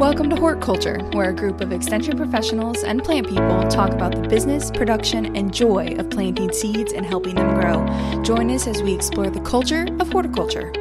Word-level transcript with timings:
Welcome 0.00 0.30
to 0.30 0.36
Hort 0.36 0.62
Culture, 0.62 0.98
where 1.12 1.28
a 1.28 1.34
group 1.34 1.60
of 1.60 1.72
extension 1.72 2.16
professionals 2.16 2.84
and 2.84 3.04
plant 3.04 3.28
people 3.28 3.62
talk 3.68 3.92
about 3.92 4.14
the 4.14 4.26
business, 4.26 4.70
production, 4.70 5.36
and 5.36 5.52
joy 5.52 5.94
of 5.98 6.08
planting 6.08 6.50
seeds 6.52 6.94
and 6.94 7.04
helping 7.04 7.34
them 7.34 7.54
grow. 7.60 7.84
Join 8.22 8.50
us 8.50 8.66
as 8.66 8.82
we 8.82 8.94
explore 8.94 9.28
the 9.28 9.42
culture 9.42 9.86
of 10.00 10.10
horticulture. 10.10 10.72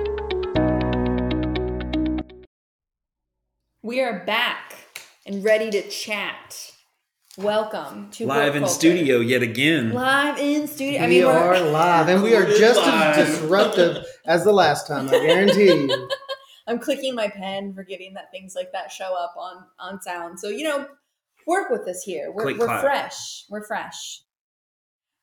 We 3.83 3.99
are 3.99 4.23
back 4.23 4.75
and 5.25 5.43
ready 5.43 5.69
to 5.71 5.89
chat. 5.89 6.71
Welcome 7.37 8.11
to 8.11 8.25
live 8.25 8.55
in 8.55 8.61
Hort 8.61 8.69
Culture. 8.69 8.73
studio 8.73 9.19
yet 9.19 9.43
again. 9.43 9.91
Live 9.91 10.37
in 10.37 10.65
studio. 10.65 10.97
We 11.01 11.05
I 11.05 11.07
mean, 11.07 11.25
we're- 11.25 11.59
live, 11.71 12.07
and 12.07 12.23
we 12.23 12.37
are 12.37 12.45
just 12.45 12.79
live. 12.79 13.17
as 13.17 13.27
disruptive 13.27 14.05
as 14.25 14.45
the 14.45 14.53
last 14.53 14.87
time. 14.87 15.09
I 15.09 15.19
guarantee 15.19 15.87
you. 15.87 16.09
I'm 16.69 16.79
clicking 16.79 17.15
my 17.15 17.27
pen, 17.27 17.73
forgetting 17.73 18.13
that 18.13 18.31
things 18.31 18.53
like 18.55 18.71
that 18.71 18.91
show 18.91 19.15
up 19.15 19.33
on 19.37 19.65
on 19.79 20.01
sound. 20.01 20.39
So 20.39 20.49
you 20.49 20.63
know, 20.63 20.87
work 21.47 21.69
with 21.69 21.87
us 21.87 22.03
here. 22.03 22.31
We're, 22.31 22.57
we're 22.57 22.79
fresh. 22.79 23.45
We're 23.49 23.65
fresh. 23.65 24.21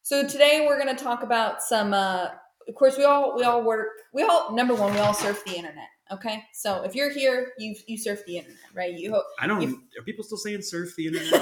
So 0.02 0.26
today 0.26 0.66
we're 0.68 0.82
going 0.82 0.94
to 0.94 1.02
talk 1.02 1.22
about 1.22 1.62
some. 1.62 1.94
Uh, 1.94 2.28
of 2.68 2.74
course, 2.74 2.98
we 2.98 3.04
all 3.04 3.36
we 3.36 3.44
all 3.44 3.62
work. 3.62 3.88
We 4.12 4.24
all 4.24 4.54
number 4.54 4.74
one, 4.74 4.92
we 4.92 4.98
all 4.98 5.14
surf 5.14 5.42
the 5.46 5.56
internet. 5.56 5.88
Okay, 6.12 6.44
so 6.52 6.82
if 6.82 6.94
you're 6.94 7.10
here, 7.10 7.52
you 7.58 7.74
you 7.88 7.98
surf 7.98 8.20
the 8.26 8.38
internet, 8.38 8.58
right? 8.74 8.94
You 8.94 9.12
hope. 9.12 9.24
I 9.40 9.46
don't. 9.48 9.60
You- 9.60 9.82
Are 9.98 10.02
people 10.04 10.22
still 10.24 10.38
saying 10.38 10.62
surf 10.62 10.94
the 10.96 11.08
internet? 11.08 11.32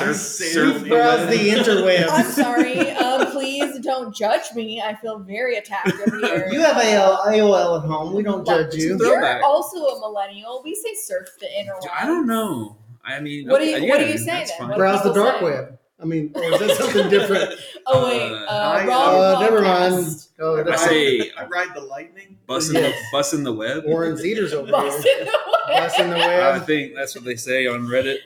I'm 0.00 0.14
surf 0.14 0.82
We 0.82 0.88
browse 0.90 1.28
the 1.28 1.48
interwebs. 1.50 2.08
I'm 2.10 2.30
sorry. 2.30 2.90
Um, 2.92 3.26
please 3.32 3.80
don't 3.80 4.14
judge 4.14 4.52
me. 4.54 4.80
I 4.80 4.94
feel 4.94 5.18
very 5.18 5.56
attacked 5.56 5.92
over 6.06 6.18
here. 6.26 6.48
You 6.52 6.60
have 6.60 6.76
AOL, 6.76 7.26
AOL 7.26 7.82
at 7.82 7.86
home. 7.88 8.14
We 8.14 8.22
don't 8.22 8.46
judge 8.46 8.74
you. 8.74 8.96
You're 8.98 9.42
also 9.44 9.84
a 9.84 10.00
millennial. 10.00 10.62
We 10.64 10.74
say 10.74 10.94
surf 10.94 11.28
the 11.40 11.46
interweb. 11.46 11.88
I 11.92 12.06
don't 12.06 12.26
know. 12.26 12.76
I 13.04 13.20
mean, 13.20 13.48
What 13.48 13.58
do 13.60 13.66
you- 13.66 13.76
okay, 13.76 13.88
what 13.88 13.98
do 13.98 14.06
you 14.06 14.18
say 14.18 14.24
that's 14.26 14.56
then? 14.56 14.68
Browse 14.76 15.02
the 15.02 15.12
dark 15.12 15.38
say? 15.40 15.44
web. 15.44 15.78
I 16.00 16.04
mean, 16.04 16.32
or 16.34 16.42
is 16.44 16.58
that 16.60 16.76
something 16.76 17.08
different? 17.08 17.54
Oh 17.86 18.06
wait, 18.08 18.22
Uh, 18.22 18.34
uh, 18.46 18.48
I- 18.48 18.86
wrong 18.86 19.14
Uh, 19.36 19.40
never 19.40 19.60
mind. 19.60 20.26
Oh, 20.40 20.58
I 20.58 20.62
that's 20.62 20.84
say 20.84 21.30
I 21.38 21.44
ride 21.44 21.74
the 21.74 21.82
lightning. 21.82 22.38
busting, 22.46 22.76
Yes. 22.82 22.98
busting 23.12 23.42
the 23.44 23.52
web. 23.52 23.84
Warren 23.84 24.16
Zeters 24.16 24.52
over 24.54 24.70
Busted 24.72 25.04
here. 25.04 25.24
the 25.26 25.30
web. 25.68 25.82
Busting 25.82 26.08
the 26.10 26.16
I 26.16 26.58
think 26.60 26.94
that's 26.94 27.14
what 27.14 27.24
they 27.24 27.36
say 27.36 27.66
on 27.66 27.82
Reddit. 27.86 28.16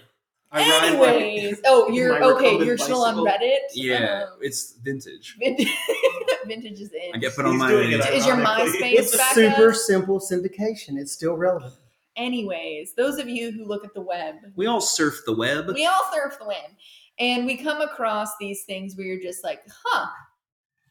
I 0.52 0.60
ride 0.60 0.84
Anyways, 0.92 1.60
oh, 1.66 1.90
you're 1.90 2.22
okay. 2.22 2.56
You're 2.64 2.78
still 2.78 3.02
on. 3.02 3.16
Reddit. 3.16 3.56
Yeah, 3.74 4.26
Um, 4.32 4.38
it's 4.40 4.74
vintage. 4.84 5.34
vintage, 5.40 5.68
vintage 6.46 6.80
is 6.80 6.92
in. 6.92 7.14
I 7.14 7.18
get 7.18 7.34
put 7.34 7.44
on 7.44 7.58
my. 7.58 7.72
Is 7.72 8.06
it 8.06 8.14
Is 8.14 8.26
your. 8.26 8.36
MySpace 8.36 8.92
It's 8.94 9.16
back 9.16 9.34
super 9.34 9.70
up? 9.70 9.74
simple 9.76 10.20
syndication. 10.20 10.98
It's 10.98 11.10
still 11.12 11.36
relevant. 11.36 11.74
Anyways, 12.16 12.94
those 12.94 13.18
of 13.18 13.28
you 13.28 13.50
who 13.50 13.64
look 13.66 13.84
at 13.84 13.92
the 13.92 14.00
web, 14.00 14.36
We 14.56 14.66
all 14.66 14.80
surf 14.80 15.22
the 15.26 15.34
web. 15.34 15.68
we 15.74 15.84
all 15.86 16.00
surf 16.12 16.36
the 16.38 16.46
web, 16.46 16.70
and 17.18 17.46
we 17.46 17.56
come 17.56 17.80
across 17.80 18.30
these 18.38 18.64
things 18.64 18.96
where 18.96 19.06
you're 19.06 19.22
just 19.22 19.44
like, 19.44 19.60
huh, 19.84 20.08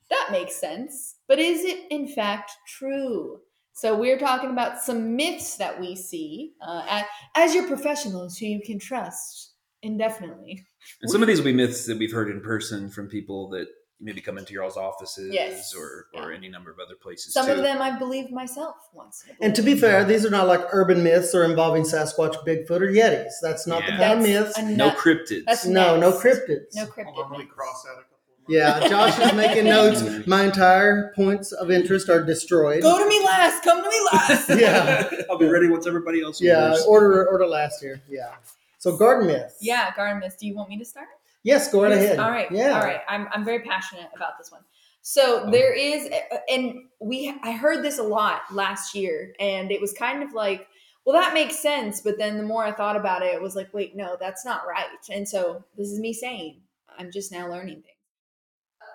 that 0.09 0.30
makes 0.31 0.56
sense. 0.56 1.16
But 1.28 1.39
is 1.39 1.64
it 1.64 1.86
in 1.89 2.08
fact 2.08 2.52
true? 2.67 3.39
So 3.73 3.95
we're 3.95 4.17
talking 4.17 4.50
about 4.50 4.81
some 4.81 5.16
myths 5.16 5.58
that 5.58 5.80
we 5.80 5.95
see 5.95 6.53
uh, 6.66 6.83
as, 6.88 7.03
as 7.36 7.55
your 7.55 7.67
professionals 7.67 8.38
who 8.38 8.48
you 8.48 8.61
can 8.66 8.80
trust 8.80 9.53
indefinitely. 9.83 10.66
And 11.02 11.11
some 11.11 11.22
of 11.22 11.28
these 11.28 11.38
will 11.38 11.45
be 11.45 11.53
myths 11.53 11.86
that 11.86 11.98
we've 11.98 12.11
heard 12.11 12.30
in 12.30 12.42
person 12.42 12.89
from 12.89 13.08
people 13.08 13.50
that 13.50 13.67
maybe 14.00 14.22
come 14.22 14.38
into 14.38 14.53
y'all's 14.53 14.78
offices 14.78 15.34
Yes. 15.34 15.73
or, 15.73 16.06
or 16.14 16.31
any 16.31 16.50
number 16.50 16.70
of 16.70 16.78
other 16.80 16.94
places. 16.95 17.34
Some 17.34 17.48
too. 17.48 17.53
of 17.53 17.58
them 17.64 17.81
I 17.81 17.98
believe 17.98 18.30
myself 18.30 18.76
once. 18.94 19.23
I 19.28 19.34
And 19.42 19.56
to 19.56 19.62
be 19.62 19.72
believed. 19.72 19.81
fair, 19.81 20.04
these 20.06 20.26
are 20.26 20.30
not 20.30 20.48
like 20.48 20.62
urban 20.72 21.04
myths 21.04 21.34
or 21.34 21.44
involving 21.45 21.81
Sasquatch, 21.84 22.36
Bigfoot, 22.45 22.81
or 22.81 22.92
Yetis. 22.92 23.31
That's 23.42 23.66
not 23.66 23.81
Yeah. 23.84 23.92
the 23.98 24.04
kind 24.04 24.20
of 24.20 24.26
myths. 24.28 24.58
a 24.58 24.64
no 24.64 24.92
cryptids. 24.92 25.45
That's 25.45 25.66
No, 25.66 26.00
no 26.00 26.12
cryptids. 26.12 26.76
No 26.76 26.86
cryptids. 26.86 27.06
cryptid. 27.16 27.26
on, 27.31 27.39
let 27.39 27.50
cross 27.50 27.86
out 27.89 27.94
a 27.94 28.02
couple. 28.02 28.17
Yeah, 28.49 28.80
Josh 28.88 29.17
is 29.20 29.33
making 29.33 29.66
notes. 29.76 30.26
My 30.27 30.43
entire 30.45 31.11
points 31.16 31.52
of 31.52 31.70
interest 31.72 32.08
are 32.08 32.23
destroyed. 32.23 32.82
Go 32.83 32.98
to 32.98 33.10
me 33.10 33.20
last. 33.26 33.64
Come 33.64 33.83
to 33.83 33.89
me 33.89 33.99
last. 34.14 34.49
Yeah. 34.60 35.10
I'll 35.30 35.38
be 35.39 35.48
ready 35.49 35.67
once 35.70 35.86
everybody 35.88 36.22
else 36.22 36.39
Yeah, 36.39 36.67
orders. 36.70 36.86
order 36.86 37.27
order 37.30 37.48
last 37.48 37.82
year. 37.83 38.02
Yeah. 38.08 38.36
So 38.77 38.95
garden 38.95 39.26
myths. 39.27 39.55
Yeah, 39.60 39.93
garden 39.95 40.20
myths. 40.20 40.36
Do 40.38 40.45
you 40.48 40.55
want 40.55 40.70
me 40.70 40.77
to 40.77 40.86
start? 40.86 41.08
Yes, 41.48 41.72
go 41.72 41.82
right 41.82 41.92
Yes, 41.92 42.04
ahead. 42.04 42.20
All 42.20 42.30
right. 42.30 42.52
Yeah. 42.52 42.78
All 42.78 42.84
right. 42.84 43.00
I'm, 43.08 43.30
I'm 43.32 43.46
very 43.46 43.62
passionate 43.62 44.10
about 44.14 44.38
this 44.38 44.52
one. 44.52 44.60
So 45.02 45.48
there 45.50 45.74
is, 45.74 46.10
and 46.50 46.76
we, 47.00 47.34
I 47.42 47.54
heard 47.54 47.86
this 47.86 48.00
a 48.00 48.04
lot 48.04 48.42
last 48.52 48.94
year, 48.94 49.34
and 49.40 49.72
it 49.72 49.80
was 49.80 49.94
kind 49.94 50.22
of 50.22 50.34
like, 50.34 50.68
well, 51.06 51.16
that 51.18 51.34
makes 51.34 51.58
sense. 51.58 52.02
But 52.02 52.18
then 52.18 52.36
the 52.36 52.44
more 52.44 52.66
I 52.66 52.74
thought 52.74 52.98
about 52.98 53.22
it, 53.22 53.34
it 53.34 53.42
was 53.42 53.56
like, 53.56 53.74
wait, 53.74 53.96
no, 53.96 54.18
that's 54.20 54.44
not 54.44 54.68
right. 54.68 54.88
And 55.10 55.26
so 55.26 55.64
this 55.78 55.88
is 55.88 56.02
me 56.02 56.12
saying, 56.12 56.60
I'm 57.00 57.14
just 57.14 57.32
now 57.32 57.50
learning 57.50 57.76
things. 57.76 57.96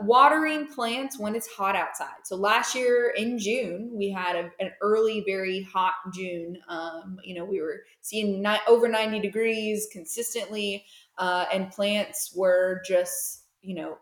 Watering 0.01 0.67
plants 0.67 1.19
when 1.19 1.35
it's 1.35 1.49
hot 1.49 1.75
outside. 1.75 2.25
So 2.25 2.37
last 2.37 2.75
year 2.75 3.15
in 3.17 3.39
June, 3.39 3.91
we 3.95 4.11
had 4.11 4.37
a, 4.37 4.51
an 4.61 4.73
early, 4.83 5.25
very 5.27 5.63
hot 5.63 5.95
June. 6.13 6.59
Um, 6.69 7.19
you 7.25 7.35
know, 7.35 7.47
we 7.47 7.63
were 7.63 7.85
seeing 8.03 8.43
ni- 8.43 8.59
over 8.69 8.89
90 8.89 9.21
degrees 9.21 9.89
consistently 9.91 10.85
uh, 11.19 11.47
and 11.53 11.71
plants 11.71 12.33
were 12.35 12.83
just 12.87 13.45
you 13.61 13.75
know 13.75 13.99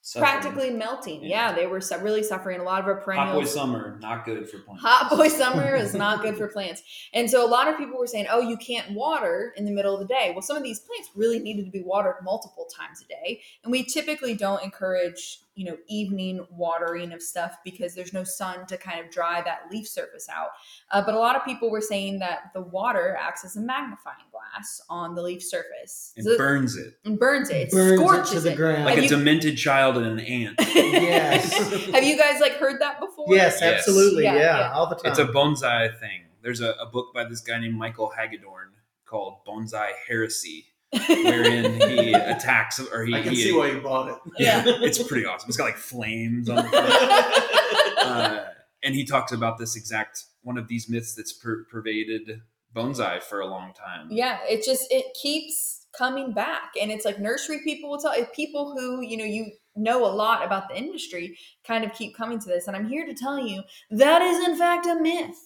Suffering. 0.00 0.30
practically 0.30 0.70
melting. 0.70 1.22
Yeah. 1.22 1.50
Yeah. 1.50 1.52
they 1.54 1.66
were 1.66 1.82
su- 1.82 1.98
really 1.98 2.22
suffering. 2.22 2.60
A 2.60 2.62
lot 2.62 2.80
of 2.80 2.86
our 2.86 2.98
Hot 3.14 3.34
boy 3.34 3.44
summer 3.44 3.98
not 4.00 4.24
good 4.24 4.48
for 4.48 4.58
plants. 4.60 4.82
Hot 4.82 5.10
boy 5.10 5.28
summer 5.28 5.74
is 5.74 5.92
not 5.92 6.22
good 6.22 6.34
for 6.38 6.48
plants. 6.48 6.82
And 7.12 7.28
so 7.28 7.44
a 7.44 7.50
lot 7.50 7.68
of 7.68 7.76
people 7.76 7.98
were 7.98 8.06
saying, 8.06 8.26
oh, 8.30 8.40
you 8.40 8.56
can't 8.56 8.92
water 8.92 9.52
in 9.56 9.66
the 9.66 9.70
middle 9.70 9.92
of 9.92 10.00
the 10.00 10.06
day. 10.06 10.30
Well, 10.32 10.40
some 10.40 10.56
of 10.56 10.62
these 10.62 10.80
plants 10.80 11.10
really 11.14 11.40
needed 11.40 11.66
to 11.66 11.70
be 11.70 11.82
watered 11.82 12.14
multiple 12.22 12.66
times 12.74 13.02
a 13.02 13.08
day. 13.08 13.42
And 13.62 13.70
we 13.70 13.84
typically 13.84 14.34
don't 14.34 14.62
encourage, 14.62 15.40
you 15.58 15.64
know, 15.64 15.76
evening 15.88 16.46
watering 16.50 17.10
of 17.12 17.20
stuff 17.20 17.56
because 17.64 17.92
there's 17.92 18.12
no 18.12 18.22
sun 18.22 18.64
to 18.66 18.76
kind 18.76 19.04
of 19.04 19.10
dry 19.10 19.42
that 19.42 19.62
leaf 19.72 19.88
surface 19.88 20.28
out. 20.32 20.50
Uh, 20.92 21.02
but 21.04 21.14
a 21.14 21.18
lot 21.18 21.34
of 21.34 21.44
people 21.44 21.68
were 21.68 21.80
saying 21.80 22.20
that 22.20 22.52
the 22.54 22.60
water 22.60 23.16
acts 23.20 23.44
as 23.44 23.56
a 23.56 23.60
magnifying 23.60 24.24
glass 24.30 24.80
on 24.88 25.16
the 25.16 25.22
leaf 25.22 25.42
surface. 25.42 26.12
It 26.14 26.22
So- 26.24 26.36
burns 26.38 26.76
it 26.76 26.94
and 27.04 27.18
burns 27.18 27.50
it. 27.50 27.68
It 27.68 27.72
Burns 27.72 28.30
it 28.30 28.34
to 28.34 28.40
the 28.40 28.52
it. 28.52 28.56
ground. 28.56 28.84
like 28.84 28.94
Have 28.94 28.98
a 29.04 29.08
you- 29.08 29.16
demented 29.16 29.58
child 29.58 29.96
and 29.96 30.06
an 30.06 30.20
ant. 30.20 30.60
Yes. 30.76 31.52
Have 31.92 32.04
you 32.04 32.16
guys 32.16 32.40
like 32.40 32.52
heard 32.52 32.80
that 32.80 33.00
before? 33.00 33.26
Yes, 33.34 33.58
Yes. 33.60 33.78
absolutely. 33.80 34.24
Yeah, 34.24 34.34
Yeah, 34.36 34.58
yeah. 34.60 34.72
all 34.72 34.86
the 34.88 34.94
time. 34.94 35.10
It's 35.10 35.18
a 35.18 35.26
bonsai 35.26 35.98
thing. 35.98 36.22
There's 36.40 36.60
a, 36.60 36.70
a 36.74 36.86
book 36.86 37.12
by 37.12 37.24
this 37.24 37.40
guy 37.40 37.58
named 37.58 37.74
Michael 37.74 38.12
Hagedorn 38.16 38.68
called 39.06 39.38
Bonsai 39.46 39.90
Heresy, 40.06 40.66
wherein 40.92 41.80
he 41.80 42.12
attacks 42.12 42.80
or 42.80 43.04
he. 43.04 43.14
I 43.14 43.22
can 43.22 43.32
he- 43.32 43.42
see 43.44 43.52
why 43.52 43.68
you 43.70 43.80
bought 43.80 44.08
it. 44.08 44.16
Yeah, 44.38 44.62
it's 44.66 45.02
pretty 45.02 45.26
awesome. 45.26 45.48
It's 45.48 45.56
got 45.56 45.64
like 45.64 45.76
flames 45.76 46.48
on 46.48 46.56
the 46.56 46.62
front. 46.68 47.98
uh, 47.98 48.44
and 48.82 48.94
he 48.94 49.04
talks 49.04 49.32
about 49.32 49.58
this 49.58 49.76
exact 49.76 50.24
one 50.42 50.56
of 50.58 50.68
these 50.68 50.88
myths 50.88 51.14
that's 51.14 51.32
per- 51.32 51.64
pervaded 51.70 52.40
bonsai 52.74 53.22
for 53.22 53.40
a 53.40 53.46
long 53.46 53.72
time. 53.72 54.08
yeah, 54.10 54.38
it 54.48 54.64
just 54.64 54.86
it 54.92 55.06
keeps 55.20 55.86
coming 55.96 56.32
back, 56.32 56.72
and 56.80 56.90
it's 56.90 57.04
like 57.04 57.18
nursery 57.18 57.60
people 57.64 57.90
will 57.90 57.98
tell 57.98 58.12
if 58.12 58.32
people 58.32 58.74
who 58.78 59.02
you 59.02 59.16
know 59.16 59.24
you 59.24 59.52
know 59.76 60.04
a 60.04 60.12
lot 60.12 60.44
about 60.44 60.68
the 60.68 60.76
industry 60.76 61.36
kind 61.66 61.84
of 61.84 61.92
keep 61.92 62.16
coming 62.16 62.38
to 62.38 62.48
this, 62.48 62.66
and 62.66 62.76
I'm 62.76 62.88
here 62.88 63.06
to 63.06 63.14
tell 63.14 63.38
you 63.38 63.62
that 63.90 64.22
is 64.22 64.46
in 64.48 64.56
fact 64.56 64.86
a 64.86 64.94
myth. 64.94 65.36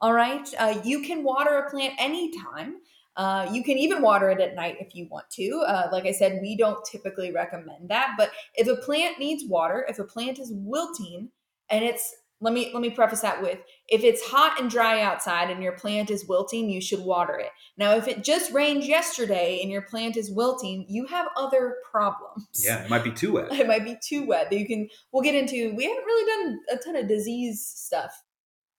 All 0.00 0.12
right, 0.12 0.46
uh, 0.58 0.78
you 0.84 1.00
can 1.02 1.24
water 1.24 1.56
a 1.58 1.70
plant 1.70 1.94
anytime. 1.98 2.74
Uh, 3.16 3.48
you 3.50 3.62
can 3.62 3.78
even 3.78 4.02
water 4.02 4.30
it 4.30 4.40
at 4.40 4.54
night 4.54 4.76
if 4.78 4.94
you 4.94 5.08
want 5.10 5.28
to. 5.30 5.64
Uh, 5.66 5.88
like 5.90 6.04
I 6.04 6.12
said, 6.12 6.40
we 6.42 6.56
don't 6.56 6.84
typically 6.84 7.32
recommend 7.32 7.88
that. 7.88 8.14
But 8.18 8.30
if 8.54 8.68
a 8.68 8.76
plant 8.76 9.18
needs 9.18 9.44
water, 9.48 9.86
if 9.88 9.98
a 9.98 10.04
plant 10.04 10.38
is 10.38 10.52
wilting, 10.52 11.30
and 11.70 11.84
it's 11.84 12.14
let 12.40 12.52
me 12.52 12.70
let 12.74 12.82
me 12.82 12.90
preface 12.90 13.22
that 13.22 13.40
with 13.40 13.58
if 13.88 14.04
it's 14.04 14.22
hot 14.22 14.60
and 14.60 14.70
dry 14.70 15.00
outside 15.00 15.50
and 15.50 15.62
your 15.62 15.72
plant 15.72 16.10
is 16.10 16.26
wilting, 16.28 16.68
you 16.68 16.82
should 16.82 17.00
water 17.00 17.38
it. 17.38 17.48
Now, 17.78 17.92
if 17.92 18.08
it 18.08 18.22
just 18.22 18.52
rained 18.52 18.84
yesterday 18.84 19.60
and 19.62 19.70
your 19.70 19.82
plant 19.82 20.18
is 20.18 20.30
wilting, 20.30 20.84
you 20.88 21.06
have 21.06 21.28
other 21.36 21.76
problems. 21.90 22.46
Yeah, 22.62 22.84
it 22.84 22.90
might 22.90 23.04
be 23.04 23.12
too 23.12 23.32
wet. 23.32 23.52
It 23.52 23.66
might 23.66 23.84
be 23.84 23.96
too 24.02 24.26
wet. 24.26 24.50
That 24.50 24.58
you 24.58 24.66
can 24.66 24.88
we'll 25.12 25.22
get 25.22 25.34
into 25.34 25.74
we 25.74 25.84
haven't 25.84 26.04
really 26.04 26.44
done 26.44 26.60
a 26.72 26.76
ton 26.82 26.96
of 26.96 27.08
disease 27.08 27.66
stuff. 27.66 28.12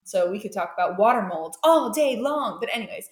So 0.04 0.32
we 0.32 0.40
could 0.40 0.54
talk 0.54 0.72
about 0.78 0.98
water 0.98 1.22
molds 1.22 1.58
all 1.64 1.92
day 1.92 2.16
long. 2.18 2.60
But 2.62 2.70
anyways, 2.72 3.10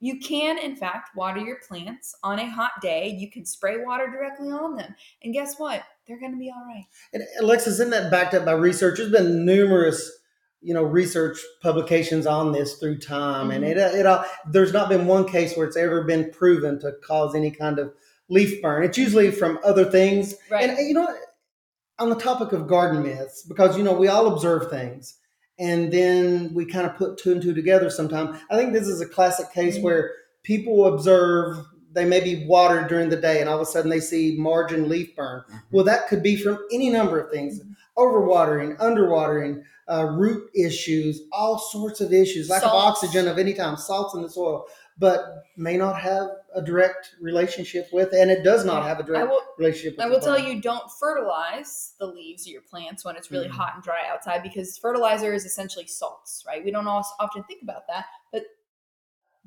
you 0.00 0.18
can 0.18 0.58
in 0.58 0.74
fact 0.74 1.14
water 1.14 1.40
your 1.40 1.58
plants 1.66 2.14
on 2.22 2.38
a 2.38 2.50
hot 2.50 2.72
day. 2.82 3.08
You 3.08 3.30
can 3.30 3.44
spray 3.44 3.84
water 3.84 4.10
directly 4.10 4.50
on 4.50 4.76
them. 4.76 4.94
And 5.22 5.32
guess 5.32 5.56
what? 5.58 5.82
They're 6.06 6.20
gonna 6.20 6.38
be 6.38 6.50
all 6.50 6.64
right. 6.66 6.86
And 7.12 7.22
Alexis, 7.38 7.74
isn't 7.74 7.90
that 7.90 8.10
backed 8.10 8.34
up 8.34 8.44
by 8.44 8.52
research? 8.52 8.98
There's 8.98 9.12
been 9.12 9.44
numerous, 9.44 10.10
you 10.62 10.74
know, 10.74 10.82
research 10.82 11.38
publications 11.62 12.26
on 12.26 12.52
this 12.52 12.76
through 12.76 12.98
time, 12.98 13.50
and 13.50 13.64
it, 13.64 13.76
it 13.76 14.06
uh, 14.06 14.24
there's 14.50 14.72
not 14.72 14.88
been 14.88 15.06
one 15.06 15.28
case 15.28 15.56
where 15.56 15.66
it's 15.66 15.76
ever 15.76 16.02
been 16.04 16.30
proven 16.30 16.80
to 16.80 16.92
cause 17.06 17.34
any 17.34 17.50
kind 17.50 17.78
of 17.78 17.92
leaf 18.28 18.60
burn. 18.62 18.82
It's 18.84 18.98
usually 18.98 19.30
from 19.30 19.58
other 19.64 19.84
things. 19.84 20.34
Right. 20.50 20.70
And 20.70 20.78
you 20.88 20.94
know, 20.94 21.14
on 21.98 22.08
the 22.08 22.16
topic 22.16 22.52
of 22.52 22.66
garden 22.66 23.02
myths, 23.02 23.42
because 23.42 23.76
you 23.76 23.84
know 23.84 23.92
we 23.92 24.08
all 24.08 24.32
observe 24.32 24.70
things, 24.70 25.18
and 25.60 25.92
then 25.92 26.52
we 26.54 26.64
kind 26.64 26.86
of 26.86 26.96
put 26.96 27.18
two 27.18 27.30
and 27.32 27.42
two 27.42 27.54
together 27.54 27.90
sometime. 27.90 28.36
I 28.50 28.56
think 28.56 28.72
this 28.72 28.88
is 28.88 29.00
a 29.00 29.06
classic 29.06 29.52
case 29.52 29.78
Mhm. 29.78 29.82
where 29.82 30.10
people 30.42 30.86
observe 30.86 31.58
they 31.92 32.04
may 32.04 32.20
be 32.20 32.46
watered 32.46 32.88
during 32.88 33.08
the 33.08 33.16
day 33.16 33.40
and 33.40 33.48
all 33.48 33.56
of 33.56 33.62
a 33.62 33.70
sudden 33.70 33.90
they 33.90 33.98
see 34.00 34.36
margin 34.38 34.88
leaf 34.88 35.14
burn. 35.16 35.42
Well, 35.72 35.84
that 35.84 36.06
could 36.08 36.22
be 36.22 36.36
from 36.36 36.58
any 36.72 36.88
number 36.88 37.18
of 37.20 37.30
things 37.30 37.60
overwatering, 37.98 38.78
underwatering, 38.78 39.62
uh, 39.88 40.06
root 40.12 40.48
issues, 40.54 41.22
all 41.32 41.58
sorts 41.58 42.00
of 42.00 42.12
issues, 42.12 42.48
lack 42.48 42.62
of 42.62 42.70
oxygen 42.70 43.26
of 43.28 43.38
any 43.38 43.52
time, 43.52 43.76
salts 43.76 44.14
in 44.14 44.22
the 44.22 44.30
soil, 44.30 44.66
but 45.00 45.44
may 45.56 45.76
not 45.76 45.98
have 45.98 46.28
a 46.54 46.62
direct 46.62 47.16
relationship 47.20 47.88
with, 47.92 48.12
and 48.12 48.30
it 48.30 48.44
does 48.44 48.64
not 48.64 48.84
have 48.84 49.00
a 49.00 49.02
direct 49.02 49.28
will, 49.28 49.40
relationship 49.58 49.96
with 49.96 50.06
I 50.06 50.08
will 50.08 50.20
tell 50.20 50.38
you 50.38 50.60
don't 50.60 50.88
fertilize 51.00 51.94
the 51.98 52.06
leaves 52.06 52.46
of 52.46 52.52
your 52.52 52.62
plants 52.62 53.04
when 53.04 53.16
it's 53.16 53.30
really 53.30 53.48
Mhm. 53.48 53.52
hot 53.52 53.74
and 53.74 53.82
dry 53.82 54.06
outside 54.06 54.42
because 54.42 54.76
fertilizer 54.78 55.32
is 55.32 55.44
essentially 55.44 55.86
salts, 55.86 56.44
right? 56.46 56.62
We 56.62 56.70
don't 56.70 56.86
often 56.86 57.42
think 57.44 57.62
about 57.62 57.86
that, 57.88 58.04
but 58.30 58.44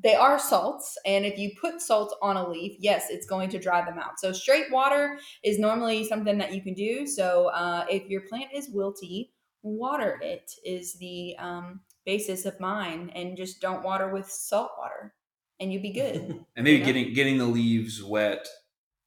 they 0.02 0.16
are 0.16 0.40
salts. 0.40 0.98
And 1.06 1.24
if 1.24 1.38
you 1.38 1.52
put 1.62 1.80
salt 1.80 2.16
on 2.22 2.36
a 2.36 2.50
leaf, 2.50 2.76
yes, 2.80 3.10
it's 3.10 3.28
going 3.28 3.50
to 3.52 3.60
dry 3.60 3.86
them 3.86 4.00
out. 4.00 4.20
So 4.20 4.32
straight 4.32 4.72
water 4.72 5.20
is 5.44 5.60
normally 5.60 6.04
something 6.04 6.40
that 6.40 6.54
you 6.54 6.62
can 6.62 6.74
do. 6.74 7.06
So 7.06 7.48
uh, 7.48 7.86
if 7.90 8.10
your 8.10 8.22
plant 8.22 8.52
is 8.54 8.74
wilty, 8.74 9.30
water 9.62 10.20
it 10.22 10.52
is 10.66 10.96
the 10.96 11.38
um, 11.38 11.82
basis 12.06 12.46
of 12.46 12.60
mine, 12.60 13.12
and 13.16 13.38
just 13.38 13.62
don't 13.62 13.84
water 13.84 14.10
with 14.10 14.30
salt 14.30 14.72
water, 14.78 15.14
and 15.60 15.72
you'd 15.74 15.82
be 15.82 15.92
good. 15.94 16.16
and 16.56 16.64
maybe 16.64 16.80
Yeah. 16.80 16.86
getting 16.86 17.14
getting 17.14 17.38
the 17.38 17.46
leaves 17.46 18.04
wet 18.04 18.48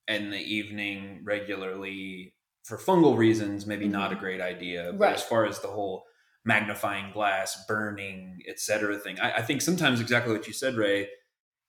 in 0.09 0.31
the 0.31 0.39
evening 0.39 1.23
regularly 1.25 2.35
for 2.65 2.79
fungal 2.79 3.17
reasons 3.17 3.67
maybe 3.67 3.89
not 3.89 4.13
a 4.13 4.17
great 4.17 4.41
idea 4.41 4.93
but 4.93 5.01
Right. 5.01 5.15
as 5.15 5.23
far 5.23 5.47
as 5.47 5.61
the 5.61 5.69
whole 5.69 6.05
magnifying 6.45 7.13
glass 7.13 7.65
burning 7.67 8.39
etc 8.49 8.99
thing 8.99 9.19
I, 9.21 9.33
I 9.39 9.43
think 9.43 9.63
sometimes 9.63 10.01
exactly 10.01 10.33
what 10.33 10.47
you 10.47 10.53
said 10.53 10.75
ray 10.77 11.09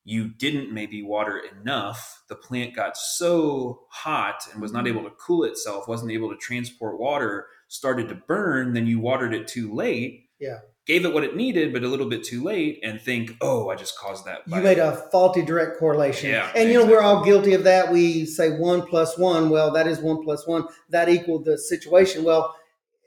you 0.03 0.29
didn't 0.29 0.71
maybe 0.71 1.01
water 1.03 1.37
enough 1.39 2.23
the 2.29 2.35
plant 2.35 2.75
got 2.75 2.95
so 2.95 3.87
hot 3.91 4.43
and 4.53 4.61
was 4.61 4.71
not 4.71 4.85
Mhm. 4.85 4.89
able 4.89 5.03
to 5.03 5.15
cool 5.19 5.43
itself 5.43 5.87
wasn't 5.87 6.11
able 6.11 6.29
to 6.29 6.37
transport 6.37 6.99
water 6.99 7.47
started 7.67 8.07
to 8.09 8.15
burn 8.15 8.73
then 8.73 8.85
you 8.87 8.99
watered 8.99 9.33
it 9.33 9.47
too 9.47 9.73
late 9.73 10.29
Yeah. 10.39 10.59
Gave 10.87 11.03
it 11.05 11.13
what 11.13 11.23
it 11.23 11.35
needed 11.35 11.73
but 11.73 11.83
a 11.83 11.87
little 11.87 12.07
bit 12.07 12.23
too 12.23 12.41
late 12.43 12.79
and 12.81 13.01
think 13.01 13.31
oh 13.41 13.69
i 13.69 13.75
just 13.75 13.97
caused 13.99 14.25
that 14.25 14.39
You 14.47 14.55
made 14.61 14.79
a 14.79 14.95
faulty 15.11 15.41
direct 15.43 15.77
correlation. 15.77 16.29
Yeah, 16.29 16.49
and 16.55 16.69
you 16.69 16.75
know, 16.79 16.85
we're 16.85 17.01
all 17.01 17.23
guilty 17.23 17.53
of 17.53 17.63
that. 17.65 17.91
We 17.91 18.25
say 18.25 18.51
one 18.57 18.81
plus 18.83 19.17
one. 19.17 19.49
Well, 19.49 19.71
that 19.73 19.85
is 19.87 19.99
one 19.99 20.23
plus 20.23 20.47
one. 20.47 20.63
That 20.89 21.09
equaled 21.09 21.45
the 21.45 21.57
situation. 21.57 22.23
Well, 22.23 22.55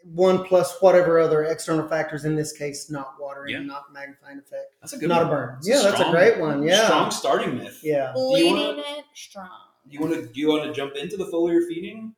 one 0.04 0.44
plus 0.44 0.76
whatever 0.80 1.18
other 1.18 1.44
external 1.44 1.86
factors, 1.88 2.24
in 2.24 2.34
this 2.34 2.52
case, 2.52 2.90
not 2.90 3.14
watering, 3.20 3.54
Yeah. 3.54 3.62
not 3.62 3.92
magnifying 3.92 4.38
effect, 4.38 4.74
That's 4.80 4.92
a 4.94 4.98
good 4.98 5.08
not 5.08 5.22
a 5.22 5.24
one. 5.26 5.34
burn. 5.34 5.56
It's 5.58 5.68
yeah, 5.68 5.82
that's 5.82 6.00
a 6.00 6.10
great 6.10 6.38
one. 6.38 6.62
Yeah. 6.62 6.84
Strong 6.86 7.10
starting 7.10 7.58
myth. 7.58 7.80
Yeah. 7.82 8.12
Leading 8.14 8.54
wanna- 8.54 8.78
it 8.98 9.04
strong. 9.14 9.48
Do 9.88 9.94
you 9.94 10.00
want 10.00 10.14
to 10.14 10.22
do 10.26 10.40
you 10.40 10.48
want 10.48 10.64
to 10.64 10.72
jump 10.72 10.94
into 10.96 11.16
the 11.16 11.24
foliar 11.24 11.66
feeding 11.68 12.14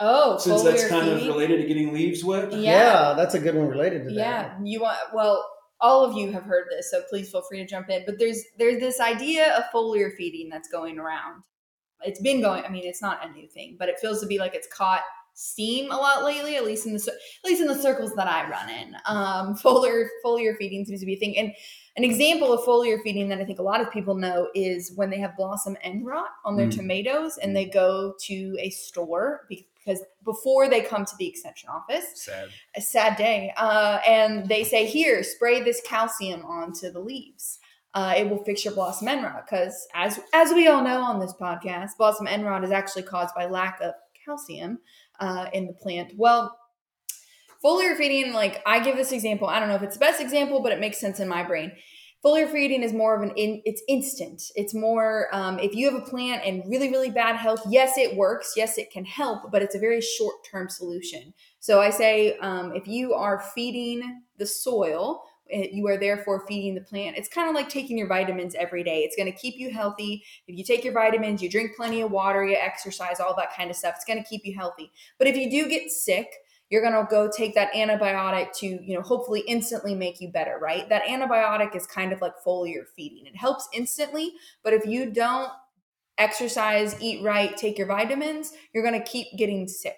Oh, 0.00 0.38
since 0.38 0.62
that's 0.62 0.84
foliar 0.84 0.88
kind 0.88 1.08
of 1.08 1.22
related 1.26 1.56
to 1.60 1.66
getting 1.66 1.92
leaves 1.92 2.24
wet? 2.24 2.52
Yeah. 2.52 2.58
Yeah, 2.60 3.14
that's 3.16 3.34
a 3.34 3.40
good 3.40 3.54
one 3.54 3.68
related 3.68 4.04
to 4.04 4.10
that. 4.10 4.14
Yeah, 4.14 4.58
you 4.62 4.80
want 4.80 4.98
well, 5.12 5.44
all 5.80 6.04
of 6.04 6.16
you 6.16 6.30
have 6.32 6.44
heard 6.44 6.66
this, 6.70 6.90
so 6.90 7.02
please 7.08 7.30
feel 7.30 7.42
free 7.42 7.58
to 7.58 7.66
jump 7.66 7.88
in. 7.90 8.04
But 8.06 8.18
there's 8.18 8.42
there's 8.58 8.80
this 8.80 9.00
idea 9.00 9.56
of 9.56 9.64
foliar 9.74 10.14
feeding 10.16 10.48
that's 10.48 10.68
going 10.68 10.98
around. 10.98 11.42
It's 12.02 12.20
been 12.20 12.40
going. 12.40 12.64
I 12.64 12.68
mean, 12.68 12.84
it's 12.84 13.02
not 13.02 13.26
a 13.26 13.32
new 13.32 13.48
thing, 13.48 13.76
but 13.78 13.88
it 13.88 13.98
feels 14.00 14.20
to 14.20 14.26
be 14.26 14.38
like 14.38 14.54
it's 14.54 14.68
caught 14.72 15.02
steam 15.34 15.90
a 15.92 15.96
lot 15.96 16.24
lately. 16.24 16.56
At 16.56 16.64
least 16.64 16.86
in 16.86 16.92
the 16.92 16.98
at 17.44 17.48
least 17.48 17.60
in 17.60 17.66
the 17.68 17.74
circles 17.80 18.12
that 18.14 18.28
I 18.28 18.48
run 18.48 18.70
in, 18.70 18.94
um, 19.06 19.56
foliar 19.62 20.06
foliar 20.24 20.56
feeding 20.56 20.84
seems 20.84 21.00
to 21.00 21.06
be 21.06 21.14
a 21.14 21.18
thing. 21.18 21.36
And 21.36 21.52
an 21.96 22.04
example 22.04 22.52
of 22.52 22.60
foliar 22.64 23.02
feeding 23.02 23.28
that 23.30 23.40
I 23.40 23.44
think 23.44 23.58
a 23.58 23.62
lot 23.64 23.80
of 23.80 23.90
people 23.90 24.14
know 24.14 24.48
is 24.54 24.92
when 24.94 25.10
they 25.10 25.18
have 25.18 25.36
blossom 25.36 25.76
end 25.82 26.06
rot 26.06 26.28
on 26.44 26.56
their 26.56 26.68
Mm. 26.68 26.76
tomatoes, 26.76 27.38
and 27.38 27.56
they 27.56 27.64
go 27.64 28.14
to 28.26 28.56
a 28.60 28.70
store 28.70 29.46
because 29.88 30.04
before 30.24 30.68
they 30.68 30.82
come 30.82 31.04
to 31.04 31.16
the 31.18 31.26
extension 31.26 31.68
office 31.68 32.04
sad 32.14 32.48
a 32.76 32.80
sad 32.80 33.16
day. 33.16 33.52
Uh, 33.56 33.98
and 34.06 34.48
they 34.48 34.64
say, 34.64 34.86
here, 34.86 35.22
spray 35.22 35.62
this 35.62 35.80
calcium 35.86 36.44
onto 36.44 36.90
the 36.90 37.00
leaves. 37.00 37.58
Uh, 37.94 38.14
it 38.16 38.28
will 38.28 38.44
fix 38.44 38.64
your 38.64 38.74
blossom 38.74 39.08
end 39.08 39.24
rot 39.24 39.46
because, 39.48 39.88
as 39.94 40.20
as 40.34 40.52
we 40.52 40.68
all 40.68 40.84
know 40.84 41.00
on 41.00 41.18
this 41.18 41.32
podcast, 41.40 41.90
blossom 41.96 42.26
end 42.26 42.44
rot 42.44 42.62
is 42.62 42.70
actually 42.70 43.02
caused 43.02 43.34
by 43.34 43.46
lack 43.46 43.80
of 43.80 43.94
calcium 44.24 44.78
uh, 45.20 45.46
in 45.54 45.66
the 45.66 45.72
plant. 45.72 46.12
Well, 46.16 46.56
foliar 47.64 47.96
feeding, 47.96 48.34
like 48.34 48.62
I 48.66 48.80
give 48.80 48.96
this 48.96 49.10
example. 49.10 49.48
I 49.48 49.58
don't 49.58 49.68
know 49.68 49.74
if 49.74 49.82
it's 49.82 49.96
the 49.96 50.00
best 50.00 50.20
example, 50.20 50.60
but 50.60 50.72
it 50.72 50.80
makes 50.80 51.00
sense 51.00 51.18
in 51.18 51.28
my 51.28 51.42
brain. 51.42 51.72
Foliar 52.24 52.50
feeding 52.50 52.82
is 52.82 52.92
more 52.92 53.14
of 53.14 53.22
an 53.22 53.30
in, 53.36 53.62
it's 53.64 53.82
instant. 53.88 54.42
It's 54.56 54.74
more 54.74 55.28
um, 55.32 55.60
if 55.60 55.74
you 55.74 55.90
have 55.90 56.02
a 56.02 56.04
plant 56.04 56.44
in 56.44 56.68
really 56.68 56.90
really 56.90 57.10
bad 57.10 57.36
health. 57.36 57.62
Yes, 57.68 57.96
it 57.96 58.16
works. 58.16 58.54
Yes, 58.56 58.76
it 58.76 58.90
can 58.90 59.04
help, 59.04 59.52
but 59.52 59.62
it's 59.62 59.76
a 59.76 59.78
very 59.78 60.00
short 60.00 60.44
term 60.44 60.68
solution. 60.68 61.32
So 61.60 61.80
I 61.80 61.90
say 61.90 62.36
um, 62.38 62.74
if 62.74 62.88
you 62.88 63.14
are 63.14 63.40
feeding 63.54 64.22
the 64.36 64.46
soil, 64.46 65.22
eh, 65.52 65.68
you 65.70 65.86
are 65.86 65.96
therefore 65.96 66.44
feeding 66.48 66.74
the 66.74 66.80
plant. 66.80 67.16
It's 67.16 67.28
kind 67.28 67.48
of 67.48 67.54
like 67.54 67.68
taking 67.68 67.96
your 67.96 68.08
vitamins 68.08 68.56
every 68.56 68.82
day. 68.82 69.02
It's 69.02 69.14
going 69.14 69.30
to 69.30 69.38
keep 69.38 69.54
you 69.56 69.70
healthy. 69.70 70.24
If 70.48 70.58
you 70.58 70.64
take 70.64 70.82
your 70.82 70.94
vitamins, 70.94 71.40
you 71.40 71.48
drink 71.48 71.76
plenty 71.76 72.00
of 72.00 72.10
water, 72.10 72.44
you 72.44 72.56
exercise, 72.56 73.20
all 73.20 73.36
that 73.36 73.54
kind 73.56 73.70
of 73.70 73.76
stuff, 73.76 73.94
it's 73.94 74.04
going 74.04 74.20
to 74.20 74.28
keep 74.28 74.44
you 74.44 74.56
healthy. 74.56 74.90
But 75.18 75.28
if 75.28 75.36
you 75.36 75.48
do 75.48 75.68
get 75.68 75.90
sick, 75.90 76.32
you're 76.70 76.82
going 76.82 76.92
to 76.92 77.06
go 77.10 77.30
take 77.30 77.54
that 77.54 77.72
antibiotic 77.72 78.52
to, 78.58 78.66
you 78.66 78.94
know, 78.94 79.00
hopefully 79.02 79.42
instantly 79.46 79.94
make 79.94 80.20
you 80.20 80.28
better, 80.28 80.58
right? 80.60 80.88
That 80.88 81.04
antibiotic 81.04 81.74
is 81.74 81.86
kind 81.86 82.12
of 82.12 82.20
like 82.20 82.34
foliar 82.46 82.84
feeding. 82.94 83.26
It 83.26 83.36
helps 83.36 83.68
instantly, 83.72 84.32
but 84.62 84.74
if 84.74 84.84
you 84.84 85.10
don't 85.10 85.50
exercise, 86.18 87.00
eat 87.00 87.22
right, 87.22 87.56
take 87.56 87.78
your 87.78 87.86
vitamins, 87.86 88.52
you're 88.72 88.82
going 88.82 89.00
to 89.00 89.06
keep 89.06 89.28
getting 89.36 89.66
sick. 89.66 89.96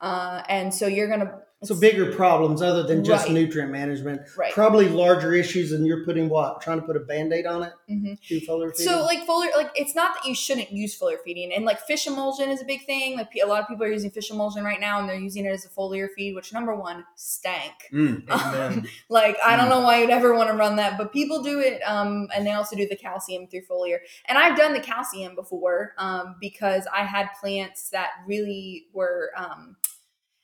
Uh, 0.00 0.42
and 0.48 0.72
so 0.72 0.86
you're 0.86 1.08
going 1.08 1.20
to 1.20 1.38
So 1.64 1.74
bigger 1.78 2.12
problems 2.12 2.60
other 2.62 2.82
than 2.82 3.04
just 3.04 3.26
Right. 3.26 3.34
nutrient 3.34 3.70
management. 3.70 4.22
right. 4.36 4.52
Probably 4.52 4.88
larger 4.88 5.32
issues, 5.32 5.70
and 5.72 5.86
you're 5.86 6.04
putting 6.04 6.28
what? 6.28 6.60
Trying 6.60 6.80
to 6.80 6.86
put 6.86 6.96
a 6.96 7.00
band 7.00 7.32
aid 7.32 7.46
on 7.46 7.62
it? 7.62 7.72
Mhm. 7.88 8.18
Do 8.28 8.40
foliar 8.40 8.76
feeding? 8.76 8.92
So 8.92 9.02
like 9.02 9.26
foliar, 9.26 9.54
like 9.54 9.70
it's 9.76 9.94
not 9.94 10.14
that 10.14 10.26
you 10.26 10.34
shouldn't 10.34 10.72
use 10.72 10.98
foliar 10.98 11.18
feeding, 11.24 11.52
and 11.52 11.64
like 11.64 11.80
fish 11.80 12.06
emulsion 12.06 12.50
is 12.50 12.60
a 12.60 12.64
big 12.64 12.84
thing. 12.84 13.16
Like 13.16 13.28
a 13.42 13.46
lot 13.46 13.60
of 13.62 13.68
people 13.68 13.84
are 13.84 13.92
using 13.92 14.10
fish 14.10 14.30
emulsion 14.30 14.64
right 14.64 14.80
now, 14.80 14.98
and 14.98 15.08
they're 15.08 15.16
using 15.18 15.44
it 15.44 15.50
as 15.50 15.64
a 15.64 15.68
foliar 15.68 16.08
feed, 16.16 16.34
which 16.34 16.52
number 16.52 16.74
one 16.74 17.04
stank. 17.14 17.72
Mm. 17.92 18.28
Amen. 18.30 18.88
like 19.08 19.36
I 19.44 19.56
don't 19.56 19.66
Hmm. 19.66 19.70
know 19.70 19.80
why 19.82 20.00
you'd 20.00 20.10
ever 20.10 20.34
want 20.34 20.50
to 20.50 20.56
run 20.56 20.76
that, 20.76 20.98
but 20.98 21.12
people 21.12 21.42
do 21.42 21.60
it, 21.60 21.80
um, 21.82 22.28
and 22.34 22.46
they 22.46 22.52
also 22.52 22.74
do 22.76 22.88
the 22.88 22.96
calcium 22.96 23.46
through 23.46 23.62
foliar. 23.70 23.98
And 24.26 24.36
I've 24.36 24.56
done 24.56 24.72
the 24.72 24.80
calcium 24.80 25.34
before 25.36 25.94
um, 25.98 26.34
because 26.40 26.86
I 26.92 27.04
had 27.04 27.28
plants 27.40 27.90
that 27.90 28.10
really 28.26 28.86
were. 28.92 29.30
Um, 29.36 29.76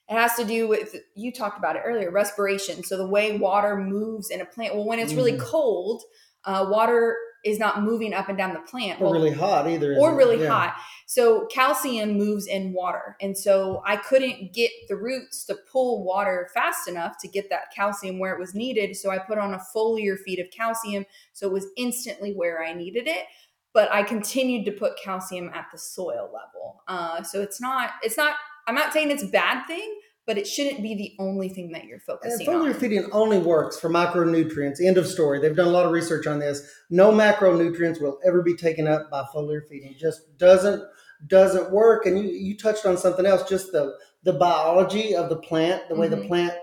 it 0.09 0.15
has 0.15 0.35
to 0.37 0.45
do 0.45 0.69
with 0.69 0.97
you 1.15 1.33
talked 1.33 1.59
about 1.59 1.77
it 1.77 1.83
earlier, 1.85 2.11
respiration. 2.11 2.83
So 2.83 2.97
the 2.97 3.07
way 3.07 3.37
water 3.39 3.77
moves 3.77 4.31
in 4.31 4.41
a 4.41 4.45
plant. 4.47 4.75
Well, 4.75 4.85
when 4.87 4.99
it's 4.99 5.15
really 5.15 5.33
Mhm. 5.33 5.41
cold, 5.41 6.03
uh, 6.45 6.67
water 6.71 7.17
is 7.45 7.59
not 7.59 7.83
moving 7.83 8.13
up 8.13 8.29
and 8.29 8.37
down 8.37 8.53
the 8.53 8.61
plant. 8.61 9.01
or 9.01 9.05
Well, 9.05 9.13
really 9.13 9.31
hot 9.31 9.69
either. 9.69 9.95
or 9.97 10.17
really 10.17 10.43
Yeah. 10.43 10.51
hot. 10.51 10.77
So 11.07 11.47
calcium 11.47 12.15
moves 12.15 12.47
in 12.49 12.73
water. 12.73 13.17
And 13.21 13.39
so 13.39 13.81
I 13.87 13.97
couldn't 13.97 14.53
get 14.53 14.71
the 14.89 14.97
roots 14.97 15.45
to 15.47 15.55
pull 15.71 16.03
water 16.05 16.51
fast 16.53 16.89
enough 16.89 17.17
to 17.21 17.29
get 17.29 17.49
that 17.51 17.73
calcium 17.75 18.19
where 18.19 18.33
it 18.35 18.41
was 18.41 18.55
needed. 18.55 18.97
So 18.97 19.11
I 19.11 19.19
put 19.19 19.39
on 19.39 19.55
a 19.55 19.61
foliar 19.75 20.19
feed 20.19 20.41
of 20.41 20.51
calcium. 20.51 21.07
So 21.33 21.47
it 21.47 21.53
was 21.53 21.67
instantly 21.77 22.33
where 22.35 22.63
I 22.63 22.73
needed 22.73 23.07
it. 23.07 23.25
But 23.73 23.93
I 23.93 24.03
continued 24.03 24.65
to 24.65 24.73
put 24.73 24.99
calcium 24.99 25.51
at 25.55 25.67
the 25.71 25.79
soil 25.79 26.31
level. 26.33 26.83
Uh, 26.89 27.23
so 27.23 27.41
it's 27.41 27.61
not, 27.61 27.91
it's 28.03 28.17
not, 28.17 28.35
I'm 28.69 28.75
not 28.75 28.93
saying 28.93 29.11
it's 29.11 29.23
a 29.23 29.29
bad 29.29 29.67
thing, 29.67 29.95
but 30.27 30.37
it 30.37 30.47
shouldn't 30.47 30.83
be 30.83 30.95
the 30.95 31.17
only 31.23 31.49
thing 31.49 31.73
that 31.73 31.85
you're 31.85 32.01
focusing 32.01 32.47
on. 32.47 32.55
And 32.55 32.65
foliar 32.65 32.75
on. 32.75 32.81
feeding 32.81 33.09
only 33.13 33.39
works 33.39 33.81
for 33.81 33.89
micronutrients. 33.89 34.77
End 34.85 34.99
of 34.99 35.07
story. 35.07 35.41
They've 35.41 35.57
done 35.57 35.69
a 35.69 35.71
lot 35.71 35.87
of 35.87 35.93
research 35.93 36.27
on 36.27 36.39
this. 36.39 36.71
No 36.91 37.11
macronutrients 37.11 38.01
will 38.01 38.19
ever 38.27 38.43
be 38.43 38.55
taken 38.55 38.87
up 38.87 39.11
by 39.11 39.25
foliar 39.35 39.61
feeding. 39.69 39.95
Just 39.99 40.37
doesn't 40.39 40.83
doesn't 41.27 41.73
work. 41.73 42.07
And 42.07 42.19
you 42.19 42.29
you 42.31 42.57
touched 42.57 42.85
on 42.87 42.97
something 42.99 43.25
else. 43.27 43.49
Just 43.49 43.73
the 43.73 43.95
the 44.23 44.35
biology 44.35 45.17
of 45.17 45.29
the 45.31 45.37
plant, 45.37 45.89
the 45.89 45.95
way 45.97 46.09
the 46.09 46.17
Mhm. 46.17 46.29
plant 46.29 46.55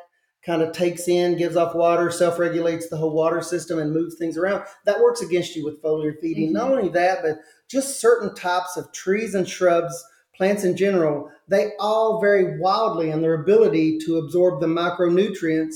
kind 0.45 0.62
of 0.62 0.71
takes 0.71 1.07
in, 1.07 1.35
gives 1.35 1.55
off 1.55 1.74
water, 1.74 2.12
self 2.12 2.38
regulates 2.38 2.88
the 2.89 2.97
whole 2.97 3.12
water 3.15 3.41
system, 3.41 3.79
and 3.79 3.91
moves 3.91 4.15
things 4.17 4.38
around. 4.38 4.63
That 4.85 5.00
works 5.01 5.21
against 5.24 5.55
you 5.55 5.65
with 5.65 5.81
foliar 5.81 6.13
feeding. 6.21 6.50
Mhm. 6.50 6.53
Not 6.53 6.71
only 6.71 6.89
that, 6.89 7.24
but 7.24 7.39
just 7.67 8.00
certain 8.00 8.35
types 8.35 8.77
of 8.77 8.91
trees 8.91 9.33
and 9.33 9.50
shrubs, 9.50 10.05
plants 10.38 10.63
in 10.63 10.75
general, 10.75 11.30
they 11.48 11.72
all 11.80 12.20
vary 12.20 12.60
wildly 12.60 13.12
in 13.12 13.22
their 13.22 13.42
ability 13.42 14.00
to 14.06 14.18
absorb 14.18 14.62
the 14.62 14.68
micronutrients 14.68 15.75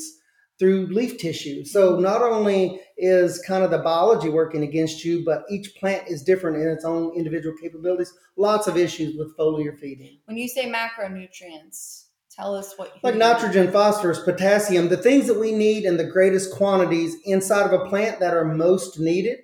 through 0.58 0.88
leaf 0.88 1.18
tissue. 1.18 1.64
So 1.64 2.00
not 2.00 2.22
only 2.22 2.82
is 2.98 3.42
kind 3.48 3.64
of 3.64 3.72
the 3.72 3.78
biology 3.78 4.30
working 4.30 4.64
against 4.64 5.06
you, 5.06 5.24
but 5.24 5.44
each 5.50 5.74
plant 5.80 6.10
is 6.10 6.22
different 6.22 6.58
in 6.58 6.68
its 6.68 6.84
own 6.84 7.14
individual 7.16 7.56
capabilities. 7.62 8.14
Lots 8.36 8.68
of 8.68 8.76
issues 8.76 9.18
with 9.18 9.36
foliar 9.38 9.78
feeding. 9.80 10.20
When 10.26 10.38
you 10.38 10.50
say 10.50 10.70
macronutrients, 10.70 12.06
Tell 12.40 12.56
us 12.56 12.78
what 12.78 12.94
you 12.96 13.02
like 13.04 13.16
nitrogen, 13.16 13.70
phosphorus, 13.70 14.22
potassium, 14.22 14.88
the 14.88 14.96
things 14.96 15.28
that 15.28 15.38
we 15.38 15.52
need 15.52 15.84
in 15.84 15.98
the 15.98 16.06
greatest 16.06 16.54
quantities 16.54 17.18
inside 17.26 17.66
of 17.66 17.74
a 17.74 17.90
plant 17.90 18.22
that 18.22 18.34
are 18.34 18.46
most 18.46 18.98
needed, 18.98 19.40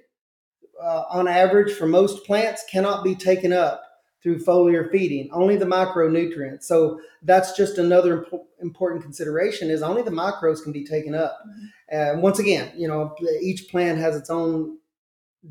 uh, 0.82 1.04
on 1.10 1.28
average 1.28 1.74
for 1.74 1.88
most 1.88 2.26
plants, 2.26 2.64
cannot 2.72 3.04
be 3.04 3.14
taken 3.14 3.52
up 3.52 3.82
through 4.26 4.40
foliar 4.40 4.90
feeding. 4.92 5.30
Only 5.32 5.56
the 5.56 5.66
micronutrients. 5.66 6.64
So 6.64 7.00
that's 7.22 7.56
just 7.56 7.78
another 7.78 8.24
impo- 8.24 8.46
important 8.60 9.04
consideration: 9.04 9.70
is 9.70 9.84
only 9.84 10.02
the 10.02 10.10
micros 10.10 10.64
can 10.64 10.72
be 10.72 10.84
taken 10.84 11.14
up. 11.14 11.38
Mm-hmm. 11.48 11.66
And 11.90 12.24
once 12.24 12.40
again, 12.40 12.72
you 12.76 12.88
know, 12.88 13.16
each 13.40 13.70
plant 13.70 14.00
has 14.00 14.16
its 14.16 14.32
own 14.32 14.80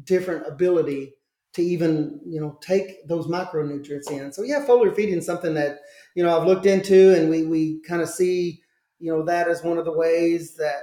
different 0.02 0.49
ability 0.49 1.12
to 1.52 1.62
even 1.62 2.19
you 2.26 2.40
know 2.40 2.59
take 2.61 3.07
those 3.07 3.28
micronutrients 3.28 4.11
in. 4.11 4.33
So 4.33 4.43
yeah, 4.43 4.66
foliar 4.66 4.95
feeding 4.95 5.19
is 5.19 5.26
something 5.26 5.54
that 5.54 5.78
you 6.16 6.25
know 6.25 6.37
I've 6.37 6.49
looked 6.49 6.66
into, 6.66 7.14
and 7.14 7.31
we 7.31 7.45
we 7.45 7.81
kind 7.87 8.02
of 8.02 8.09
see 8.09 8.61
you 8.99 9.12
know 9.12 9.25
that 9.26 9.47
as 9.47 9.62
one 9.62 9.78
of 9.78 9.85
the 9.85 9.93
ways 9.93 10.57
that 10.57 10.83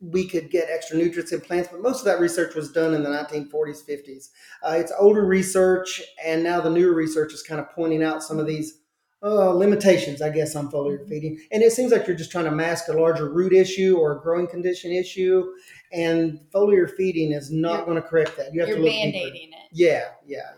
we 0.00 0.26
could 0.26 0.50
get 0.50 0.68
extra 0.70 0.96
nutrients 0.96 1.32
in 1.32 1.40
plants. 1.40 1.68
But 1.70 1.82
most 1.82 1.98
of 2.00 2.04
that 2.06 2.20
research 2.20 2.54
was 2.54 2.72
done 2.72 2.94
in 2.94 3.02
the 3.02 3.10
1940s, 3.10 3.84
50s. 3.88 4.28
Uh, 4.62 4.76
it's 4.78 4.92
older 4.98 5.24
research, 5.26 6.00
and 6.24 6.42
now 6.42 6.60
the 6.60 6.70
newer 6.70 6.94
research 6.94 7.32
is 7.34 7.42
kind 7.42 7.60
of 7.60 7.70
pointing 7.70 8.02
out 8.02 8.22
some 8.22 8.38
of 8.38 8.46
these. 8.46 8.76
Uh, 9.22 9.52
limitations, 9.52 10.22
I 10.22 10.30
guess, 10.30 10.56
on 10.56 10.70
foliar 10.70 11.06
feeding, 11.06 11.38
and 11.52 11.62
it 11.62 11.72
seems 11.72 11.92
like 11.92 12.06
you're 12.06 12.16
just 12.16 12.30
trying 12.32 12.46
to 12.46 12.50
mask 12.50 12.88
a 12.88 12.92
larger 12.94 13.28
root 13.30 13.52
issue 13.52 13.98
or 13.98 14.16
a 14.16 14.22
growing 14.22 14.46
condition 14.46 14.92
issue, 14.92 15.44
and 15.92 16.40
foliar 16.54 16.90
feeding 16.90 17.32
is 17.32 17.50
not 17.52 17.72
You're- 17.72 17.84
going 17.84 17.96
to 18.02 18.08
correct 18.08 18.38
that. 18.38 18.54
You 18.54 18.60
have 18.60 18.70
You're 18.70 18.78
to 18.78 18.82
look 18.84 18.92
band 18.92 19.12
deeper. 19.12 19.34
it. 19.34 19.50
Yeah, 19.72 20.04
yeah. 20.26 20.36
Yeah. 20.38 20.50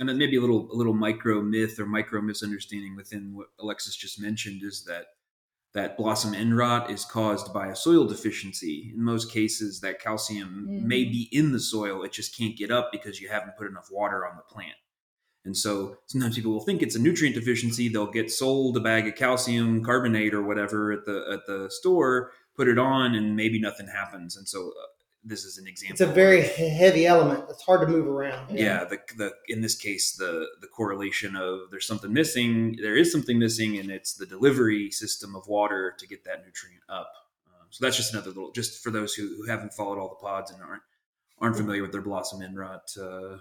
And 0.00 0.10
then 0.10 0.18
maybe 0.18 0.36
a 0.36 0.42
little 0.42 0.68
a 0.70 0.76
little 0.76 0.92
micro 0.92 1.40
myth 1.40 1.80
or 1.80 1.86
micro 1.86 2.20
misunderstanding 2.20 2.96
within 2.96 3.34
what 3.34 3.46
Alexis 3.58 3.96
just 3.96 4.20
mentioned 4.20 4.62
is 4.62 4.84
that 4.84 5.06
that 5.74 5.96
blossom 5.96 6.34
end 6.34 6.56
rot 6.56 6.90
is 6.90 7.04
caused 7.04 7.52
by 7.52 7.68
a 7.68 7.76
soil 7.76 8.06
deficiency. 8.06 8.92
In 8.94 9.02
most 9.02 9.30
cases, 9.30 9.80
that 9.80 10.00
calcium 10.00 10.66
Mhm. 10.68 10.82
may 10.82 11.04
be 11.04 11.28
in 11.32 11.52
the 11.52 11.60
soil; 11.60 12.02
it 12.02 12.12
just 12.12 12.36
can't 12.36 12.56
get 12.56 12.70
up 12.70 12.90
because 12.92 13.20
you 13.20 13.28
haven't 13.28 13.56
put 13.56 13.66
enough 13.68 13.88
water 13.90 14.26
on 14.26 14.36
the 14.36 14.42
plant. 14.42 14.76
And 15.44 15.56
so 15.56 15.98
sometimes 16.06 16.36
people 16.36 16.52
will 16.52 16.60
think 16.64 16.82
it's 16.82 16.94
a 16.96 17.00
nutrient 17.00 17.34
deficiency. 17.34 17.88
They'll 17.88 18.10
get 18.10 18.30
sold 18.30 18.76
a 18.76 18.80
bag 18.80 19.08
of 19.08 19.16
calcium 19.16 19.82
carbonate 19.84 20.34
or 20.34 20.42
whatever 20.42 20.92
at 20.92 21.04
the 21.04 21.26
at 21.32 21.46
the 21.46 21.68
store, 21.70 22.32
put 22.54 22.68
it 22.68 22.78
on, 22.78 23.14
and 23.14 23.34
maybe 23.36 23.58
nothing 23.60 23.88
happens. 23.88 24.36
And 24.36 24.48
so 24.48 24.72
this 25.24 25.44
is 25.44 25.58
an 25.58 25.66
example. 25.68 25.92
It's 25.92 26.00
a 26.00 26.06
very 26.06 26.42
heavy 26.42 27.06
element. 27.06 27.44
It's 27.48 27.62
hard 27.62 27.80
to 27.82 27.86
move 27.86 28.06
around. 28.08 28.58
yeah 28.58 28.84
the, 28.84 28.98
the 29.16 29.30
in 29.48 29.60
this 29.60 29.76
case 29.76 30.16
the 30.16 30.46
the 30.60 30.66
correlation 30.66 31.36
of 31.36 31.70
there's 31.70 31.86
something 31.86 32.12
missing 32.12 32.76
there 32.82 32.96
is 32.96 33.12
something 33.12 33.38
missing 33.38 33.78
and 33.78 33.90
it's 33.90 34.14
the 34.14 34.26
delivery 34.26 34.90
system 34.90 35.34
of 35.36 35.46
water 35.46 35.94
to 35.98 36.06
get 36.06 36.24
that 36.24 36.44
nutrient 36.44 36.82
up 36.88 37.10
um, 37.46 37.66
so 37.70 37.84
that's 37.84 37.96
just 37.96 38.12
another 38.12 38.30
little 38.30 38.50
just 38.52 38.82
for 38.82 38.90
those 38.90 39.14
who, 39.14 39.36
who 39.36 39.46
haven't 39.48 39.72
followed 39.72 39.98
all 39.98 40.08
the 40.08 40.26
pods 40.26 40.50
and 40.50 40.60
aren't 40.62 40.82
aren't 41.38 41.56
familiar 41.56 41.82
with 41.82 41.92
their 41.92 42.02
blossom 42.02 42.42
end 42.42 42.56
rot 42.58 42.90
uh, 43.00 43.36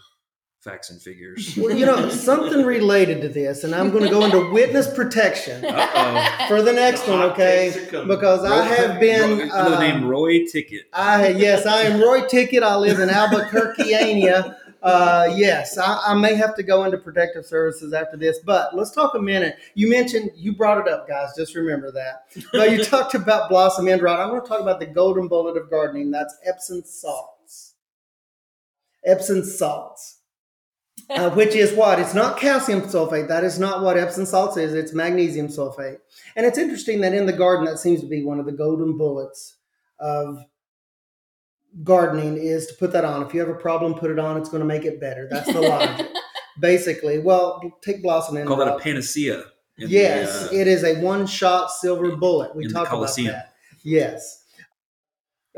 facts 0.62 0.91
and 0.91 1.01
figures 1.01 1.58
Well, 1.58 1.75
you 1.75 1.86
know, 1.86 2.10
something 2.10 2.63
related 2.65 3.22
to 3.22 3.30
this, 3.30 3.63
and 3.63 3.74
I'm 3.74 3.89
going 3.89 4.03
to 4.03 4.10
go 4.10 4.24
into 4.24 4.51
witness 4.51 4.91
protection 4.94 5.65
uh-oh 5.65 6.46
for 6.48 6.62
the 6.62 6.72
next 6.72 7.08
one, 7.08 7.22
okay? 7.32 7.72
takes 7.72 7.88
are 7.88 7.91
coming. 7.91 8.08
Because 8.08 8.46
I 8.46 8.63
have 8.63 9.00
been. 9.00 9.48
The 9.48 9.53
uh, 9.53 9.80
name 9.80 10.06
roy 10.06 10.46
ticket 10.46 10.88
I 10.94 11.30
yes, 11.30 11.65
I 11.65 11.82
am 11.82 12.01
Roy 12.01 12.27
Ticket. 12.27 12.63
I 12.63 12.75
live 12.75 13.00
in 13.00 13.10
Albuquerque, 13.10 13.84
Ania. 13.91 14.58
Uh, 14.82 15.32
yes, 15.36 15.77
I, 15.77 16.00
I 16.08 16.13
may 16.15 16.34
have 16.34 16.56
to 16.56 16.63
go 16.63 16.84
into 16.86 16.98
protective 16.98 17.46
services 17.46 17.94
after 17.94 18.18
this, 18.18 18.39
but 18.39 18.75
let's 18.75 18.89
talk 18.91 19.13
a 19.13 19.22
minute. 19.22 19.58
You 19.75 19.89
mentioned 19.89 20.32
you 20.36 20.56
brought 20.56 20.80
it 20.80 20.91
up, 20.91 21.08
guys. 21.08 21.30
Just 21.38 21.53
remember 21.53 21.91
that. 21.91 22.25
But 22.51 22.72
you 22.72 22.84
talked 22.84 23.13
about 23.13 23.50
blossom 23.50 23.88
end 23.88 24.01
rot. 24.01 24.20
I 24.20 24.25
want 24.25 24.44
to 24.44 24.50
talk 24.50 24.60
about 24.60 24.80
the 24.80 24.88
golden 24.88 25.27
bullet 25.27 25.56
of 25.56 25.70
gardening. 25.70 26.10
That's 26.10 26.36
Epsom 26.44 26.84
salts. 26.84 27.75
Epsom 29.06 29.44
salts. 29.44 30.20
Uh, 31.12 31.30
which 31.32 31.56
is 31.56 31.74
what? 31.74 32.00
It's 32.00 32.13
not 32.13 32.39
calcium 32.39 32.82
sulfate. 32.82 33.27
That 33.27 33.44
is 33.44 33.60
not 33.60 33.84
what 33.84 33.98
Epsom 33.98 34.25
salts 34.25 34.58
is. 34.58 34.74
It's 34.74 34.94
magnesium 34.94 35.48
sulfate. 35.48 35.98
And 36.36 36.46
it's 36.46 36.58
interesting 36.58 37.01
that 37.01 37.13
in 37.13 37.25
the 37.25 37.34
garden, 37.34 37.65
that 37.65 37.80
seems 37.80 38.01
to 38.01 38.08
be 38.08 38.24
one 38.24 38.39
of 38.39 38.46
the 38.46 38.51
golden 38.51 38.98
bullets 38.98 39.58
of 40.00 40.44
gardening 41.84 42.38
is 42.38 42.68
to 42.68 42.74
put 42.75 42.91
that 42.94 43.06
on. 43.06 43.25
If 43.25 43.34
you 43.34 43.39
have 43.39 43.50
a 43.50 43.56
problem, 43.56 43.94
put 43.94 44.12
it 44.12 44.20
on. 44.20 44.38
It's 44.38 44.50
going 44.50 44.62
to 44.62 44.68
make 44.68 44.86
it 44.86 45.00
better. 45.00 45.27
That's 45.30 45.51
the 45.51 45.62
logic. 45.62 46.08
Basically, 46.60 47.20
well, 47.20 47.62
take 47.82 48.03
blossom 48.03 48.38
in. 48.38 48.46
call 48.46 48.58
that 48.58 48.68
a 48.68 48.77
panacea 48.77 49.46
in 49.77 49.86
the, 49.86 49.88
Yes, 49.88 50.44
uh, 50.44 50.50
it 50.51 50.68
is 50.68 50.84
a 50.84 51.00
one-shot 51.01 51.72
silver 51.72 52.15
bullet. 52.15 52.56
We 52.56 52.65
in 52.65 52.72
talk 52.72 52.91
about 52.91 53.15
that. 53.15 53.53
Yes, 53.84 54.40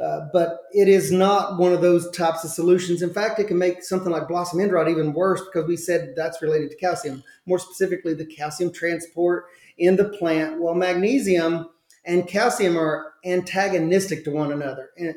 uh, 0.02 0.22
but 0.34 0.62
it 0.72 0.88
is 0.88 1.12
not 1.12 1.60
one 1.60 1.72
of 1.72 1.82
those 1.82 2.10
types 2.12 2.44
of 2.44 2.50
solutions. 2.50 3.02
In 3.02 3.14
fact, 3.14 3.40
it 3.40 3.48
can 3.48 3.60
make 3.60 3.84
something 3.84 4.12
like 4.12 4.28
blossom 4.28 4.60
end 4.60 4.72
rot 4.72 4.90
even 4.90 5.14
worse 5.14 5.42
because 5.42 5.68
we 5.68 5.78
said 5.78 6.14
that's 6.16 6.42
related 6.42 6.72
to 6.72 6.78
calcium. 6.78 7.24
More 7.46 7.60
specifically, 7.60 8.14
the 8.14 8.26
calcium 8.26 8.72
transport 8.72 9.46
in 9.78 9.96
the 9.96 10.10
plant. 10.10 10.60
Well, 10.60 10.74
magnesium 10.74 11.70
and 12.06 12.28
calcium 12.28 12.78
are 12.78 13.14
antagonistic 13.24 14.24
to 14.26 14.32
one 14.32 14.52
another. 14.52 14.90
In, 14.98 15.16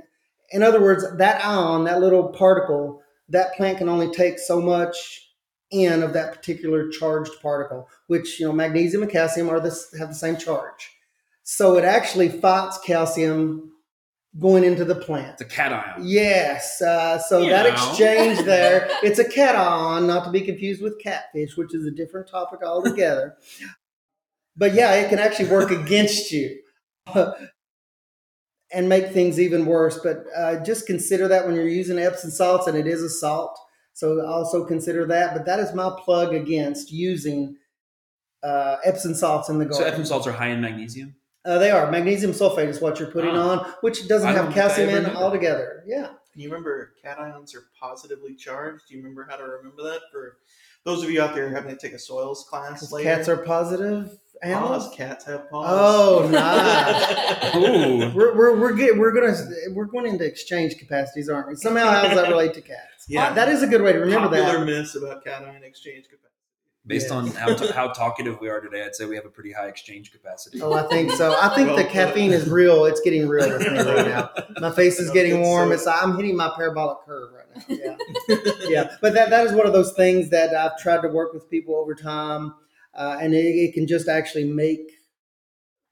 in 0.50 0.62
other 0.62 0.80
words, 0.80 1.04
that 1.16 1.44
ion, 1.44 1.84
that 1.84 2.00
little 2.00 2.28
particle, 2.28 3.02
that 3.30 3.54
plant 3.54 3.78
can 3.78 3.88
only 3.88 4.10
take 4.10 4.38
so 4.38 4.60
much 4.60 5.22
in 5.70 6.02
of 6.02 6.12
that 6.12 6.34
particular 6.34 6.88
charged 6.90 7.32
particle, 7.40 7.88
which 8.08 8.38
you 8.38 8.46
know 8.46 8.52
magnesium 8.52 9.02
and 9.02 9.10
calcium 9.10 9.48
are 9.48 9.58
this 9.58 9.94
have 9.98 10.08
the 10.08 10.14
same 10.14 10.36
charge. 10.36 10.92
So 11.42 11.76
it 11.76 11.84
actually 11.84 12.28
fights 12.28 12.78
calcium 12.78 13.72
going 14.38 14.64
into 14.64 14.84
the 14.84 14.94
plant. 14.94 15.32
it's 15.40 15.42
a 15.42 15.44
cation 15.44 15.80
Yes, 16.02 16.82
uh, 16.82 17.18
so 17.18 17.40
that 17.46 17.64
Meow. 17.64 17.72
exchange 17.72 18.44
there, 18.44 18.88
it's 19.02 19.18
a 19.18 19.24
cation, 19.28 20.06
not 20.06 20.24
to 20.24 20.30
be 20.30 20.40
confused 20.40 20.82
with 20.82 20.98
catfish, 21.00 21.56
which 21.56 21.74
is 21.74 21.86
a 21.86 21.90
different 21.90 22.28
topic 22.28 22.62
altogether. 22.62 23.36
but 24.56 24.74
yeah, 24.74 24.92
it 24.94 25.08
can 25.08 25.18
actually 25.18 25.48
work 25.48 25.70
against 25.70 26.32
you 26.32 26.58
and 28.72 28.88
make 28.88 29.12
things 29.12 29.40
even 29.40 29.64
worse. 29.66 29.98
But 30.02 30.24
uh, 30.36 30.62
just 30.64 30.86
consider 30.86 31.28
that 31.28 31.46
when 31.46 31.54
you're 31.54 31.68
using 31.68 31.98
Epsom 31.98 32.30
salts, 32.30 32.66
and 32.66 32.76
it 32.76 32.86
is 32.86 33.02
a 33.02 33.10
salt. 33.10 33.58
So 33.94 34.26
also 34.26 34.66
consider 34.66 35.06
that. 35.06 35.34
But 35.34 35.46
that 35.46 35.58
is 35.58 35.72
my 35.74 35.90
plug 36.04 36.34
against 36.34 36.92
using 36.92 37.56
uh, 38.42 38.76
Epsom 38.84 39.14
salts 39.14 39.48
in 39.48 39.58
the 39.58 39.64
garden. 39.64 39.80
so 39.80 39.86
epsom 39.86 40.04
salts 40.04 40.26
are 40.26 40.32
high 40.32 40.48
in 40.48 40.60
magnesium 40.60 41.14
Uh, 41.46 41.58
they 41.58 41.70
are 41.70 41.90
magnesium 41.90 42.32
sulfate 42.32 42.68
is 42.68 42.80
what 42.80 42.98
you're 42.98 43.10
putting 43.10 43.36
Ah. 43.36 43.50
on, 43.64 43.72
which 43.82 44.08
doesn't 44.08 44.28
I 44.28 44.32
have 44.32 44.46
don't 44.46 44.52
think 44.52 44.64
I 44.64 44.68
calcium 44.68 44.88
in 44.90 44.94
knew 45.04 45.08
that. 45.10 45.16
altogether. 45.16 45.84
Yeah. 45.86 46.06
And 46.08 46.42
you 46.42 46.48
remember 46.50 46.92
cations 47.04 47.54
are 47.54 47.64
positively 47.80 48.34
charged? 48.34 48.88
Do 48.88 48.94
you 48.96 49.00
remember 49.02 49.26
how 49.30 49.36
to 49.36 49.44
remember 49.44 49.82
that? 49.84 50.00
For 50.12 50.38
those 50.84 51.02
of 51.02 51.10
you 51.10 51.22
out 51.22 51.34
there 51.34 51.48
having 51.50 51.70
to 51.74 51.80
take 51.80 51.94
a 51.94 51.98
soils 51.98 52.46
class? 52.50 52.90
later. 52.92 53.08
Cats 53.08 53.28
are 53.28 53.36
positive 53.38 54.18
animals. 54.42 54.88
paws. 54.88 54.96
Cats 54.96 55.24
have 55.24 55.48
paws. 55.48 55.66
Oh, 55.70 56.28
nice. 56.32 57.54
Ooh. 57.54 58.10
we're 58.14 58.36
we're 58.36 58.60
we're, 58.60 58.72
get, 58.74 58.96
we're 58.98 59.12
gonna 59.12 59.34
we're 59.72 59.86
going 59.86 60.06
into 60.06 60.24
exchange 60.26 60.76
capacities, 60.78 61.28
aren't 61.28 61.48
we? 61.48 61.54
Somehow, 61.56 61.90
how 61.90 62.02
does 62.02 62.16
that 62.16 62.28
relate 62.28 62.52
to 62.54 62.60
cats? 62.60 63.06
Yeah. 63.08 63.32
that 63.34 63.48
is 63.48 63.62
a 63.62 63.66
good 63.66 63.82
way 63.82 63.92
to 63.92 63.98
remember 64.00 64.28
Popular 64.28 64.58
that. 64.58 64.66
myths 64.66 64.94
about 64.96 65.24
cation 65.24 65.62
exchange 65.64 66.04
capacity. 66.04 66.22
Based 66.86 67.06
Yes. 67.06 67.10
on 67.12 67.26
how, 67.28 67.52
t- 67.54 67.72
how 67.72 67.88
talkative 67.88 68.40
we 68.40 68.48
are 68.48 68.60
today 68.60 68.84
i'd 68.84 68.94
say 68.94 69.04
we 69.06 69.16
have 69.16 69.24
a 69.26 69.28
pretty 69.30 69.50
high 69.52 69.66
exchange 69.66 70.12
capacity 70.12 70.60
Oh, 70.62 70.72
I 70.72 70.86
think 70.88 71.10
so. 71.12 71.36
I 71.40 71.48
think 71.54 71.68
Well 71.68 71.76
the 71.76 71.84
caffeine 71.84 72.32
is 72.32 72.48
real. 72.48 72.84
It's 72.84 73.00
getting 73.00 73.26
real 73.28 73.48
with 73.48 73.60
me 73.60 73.78
right 73.78 74.06
now. 74.06 74.30
My 74.60 74.70
face 74.70 74.98
is 75.00 75.10
getting 75.18 75.40
warm. 75.40 75.68
so. 75.70 75.74
It's 75.74 75.86
I'm 75.86 76.16
hitting 76.16 76.36
my 76.36 76.50
parabolic 76.56 76.98
curve 77.04 77.30
right 77.32 77.68
now. 77.68 77.96
Yeah. 78.38 78.44
yeah, 78.68 78.96
but 79.00 79.14
that, 79.14 79.30
that 79.30 79.46
is 79.46 79.52
one 79.52 79.66
of 79.66 79.72
those 79.72 79.92
things 79.94 80.30
that 80.30 80.54
I've 80.54 80.76
tried 80.78 81.02
to 81.02 81.08
work 81.08 81.32
with 81.32 81.48
people 81.50 81.74
over 81.76 81.94
time, 81.94 82.54
uh, 82.94 83.16
and 83.20 83.34
it, 83.34 83.38
it 83.38 83.74
can 83.74 83.86
just 83.86 84.08
actually 84.08 84.44
make 84.44 84.90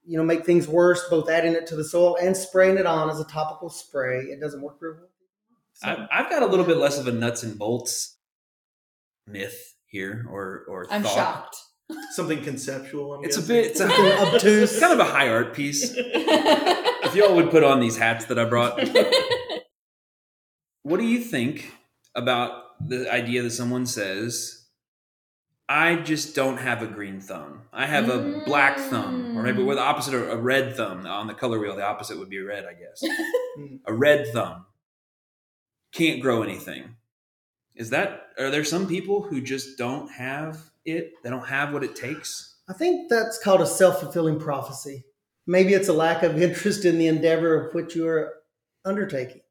you 0.05 0.17
know 0.17 0.23
make 0.23 0.45
things 0.45 0.67
worse. 0.67 1.03
Both 1.09 1.29
adding 1.29 1.53
it 1.53 1.65
to 1.67 1.75
the 1.75 1.83
soil 1.83 2.17
and 2.21 2.37
spraying 2.37 2.77
it 2.77 2.85
on 2.85 3.09
as 3.09 3.19
a 3.19 3.25
topical 3.25 3.69
spray. 3.69 4.19
It 4.19 4.39
doesn't 4.39 4.61
work 4.61 4.77
real 4.79 4.93
well. 4.95 5.09
So, 5.73 6.07
I've 6.11 6.29
got 6.29 6.41
a 6.43 6.45
little 6.45 6.65
bit 6.65 6.77
less 6.77 6.97
of 6.99 7.07
a 7.07 7.11
nuts 7.11 7.43
and 7.43 7.57
bolts 7.59 8.15
myth 9.27 9.74
here, 9.95 10.25
or 10.29 10.65
or 10.67 10.85
I'm 10.91 11.03
thought. 11.03 11.15
shocked. 11.15 11.57
Something 12.11 12.41
conceptual. 12.43 13.13
I'm 13.13 13.23
It's 13.25 13.37
a 13.37 13.41
bit 13.43 13.65
it's, 13.67 13.79
a, 13.79 13.85
obtuse. 13.87 14.71
it's 14.71 14.79
kind 14.79 14.93
of 14.93 14.99
a 14.99 15.05
high 15.11 15.29
art 15.29 15.53
piece. 15.53 15.93
If 15.95 17.15
y'all 17.15 17.35
would 17.35 17.51
put 17.51 17.63
on 17.63 17.79
these 17.79 17.97
hats 17.97 18.25
that 18.25 18.39
I 18.39 18.45
brought, 18.45 18.79
what 20.83 20.99
do 20.99 21.05
you 21.05 21.19
think 21.19 21.71
about 22.15 22.87
the 22.89 23.11
idea 23.11 23.41
that 23.43 23.51
someone 23.51 23.85
says, 23.85 24.65
"I 25.69 25.95
just 25.95 26.35
don't 26.35 26.57
have 26.57 26.81
a 26.81 26.87
green 26.87 27.19
thumb. 27.21 27.61
I 27.71 27.85
have 27.85 28.09
a 28.09 28.41
black 28.45 28.77
thumb, 28.77 29.37
or 29.37 29.43
maybe 29.43 29.59
Mm. 29.59 29.65
we're 29.67 29.75
the 29.75 29.81
opposite 29.81 30.13
a 30.15 30.35
red 30.37 30.75
thumb 30.75 31.05
on 31.05 31.27
the 31.27 31.33
color 31.33 31.59
wheel. 31.59 31.75
The 31.75 31.85
opposite 31.85 32.17
would 32.19 32.29
be 32.29 32.39
red, 32.39 32.65
I 32.65 32.73
guess. 32.73 33.01
A 33.85 33.93
red 33.93 34.27
thumb 34.33 34.65
can't 35.93 36.21
grow 36.21 36.43
anything. 36.43 36.97
Is 37.75 37.89
that 37.89 38.27
are 38.37 38.49
there 38.49 38.63
some 38.63 38.87
people 38.87 39.21
who 39.21 39.41
just 39.41 39.77
don't 39.77 40.09
have 40.11 40.57
it? 40.85 41.13
They 41.23 41.29
don't 41.29 41.47
have 41.47 41.73
what 41.73 41.83
it 41.83 41.95
takes. 41.95 42.55
I 42.69 42.73
think 42.73 43.09
that's 43.09 43.37
called 43.37 43.61
a 43.61 43.67
self 43.67 43.99
fulfilling 43.99 44.39
prophecy. 44.39 45.03
Maybe 45.47 45.73
it's 45.73 45.89
a 45.89 45.93
lack 45.93 46.23
of 46.23 46.41
interest 46.41 46.85
in 46.85 46.97
the 46.97 47.07
endeavor 47.07 47.67
of 47.67 47.73
which 47.73 47.95
you 47.95 48.07
are 48.07 48.33
undertaking. 48.85 49.41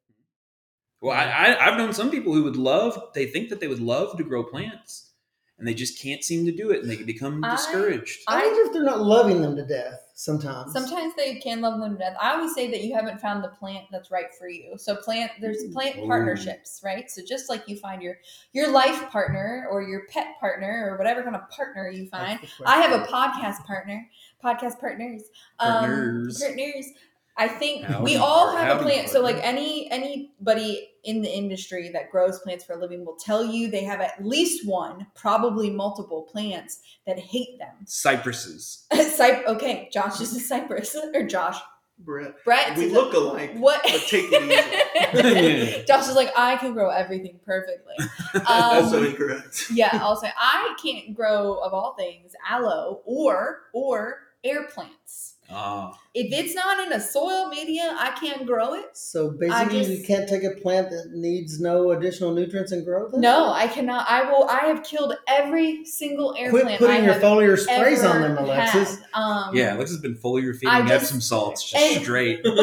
Well, 1.01 1.17
I, 1.17 1.25
I, 1.25 1.67
I've 1.69 1.79
known 1.79 1.93
some 1.93 2.11
people 2.11 2.33
who 2.33 2.45
would 2.45 2.57
love, 2.57 2.99
they 3.15 3.27
think 3.27 3.51
that 3.51 3.61
they 3.61 3.69
would 3.69 3.81
love 3.81 4.17
to 4.17 4.25
grow 4.25 4.43
plants 4.43 5.13
and 5.59 5.69
they 5.69 5.75
just 5.75 6.01
can't 6.01 6.25
seem 6.25 6.47
to 6.47 6.53
do 6.53 6.71
it 6.71 6.81
and 6.81 6.91
they 6.91 7.03
become 7.03 7.45
I- 7.45 7.51
discouraged. 7.51 8.21
I 8.27 8.47
wonder 8.47 8.63
if 8.63 8.73
they're 8.73 8.85
not 8.85 9.01
loving 9.03 9.43
them 9.43 9.55
to 9.57 9.67
death 9.67 10.01
sometimes. 10.15 10.73
Sometimes 10.73 11.15
they 11.17 11.35
can 11.37 11.61
love 11.61 11.81
them 11.81 11.93
to 11.93 11.99
death. 11.99 12.17
I 12.21 12.35
always 12.35 12.55
say 12.55 12.71
that 12.71 12.83
you 12.83 12.95
haven't 12.95 13.21
found 13.21 13.45
the 13.45 13.49
plant 13.49 13.87
that's 13.91 14.11
right 14.11 14.33
for 14.39 14.49
you. 14.49 14.79
So 14.79 14.97
plant 14.97 15.33
there's 15.41 15.65
plant 15.73 15.99
Ooh. 15.99 16.07
partnerships, 16.07 16.81
right? 16.85 17.11
So 17.11 17.23
just 17.27 17.51
like 17.51 17.69
you 17.69 17.77
find 17.77 18.01
your 18.01 18.17
your 18.53 18.71
life 18.71 19.11
partner 19.11 19.69
or 19.71 19.83
your 19.83 20.07
pet 20.09 20.39
partner 20.41 20.89
or 20.91 20.97
whatever 20.97 21.23
kind 21.23 21.37
of 21.37 21.49
partner 21.51 21.89
you 21.91 22.07
find. 22.07 22.41
I 22.65 22.81
have 22.81 22.93
a 22.93 23.05
podcast 23.05 23.65
partner, 23.67 24.09
podcast 24.43 24.81
partners, 24.81 25.25
Partners. 25.59 26.43
Um, 26.43 26.49
partners. 26.49 26.89
I 27.37 27.49
think 27.49 27.85
Howdy, 27.85 28.05
we 28.05 28.17
all 28.17 28.57
have 28.57 28.69
a 28.69 28.75
howdy, 28.75 28.85
plant. 28.85 29.09
So 29.09 29.21
like 29.21 29.39
any 29.43 29.91
anybody 29.91 30.89
in 31.05 31.23
the 31.23 31.31
industry 31.31 31.89
that 31.91 32.11
grows 32.11 32.39
plants 32.41 32.65
for 32.65 32.75
a 32.75 32.81
living 32.81 33.05
will 33.05 33.17
tell 33.17 33.45
you 33.45 33.71
they 33.71 33.85
have 33.85 34.01
at 34.01 34.25
least 34.25 34.67
one, 34.67 35.07
probably 35.15 35.71
multiple 35.71 36.23
plants 36.23 36.81
that 37.07 37.19
hate 37.19 37.59
them. 37.59 37.75
Cypresses. 37.87 38.87
Cyp- 38.93 39.47
okay, 39.47 39.89
Josh 39.93 40.21
is 40.21 40.35
a 40.35 40.41
cypress 40.41 40.97
or 41.15 41.23
Josh. 41.27 41.59
Brett. 41.99 42.35
Brett. 42.45 42.77
We 42.77 42.87
is 42.87 42.93
a- 42.93 42.95
look 42.95 43.15
alike. 43.15 43.53
what? 43.55 43.81
but 43.85 44.01
take 44.09 44.27
it 44.33 45.63
easy. 45.71 45.85
Josh 45.87 46.09
is 46.09 46.17
like, 46.17 46.33
I 46.37 46.57
can 46.57 46.73
grow 46.73 46.91
everything 46.91 47.39
perfectly. 47.45 47.95
Also 48.47 48.99
Um, 48.99 49.07
incorrect. 49.07 49.67
yeah, 49.73 50.01
also 50.03 50.27
I 50.37 50.75
can't 50.83 51.15
grow 51.15 51.55
of 51.59 51.73
all 51.73 51.95
things 51.95 52.33
aloe 52.49 53.01
or 53.05 53.61
or 53.73 54.19
air 54.43 54.65
plants. 54.65 55.34
Ah. 55.51 55.93
If 56.15 56.33
it's 56.33 56.55
not 56.55 56.87
in 56.87 56.93
a 56.93 57.01
soil 57.01 57.49
media, 57.49 57.95
I 57.99 58.11
can't 58.19 58.47
grow 58.47 58.75
it. 58.75 58.97
So 58.97 59.31
basically, 59.31 59.85
you 59.97 60.05
can't 60.05 60.29
take 60.29 60.43
a 60.45 60.53
plant 60.61 60.91
that 60.91 61.11
needs 61.13 61.61
no 61.61 61.91
additional 61.91 62.33
nutrients 62.33 62.73
and 62.73 62.85
grow 62.85 63.07
in 63.09 63.15
it? 63.15 63.19
No, 63.19 63.53
I 63.53 63.67
cannot. 63.67 64.07
I 64.09 64.31
will. 64.31 64.49
I 64.49 64.67
have 64.67 64.83
killed 64.85 65.15
every 65.29 65.85
single 65.85 66.35
air 66.39 66.51
Quit 66.51 66.65
plant 66.65 66.79
putting 66.79 66.97
I 66.97 67.05
your 67.05 67.13
have 67.15 67.23
foliar 67.23 67.59
sprays 67.59 68.05
on 68.05 68.23
them, 68.23 68.39
Alexis. 68.39 68.99
had. 68.99 69.05
Um, 69.15 69.55
yeah, 69.57 69.75
Alexis 69.75 69.97
has 69.97 70.03
been 70.03 70.17
foliar 70.17 70.55
I 70.55 70.59
feeding 70.59 70.89
just- 70.89 71.05
Epsom 71.05 71.21
salts 71.21 71.69
just 71.71 71.83
and- 71.85 72.03
straight. 72.03 72.41
but 72.45 72.57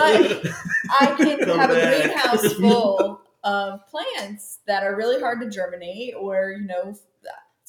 I 0.99 1.13
can 1.17 1.39
Come 1.39 1.59
have 1.59 1.69
a 1.71 1.73
greenhouse 2.03 2.53
full 2.59 3.21
of 3.43 3.79
plants 3.87 4.59
that 4.67 4.83
are 4.83 4.95
really 4.95 5.19
hard 5.19 5.41
to 5.41 5.49
germinate, 5.49 6.13
or 6.15 6.51
you 6.51 6.65
know, 6.65 6.95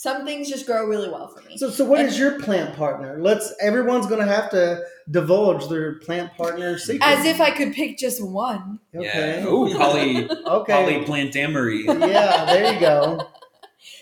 some 0.03 0.25
things 0.27 0.49
just 0.49 0.67
grow 0.67 0.85
really 0.85 1.09
well 1.09 1.29
for 1.29 1.41
me. 1.49 1.57
So, 1.57 1.71
so 1.71 1.85
what 1.85 2.01
And- 2.01 2.09
is 2.09 2.19
your 2.19 2.41
plant 2.41 2.75
partner? 2.75 3.19
Let's. 3.21 3.55
Everyone's 3.61 4.07
going 4.07 4.19
to 4.19 4.27
have 4.27 4.51
to 4.51 4.83
divulge 5.09 5.69
their 5.69 6.01
plant 6.01 6.35
partner 6.37 6.77
secret. 6.77 7.03
As 7.07 7.25
if 7.25 7.41
I 7.41 7.53
could 7.53 7.73
pick 7.73 7.99
just 7.99 8.21
one. 8.23 8.81
Okay. 8.93 9.39
Yeah. 9.41 9.47
Oh, 9.47 9.73
poly 9.73 10.29
Okay. 10.59 10.73
polyplantamery. 10.73 11.85
yeah. 12.13 12.45
There 12.47 12.75
you 12.75 12.81
go. 12.81 13.29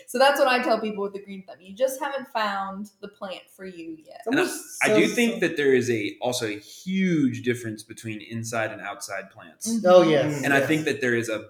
So 0.07 0.19
that's 0.19 0.37
what 0.41 0.47
I 0.49 0.61
tell 0.61 0.77
people 0.81 1.03
with 1.03 1.13
the 1.13 1.23
green 1.23 1.43
thumb. 1.47 1.55
You 1.61 1.73
just 1.73 1.97
haven't 2.01 2.27
found 2.33 2.89
the 2.99 3.07
plant 3.07 3.43
for 3.55 3.63
you 3.65 3.95
yet. 4.05 4.21
And 4.25 4.35
I, 4.35 4.41
Almost 4.41 4.63
I 4.83 4.87
do 4.99 5.07
think 5.07 5.39
that 5.39 5.55
there 5.55 5.73
is 5.73 5.89
a 5.89 6.17
also 6.19 6.47
a 6.47 6.59
huge 6.59 7.43
difference 7.43 7.81
between 7.81 8.19
inside 8.29 8.71
and 8.73 8.81
outside 8.81 9.31
plants. 9.31 9.69
Mhm. 9.73 9.83
Oh 9.85 10.01
yes. 10.01 10.43
And 10.43 10.53
I 10.53 10.59
think 10.59 10.83
that 10.83 10.99
there 10.99 11.15
is 11.15 11.29
a 11.29 11.45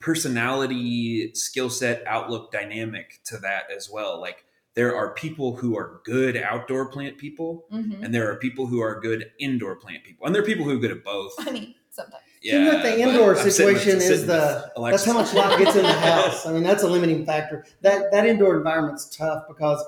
personality, 0.00 1.32
skill 1.34 1.70
set, 1.70 2.02
outlook 2.06 2.52
dynamic 2.52 3.20
to 3.24 3.38
that 3.38 3.64
as 3.74 3.88
well. 3.90 4.20
Like 4.20 4.44
there 4.74 4.94
are 4.96 5.14
people 5.14 5.56
who 5.56 5.76
are 5.76 6.00
good 6.04 6.36
outdoor 6.36 6.86
plant 6.90 7.18
people, 7.18 7.64
Mhm. 7.72 8.02
and 8.04 8.14
there 8.14 8.30
are 8.30 8.36
people 8.36 8.66
who 8.66 8.80
are 8.80 9.00
good 9.00 9.30
indoor 9.38 9.76
plant 9.76 10.04
people, 10.04 10.26
and 10.26 10.34
there 10.34 10.42
are 10.42 10.46
people 10.46 10.64
who 10.64 10.72
are 10.72 10.78
good 10.80 10.90
at 10.90 11.04
both. 11.04 11.32
I 11.38 11.50
mean, 11.50 11.74
sometimes. 11.90 12.22
Seems 12.42 12.68
like 12.74 12.82
the 12.82 13.00
indoor 13.00 13.34
I'm 13.36 13.44
with- 13.44 13.52
situation 13.54 13.96
is 13.98 14.26
the 14.26 14.70
Alexis. 14.76 15.04
that's 15.06 15.16
how 15.16 15.18
much 15.22 15.32
light 15.32 15.58
gets 15.58 15.76
in 15.76 15.82
the 15.82 15.92
house. 16.12 16.44
I 16.44 16.52
mean, 16.52 16.62
that's 16.62 16.82
a 16.82 16.88
limiting 16.88 17.24
factor. 17.24 17.64
That 17.80 18.10
that 18.12 18.26
indoor 18.26 18.56
environment's 18.56 19.06
tough 19.16 19.44
because 19.48 19.82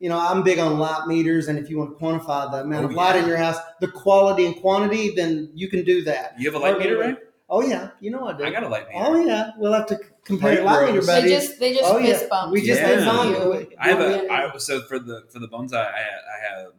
you 0.00 0.08
know 0.08 0.18
I'm 0.18 0.42
big 0.42 0.58
on 0.58 0.78
light 0.78 1.06
meters, 1.06 1.46
and 1.46 1.56
if 1.58 1.70
you 1.70 1.78
want 1.78 1.96
to 1.96 2.04
quantify 2.04 2.50
the 2.50 2.62
amount 2.62 2.86
Oh, 2.86 2.88
of 2.88 2.94
light 2.94 3.14
yeah. 3.14 3.22
in 3.22 3.28
your 3.28 3.36
house, 3.36 3.58
the 3.80 3.86
quality 3.88 4.44
and 4.46 4.56
quantity, 4.60 5.10
then 5.14 5.50
you 5.54 5.68
can 5.68 5.84
do 5.84 6.02
that. 6.04 6.34
You 6.38 6.50
have 6.50 6.60
a 6.60 6.64
light 6.64 6.78
meter, 6.78 6.98
right? 6.98 7.18
Oh 7.52 7.62
yeah, 7.62 7.90
you 8.00 8.10
know 8.12 8.26
I 8.28 8.36
do. 8.36 8.44
I 8.44 8.50
got 8.50 8.62
a 8.62 8.68
light 8.68 8.86
meter. 8.88 9.00
Oh 9.04 9.16
yeah, 9.24 9.50
we'll 9.58 9.72
have 9.72 9.86
to 9.86 9.98
compare 10.24 10.62
Light 10.62 10.64
light 10.64 10.86
meter 10.94 10.98
rose. 10.98 11.06
They 11.08 11.28
just 11.28 11.58
they 11.58 11.72
just 11.72 11.84
Oh, 11.84 11.98
yeah. 11.98 12.06
fist 12.16 12.28
bump. 12.30 12.52
We 12.52 12.64
just 12.64 12.80
Yeah. 12.80 12.94
designed 12.94 13.30
You. 13.30 13.72
I 13.78 13.88
have 13.88 14.00
a 14.00 14.24
Yeah. 14.26 14.56
So 14.58 14.82
for 14.82 14.98
the 14.98 15.24
for 15.32 15.40
the 15.40 15.48
bonsai 15.48 15.74
I 15.74 15.88
I 15.88 16.38
have 16.48 16.72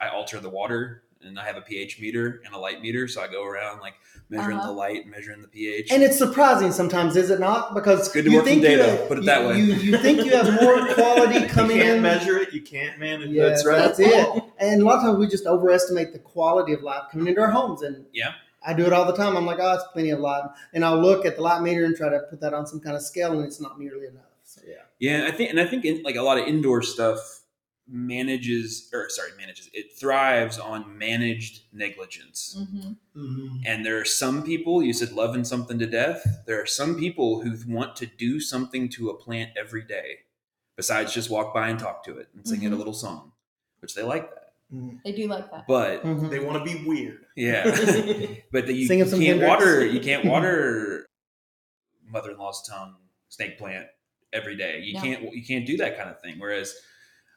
I 0.00 0.08
alter 0.08 0.38
the 0.40 0.50
water 0.50 1.02
and 1.22 1.38
I 1.40 1.44
have 1.46 1.56
a 1.56 1.60
pH 1.62 2.00
meter 2.00 2.40
and 2.44 2.54
a 2.54 2.58
light 2.58 2.80
meter, 2.80 3.08
so 3.08 3.20
I 3.20 3.26
go 3.26 3.42
around 3.44 3.80
like 3.80 3.94
measuring 4.30 4.58
Uh-huh. 4.58 4.68
the 4.68 4.72
light, 4.72 5.08
measuring 5.08 5.42
the 5.42 5.48
pH. 5.48 5.90
And 5.90 6.02
it's 6.04 6.16
surprising 6.16 6.70
sometimes, 6.70 7.16
is 7.16 7.30
it 7.30 7.40
not? 7.40 7.74
Because 7.74 8.00
It's 8.00 8.08
good 8.12 8.24
to 8.26 8.30
you 8.30 8.36
work 8.36 8.44
from 8.46 8.52
think 8.52 8.62
you 8.62 8.68
data, 8.76 8.90
have- 8.90 9.08
put 9.08 9.18
it 9.18 9.22
you- 9.22 9.26
that 9.26 9.44
way. 9.48 9.58
You, 9.58 9.74
you 9.74 9.98
think 9.98 10.24
you 10.24 10.30
have 10.36 10.62
more 10.62 10.86
quality 10.94 11.46
coming. 11.48 11.78
You 11.78 11.82
can't 11.82 11.96
in. 11.96 12.02
measure 12.02 12.38
it. 12.38 12.52
You 12.52 12.62
can't 12.62 13.00
manage 13.00 13.30
Yeah. 13.30 13.48
That's 13.48 13.66
right. 13.66 13.78
That's 13.78 13.98
it. 13.98 14.28
And 14.60 14.82
a 14.82 14.84
lot 14.84 14.98
of 14.98 15.02
times 15.02 15.18
we 15.18 15.26
just 15.26 15.46
overestimate 15.46 16.12
the 16.12 16.20
quality 16.20 16.72
of 16.74 16.82
light 16.82 17.02
coming 17.10 17.26
into 17.26 17.40
our 17.40 17.50
homes. 17.50 17.82
And 17.82 18.04
Yeah. 18.12 18.34
I 18.68 18.74
do 18.74 18.84
it 18.84 18.92
all 18.92 19.06
the 19.06 19.16
time. 19.16 19.34
I'm 19.34 19.46
like, 19.46 19.58
oh, 19.60 19.72
it's 19.74 19.84
plenty 19.94 20.10
of 20.10 20.20
light. 20.20 20.44
And 20.74 20.84
I'll 20.84 21.00
look 21.00 21.24
at 21.24 21.36
the 21.36 21.42
light 21.42 21.62
meter 21.62 21.86
and 21.86 21.96
try 21.96 22.10
to 22.10 22.20
put 22.30 22.38
that 22.42 22.52
on 22.52 22.66
some 22.66 22.80
kind 22.80 22.94
of 22.96 23.02
scale, 23.02 23.32
and 23.32 23.42
it's 23.44 23.60
not 23.60 23.80
nearly 23.80 24.06
enough. 24.06 24.24
So, 24.44 24.60
yeah. 24.66 24.82
Yeah, 24.98 25.26
I 25.26 25.30
think, 25.30 25.48
and 25.50 25.58
I 25.58 25.66
think 25.66 25.86
in, 25.86 26.02
like 26.02 26.16
a 26.16 26.22
lot 26.22 26.38
of 26.38 26.46
indoor 26.46 26.82
stuff 26.82 27.18
manages, 27.90 28.90
or 28.92 29.08
sorry, 29.08 29.30
manages. 29.38 29.70
It 29.72 29.94
thrives 29.98 30.58
on 30.58 30.98
managed 30.98 31.62
negligence. 31.72 32.58
Mhm. 32.60 32.96
Mhm. 33.16 33.62
And 33.64 33.86
there 33.86 33.98
are 33.98 34.04
some 34.04 34.42
people. 34.42 34.82
You 34.82 34.92
said 34.92 35.12
loving 35.12 35.44
something 35.44 35.78
to 35.78 35.86
death. 35.86 36.42
There 36.46 36.60
are 36.60 36.66
some 36.66 36.98
people 36.98 37.40
who 37.40 37.56
want 37.72 37.96
to 37.96 38.06
do 38.06 38.40
something 38.40 38.90
to 38.90 39.08
a 39.08 39.14
plant 39.16 39.52
every 39.56 39.82
day, 39.82 40.18
besides 40.76 41.14
just 41.14 41.30
walk 41.30 41.54
by 41.54 41.68
and 41.70 41.78
talk 41.78 42.04
to 42.04 42.18
it 42.18 42.28
and 42.34 42.46
sing 42.46 42.62
it 42.62 42.72
a 42.72 42.74
Mhm. 42.74 42.78
little 42.78 42.92
song, 42.92 43.32
which 43.80 43.94
they 43.94 44.02
like 44.02 44.28
that. 44.34 44.37
They 45.04 45.12
do 45.12 45.26
like 45.28 45.50
that. 45.50 45.66
But 45.66 46.02
Mhm. 46.04 46.28
They 46.30 46.40
want 46.40 46.64
to 46.64 46.72
be 46.78 46.84
weird. 46.86 47.24
yeah, 47.36 47.64
but 48.52 48.66
that 48.66 48.74
you, 48.74 48.82
you 48.82 48.88
can't 48.88 49.10
Hendrix. 49.10 49.48
water. 49.48 49.86
You 49.86 50.00
can't 50.00 50.24
water 50.32 51.06
mother-in-law's 52.06 52.66
tongue 52.68 52.96
snake 53.28 53.58
plant 53.58 53.86
every 54.32 54.56
day. 54.56 54.80
You 54.82 54.94
No. 54.94 55.00
can't. 55.00 55.32
You 55.34 55.44
can't 55.44 55.66
do 55.66 55.76
that 55.78 55.96
kind 55.96 56.10
of 56.10 56.20
thing. 56.20 56.36
Whereas 56.38 56.74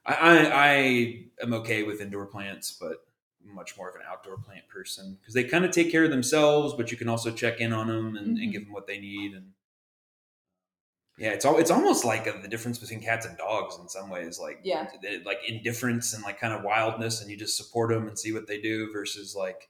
I, 0.05 0.13
I, 0.13 0.67
I 0.69 1.25
am 1.41 1.53
okay 1.55 1.83
with 1.83 2.01
indoor 2.01 2.25
plants, 2.25 2.71
but 2.79 3.05
much 3.43 3.77
more 3.77 3.89
of 3.89 3.95
an 3.95 4.01
outdoor 4.09 4.37
plant 4.37 4.67
person 4.67 5.17
because 5.19 5.33
they 5.33 5.43
kind 5.43 5.65
of 5.65 5.71
take 5.71 5.91
care 5.91 6.03
of 6.03 6.11
themselves, 6.11 6.73
but 6.75 6.91
you 6.91 6.97
can 6.97 7.07
also 7.09 7.31
check 7.31 7.59
in 7.59 7.73
on 7.73 7.87
them 7.87 8.15
and, 8.15 8.37
Mhm. 8.37 8.43
and 8.43 8.51
give 8.51 8.63
them 8.65 8.73
what 8.73 8.87
they 8.87 8.99
need. 8.99 9.33
And 9.33 9.51
yeah, 11.17 11.29
it's 11.29 11.45
all. 11.45 11.57
It's 11.57 11.71
almost 11.71 12.03
like 12.05 12.27
uh 12.27 12.33
the 12.41 12.47
difference 12.47 12.77
between 12.79 13.01
cats 13.01 13.25
and 13.25 13.37
dogs 13.37 13.77
in 13.81 13.87
some 13.89 14.09
ways. 14.09 14.39
Like 14.39 14.59
Yeah. 14.63 14.87
they- 15.01 15.21
like 15.23 15.39
indifference 15.47 16.13
and 16.13 16.23
like 16.23 16.39
kind 16.39 16.53
of 16.53 16.63
wildness, 16.63 17.21
and 17.21 17.29
you 17.29 17.37
just 17.37 17.57
support 17.57 17.91
them 17.91 18.07
and 18.07 18.17
see 18.17 18.31
what 18.31 18.47
they 18.47 18.59
do 18.61 18.91
versus 18.91 19.35
like 19.35 19.69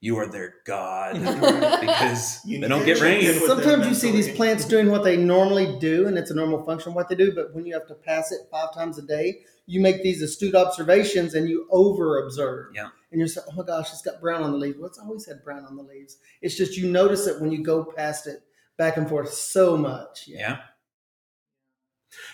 you 0.00 0.16
are 0.18 0.26
their 0.26 0.54
god 0.66 1.14
because 1.80 2.40
You 2.44 2.60
they 2.60 2.68
don't 2.68 2.84
get 2.84 3.00
rain. 3.00 3.32
Sometimes 3.46 3.86
you 3.86 3.94
see 3.94 4.10
these 4.10 4.30
plants 4.34 4.64
doing 4.66 4.90
what 4.90 5.04
they 5.04 5.16
normally 5.16 5.78
do, 5.78 6.06
and 6.06 6.18
it's 6.18 6.30
a 6.30 6.34
normal 6.34 6.64
function 6.64 6.90
of 6.90 6.94
what 6.96 7.08
they 7.08 7.14
do. 7.14 7.32
But 7.34 7.54
when 7.54 7.66
you 7.66 7.74
have 7.74 7.86
to 7.88 7.94
pass 7.94 8.32
it 8.32 8.40
five 8.50 8.74
times 8.74 8.98
a 8.98 9.02
day, 9.02 9.40
you 9.66 9.80
make 9.80 10.02
these 10.02 10.20
astute 10.22 10.54
observations 10.56 11.34
and 11.34 11.48
you 11.48 11.66
over 11.70 12.24
observe. 12.24 12.72
Yeah. 12.74 12.88
And 13.12 13.18
you're 13.20 13.28
saying, 13.28 13.46
oh 13.50 13.56
my 13.56 13.64
gosh, 13.64 13.92
it's 13.92 14.02
got 14.02 14.20
brown 14.20 14.42
on 14.42 14.52
the 14.52 14.58
leaves. 14.58 14.76
Well, 14.78 14.88
it's 14.88 14.98
always 14.98 15.26
had 15.26 15.44
brown 15.44 15.64
on 15.66 15.76
the 15.76 15.82
leaves. 15.84 16.16
It's 16.40 16.56
just 16.56 16.76
you 16.76 16.90
notice 16.90 17.26
it 17.28 17.40
when 17.40 17.52
you 17.52 17.62
go 17.62 17.84
past 17.84 18.26
it 18.26 18.42
back 18.78 18.96
and 18.96 19.08
forth 19.08 19.32
so 19.32 19.76
much. 19.76 20.24
Yeah, 20.26 20.38
Yeah, 20.40 20.58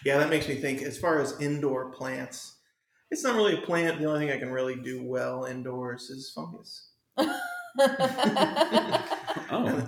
that 0.05 0.31
makes 0.31 0.49
me 0.49 0.55
think. 0.57 0.83
As 0.83 0.99
far 0.99 1.21
as 1.21 1.41
indoor 1.41 1.91
plants, 1.91 2.57
it's 3.11 3.23
not 3.25 3.35
really 3.37 3.55
a 3.55 3.61
plant. 3.63 3.99
The 3.99 4.05
only 4.07 4.21
thing 4.21 4.31
I 4.31 4.39
can 4.39 4.51
really 4.51 4.77
do 4.77 5.03
well 5.05 5.45
indoors 5.45 6.11
is 6.11 6.31
fungus. 6.35 6.89
oh. 7.81 7.87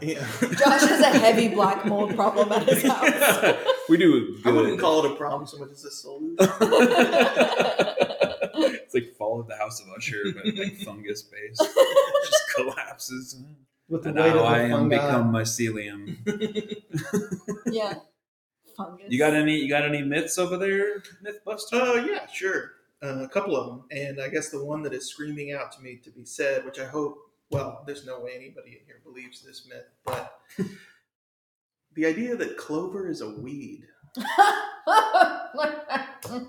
yeah. 0.03 0.25
Josh 0.41 0.83
has 0.83 1.01
a 1.01 1.19
heavy 1.19 1.49
black 1.49 1.85
mold 1.87 2.15
problem 2.15 2.53
at 2.53 2.69
his 2.69 2.83
house. 2.85 3.57
we 3.89 3.97
do 3.97 4.37
I 4.45 4.51
wouldn't 4.53 4.79
call 4.81 5.05
it 5.05 5.13
a 5.13 5.15
problem 5.17 5.47
so 5.47 5.59
much 5.59 5.71
as 5.71 5.85
a 5.85 5.91
solution. 5.91 6.37
it's 8.85 8.95
like 8.95 9.15
Fall 9.17 9.41
of 9.41 9.49
the 9.49 9.57
House 9.57 9.81
of 9.81 9.87
Usher, 9.97 10.23
but 10.35 10.45
like 10.57 10.77
fungus 10.79 11.23
based. 11.23 11.63
It 11.63 12.31
just 12.31 12.55
collapses. 12.55 13.43
With 13.89 14.03
the 14.05 14.11
And 14.11 14.19
now 14.19 14.39
of 14.39 14.45
I 14.45 14.61
am 14.63 14.89
become 14.89 15.33
mycelium. 15.33 16.17
yeah. 17.67 17.95
Fungus. 18.77 19.07
You 19.09 19.19
got 19.19 19.35
any? 19.35 19.57
You 19.57 19.69
got 19.69 19.85
any 19.85 20.03
myths 20.03 20.39
over 20.39 20.57
there, 20.57 21.03
MythBuster? 21.25 21.73
Oh 21.73 21.95
yeah, 21.95 22.27
sure. 22.27 22.73
Uh, 23.03 23.23
a 23.25 23.29
couple 23.29 23.57
of 23.57 23.67
them, 23.67 23.85
and 23.91 24.21
I 24.21 24.29
guess 24.29 24.51
the 24.51 24.63
one 24.63 24.83
that 24.83 24.93
is 24.93 25.09
screaming 25.09 25.53
out 25.53 25.73
to 25.73 25.81
me 25.81 25.97
to 26.05 26.11
be 26.11 26.25
said, 26.25 26.65
which 26.65 26.79
I 26.79 26.87
hope. 26.87 27.19
Well, 27.51 27.83
there's 27.85 28.07
no 28.07 28.21
way 28.21 28.33
anybody 28.37 28.79
in 28.79 28.87
here 28.87 29.01
believes 29.03 29.43
this 29.43 29.67
myth, 29.69 29.87
but 30.05 30.39
the 31.95 32.07
idea 32.07 32.37
that 32.37 32.57
clover 32.57 33.09
is 33.09 33.21
a 33.23 33.31
weed. 33.31 33.87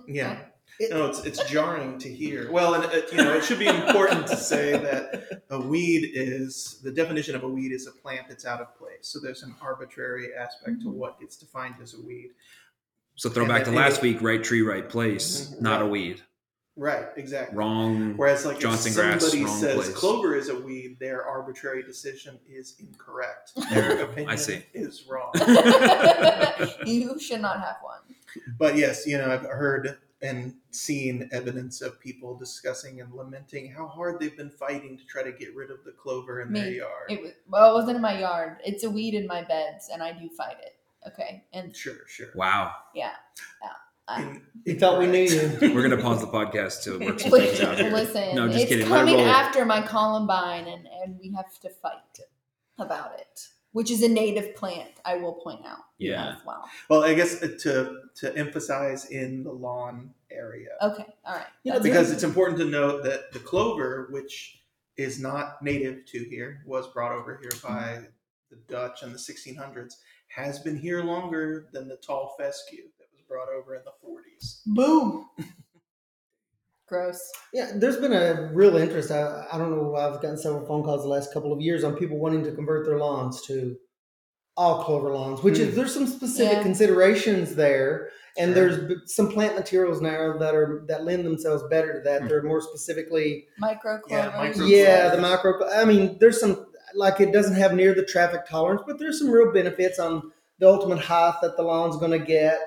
Yeah. 0.08 0.40
No, 0.90 1.06
it's 1.08 1.24
it's 1.26 1.44
jarring 1.50 1.98
to 2.00 2.10
hear. 2.12 2.52
Well, 2.52 2.74
and 2.76 2.86
it, 2.94 3.12
you 3.12 3.18
know, 3.18 3.34
it 3.34 3.44
should 3.44 3.60
be 3.60 3.68
important 3.68 4.26
to 4.28 4.38
say 4.38 4.72
that 4.78 5.44
a 5.50 5.60
weed 5.60 6.12
is 6.14 6.80
the 6.84 6.92
definition 6.92 7.36
of 7.36 7.44
a 7.44 7.48
weed 7.48 7.72
is 7.72 7.88
a 7.88 7.92
plant 7.92 8.28
that's 8.30 8.46
out 8.46 8.62
of 8.62 8.76
place. 8.78 9.00
So 9.08 9.20
there's 9.20 9.44
an 9.44 9.56
arbitrary 9.62 10.30
aspect 10.34 10.82
to 10.84 10.90
what 10.90 11.20
gets 11.20 11.38
defined 11.38 11.76
as 11.82 11.94
a 11.94 12.02
weed. 12.02 12.32
So 13.16 13.30
throw 13.30 13.44
And 13.44 13.50
back 13.50 13.64
to 13.66 13.70
then- 13.72 13.80
last 13.80 14.02
week, 14.02 14.22
right 14.22 14.44
tree, 14.44 14.62
right 14.62 14.88
place, 14.88 15.52
Mhm. 15.52 15.62
not 15.62 15.82
a 15.82 15.86
weed. 15.86 16.22
Right, 16.78 17.08
exactly. 17.18 17.58
Wrong. 17.58 18.16
Whereas, 18.16 18.46
like, 18.46 18.58
Johnson 18.58 18.92
if 18.92 18.96
grass, 18.96 19.22
somebody 19.22 19.44
wrong 19.44 19.60
says 19.60 19.76
place. 19.76 19.90
clover 19.94 20.36
is 20.36 20.48
a 20.48 20.56
weed, 20.56 20.98
their 21.00 21.24
arbitrary 21.26 21.84
decision 21.84 22.40
is 22.50 22.76
incorrect. 22.80 23.52
Their 23.72 24.02
opinion 24.04 24.38
see. 24.38 24.64
is 24.74 25.06
wrong. 25.08 25.32
you 26.86 27.20
should 27.20 27.42
not 27.42 27.60
have 27.60 27.76
one. 27.82 28.00
But 28.58 28.78
yes, 28.78 29.06
you 29.06 29.18
know, 29.18 29.30
I've 29.32 29.42
heard 29.42 29.98
and 30.24 30.54
seeing 30.70 31.28
evidence 31.32 31.82
of 31.82 32.00
people 32.00 32.38
discussing 32.38 33.02
and 33.02 33.12
lamenting 33.14 33.72
how 33.72 33.88
hard 33.88 34.20
they've 34.20 34.38
been 34.38 34.52
fighting 34.52 34.98
to 34.98 35.06
try 35.06 35.24
to 35.24 35.32
get 35.32 35.56
rid 35.56 35.72
of 35.72 35.84
the 35.84 35.92
clover 35.92 36.42
in 36.42 36.54
their 36.54 36.66
Me. 36.70 36.78
yard. 36.78 37.10
It 37.10 37.22
was 37.22 37.32
well, 37.50 37.72
it 37.72 37.74
wasn't 37.74 37.96
in 37.96 38.02
my 38.02 38.20
yard. 38.20 38.58
It's 38.64 38.84
a 38.84 38.90
weed 38.90 39.14
in 39.16 39.26
my 39.28 39.44
beds, 39.44 39.90
and 39.92 40.04
I 40.04 40.12
do 40.12 40.30
fight 40.30 40.58
it. 40.62 40.76
Okay, 41.08 41.44
and 41.54 41.76
Sure, 41.76 41.96
sure. 42.08 42.28
Wow. 42.36 42.74
yeah, 42.94 43.14
I, 44.08 44.22
In- 44.22 44.42
He 44.66 44.74
thought 44.76 45.00
we 45.00 45.08
knew 45.08 45.24
you. 45.24 45.58
We're 45.74 45.82
gonna 45.82 46.02
pause 46.02 46.22
the 46.22 46.28
podcast 46.28 46.84
to 46.84 47.00
work 47.00 47.20
some 47.20 47.32
Wait, 47.32 47.50
things 47.50 47.62
out 47.62 47.80
here. 47.80 47.92
listen, 47.92 48.36
No, 48.36 48.48
just 48.48 48.60
it's 48.66 48.70
kidding. 48.70 48.90
Let 48.90 49.00
coming 49.08 49.20
after 49.22 49.66
my 49.66 49.82
columbine, 49.82 50.68
and 50.68 50.86
and 51.04 51.18
we 51.20 51.32
have 51.36 51.60
to 51.62 51.70
fight 51.70 52.20
about 52.78 53.20
it, 53.20 53.48
which 53.72 53.90
is 53.92 54.04
a 54.04 54.08
native 54.08 54.56
plant. 54.56 54.92
I 55.06 55.16
will 55.18 55.34
point 55.34 55.66
out. 55.66 55.80
Yeah. 55.98 56.36
as 56.36 56.46
well. 56.46 56.68
Well, 56.90 57.04
I 57.04 57.14
guess 57.14 57.44
uh, 57.44 57.50
to 57.60 58.02
to 58.16 58.36
emphasize 58.36 59.06
in 59.06 59.44
the 59.44 59.52
lawn 59.52 60.14
area. 60.32 60.70
Okay. 60.82 61.06
All 61.26 61.36
right. 61.36 61.46
You 61.64 61.74
know, 61.74 61.80
because 61.80 62.08
good. 62.08 62.16
it's 62.16 62.24
important 62.24 62.58
to 62.60 62.66
note 62.66 63.04
that 63.04 63.32
the 63.32 63.40
clover, 63.40 64.08
which 64.12 64.64
is 64.98 65.20
not 65.20 65.62
native 65.62 66.06
to 66.08 66.24
here, 66.24 66.64
was 66.66 66.88
brought 66.88 67.12
over 67.12 67.40
here 67.42 67.52
by 67.64 68.02
the 68.50 68.58
Dutch 68.68 69.04
in 69.04 69.12
the 69.12 69.18
1600s, 69.18 69.94
has 70.28 70.60
been 70.60 70.78
here 70.78 71.04
longer 71.04 71.68
than 71.72 71.88
the 71.88 71.98
tall 71.98 72.36
fescue 72.38 72.84
that 73.00 73.08
was 73.14 73.22
brought 73.28 73.50
over 73.50 73.76
in 73.76 73.82
the 73.86 73.92
40s. 74.06 74.62
boom. 74.66 75.30
Gross. 76.92 77.18
Yeah, 77.54 77.72
there's 77.76 77.96
been 77.96 78.12
a 78.12 78.52
real 78.54 78.76
interest. 78.76 79.12
I, 79.12 79.46
I 79.50 79.58
don't 79.58 79.72
know. 79.72 79.96
I've 79.96 80.22
gotten 80.22 80.38
several 80.38 80.66
phone 80.68 80.84
calls 80.84 81.04
the 81.04 81.08
last 81.08 81.34
couple 81.34 81.54
of 81.54 81.62
years 81.62 81.86
on 81.86 81.96
people 81.96 82.20
wanting 82.20 82.44
to 82.44 82.52
convert 82.52 82.86
their 82.86 82.98
lawns 82.98 83.42
to 83.48 83.78
all 84.58 84.84
clover 84.84 85.14
lawns, 85.14 85.42
which 85.42 85.58
is 85.58 85.74
there's 85.74 85.94
some 85.94 86.06
specific 86.06 86.58
Yeah. 86.58 86.64
considerations 86.64 87.56
there, 87.56 88.10
and 88.38 88.54
Sure. 88.54 88.68
there's 88.88 89.16
some 89.16 89.30
plant 89.32 89.56
materials 89.56 90.02
now 90.02 90.38
that 90.38 90.54
are 90.54 90.84
that 90.90 91.06
lend 91.06 91.26
themselves 91.26 91.64
better 91.70 91.94
to 91.94 92.00
that. 92.02 92.24
Hmm. 92.24 92.28
They're 92.28 92.44
more 92.44 92.60
specifically, 92.60 93.48
Micro 93.58 94.02
Yeah, 94.10 94.34
micro- 94.36 94.66
yeah, 94.66 95.04
the 95.16 95.18
clovers. 95.18 95.62
micro. 95.62 95.70
I 95.72 95.86
mean, 95.86 96.18
there's 96.20 96.42
some 96.42 96.66
like 96.94 97.22
it 97.22 97.32
doesn't 97.32 97.56
have 97.56 97.74
near 97.74 97.94
the 97.94 98.04
traffic 98.04 98.46
tolerance, 98.50 98.82
but 98.86 99.00
there's 99.00 99.18
some 99.18 99.32
real 99.32 99.54
benefits 99.54 99.98
on 99.98 100.34
the 100.60 100.68
ultimate 100.68 101.00
height 101.00 101.36
that 101.42 101.56
the 101.56 101.64
lawn's 101.64 101.96
going 101.96 102.12
to 102.12 102.20
get. 102.20 102.60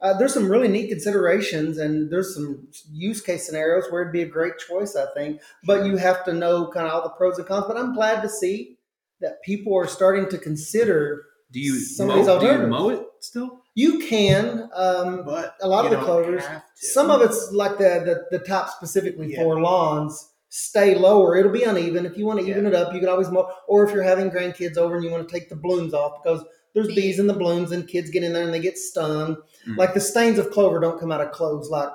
Uh, 0.00 0.12
there's 0.18 0.34
some 0.34 0.48
really 0.50 0.68
neat 0.68 0.88
considerations, 0.88 1.78
and 1.78 2.10
there's 2.10 2.34
some 2.34 2.68
use 2.92 3.20
case 3.20 3.46
scenarios 3.46 3.84
where 3.90 4.02
it'd 4.02 4.12
be 4.12 4.22
a 4.22 4.26
great 4.28 4.58
choice, 4.58 4.94
I 4.94 5.06
think. 5.14 5.40
But 5.64 5.86
you 5.86 5.96
have 5.96 6.24
to 6.26 6.32
know 6.32 6.70
kind 6.70 6.86
of 6.86 6.92
all 6.92 7.02
the 7.02 7.10
pros 7.10 7.38
and 7.38 7.46
cons. 7.46 7.64
But 7.66 7.78
I'm 7.78 7.94
glad 7.94 8.20
to 8.22 8.28
see 8.28 8.78
that 9.20 9.42
people 9.42 9.74
are 9.76 9.86
starting 9.86 10.28
to 10.30 10.38
consider. 10.38 11.24
Do 11.52 11.60
you 11.60 11.76
Some 11.78 12.10
of 12.10 12.16
mow, 12.16 12.16
these 12.16 12.26
do 12.26 12.32
you 12.32 12.38
alternatives. 12.38 12.70
mow 12.70 12.88
it 12.90 13.02
still? 13.20 13.62
You 13.74 14.00
can. 14.00 14.68
Um, 14.74 15.24
But 15.24 15.54
a 15.62 15.68
lot 15.68 15.84
of 15.86 15.90
the 15.90 15.96
don't 15.96 16.04
clovers, 16.06 16.42
some 16.74 17.10
of 17.10 17.22
it's 17.22 17.50
like 17.52 17.78
the 17.78 18.24
the, 18.30 18.38
the 18.38 18.44
top 18.44 18.68
specifically 18.70 19.32
Yeah. 19.32 19.42
for 19.42 19.60
lawns 19.60 20.32
stay 20.48 20.94
lower. 20.94 21.36
It'll 21.36 21.52
be 21.52 21.62
uneven. 21.64 22.04
If 22.06 22.16
you 22.18 22.24
want 22.26 22.40
to 22.40 22.46
even 22.46 22.64
Yeah. 22.64 22.70
it 22.70 22.74
up, 22.74 22.92
you 22.94 23.00
can 23.00 23.08
always 23.08 23.30
mow. 23.30 23.50
Or 23.68 23.84
if 23.86 23.92
you're 23.94 24.02
having 24.02 24.30
grandkids 24.30 24.76
over 24.76 24.96
and 24.96 25.04
you 25.04 25.10
want 25.10 25.26
to 25.28 25.32
take 25.32 25.48
the 25.48 25.56
blooms 25.56 25.94
off 25.94 26.22
because 26.22 26.42
there's 26.74 26.88
Bees. 26.88 26.96
bees 26.96 27.18
in 27.18 27.26
the 27.26 27.32
blooms 27.34 27.72
and 27.72 27.86
kids 27.88 28.10
get 28.10 28.22
in 28.22 28.32
there 28.32 28.42
and 28.44 28.52
they 28.52 28.60
get 28.60 28.76
stung. 28.76 29.36
Mm. 29.68 29.76
Like 29.76 29.94
the 29.94 30.00
stains 30.00 30.38
of 30.38 30.50
clover 30.50 30.80
don't 30.80 30.98
come 31.00 31.12
out 31.12 31.20
of 31.20 31.32
cloves 31.32 31.68
like 31.70 31.90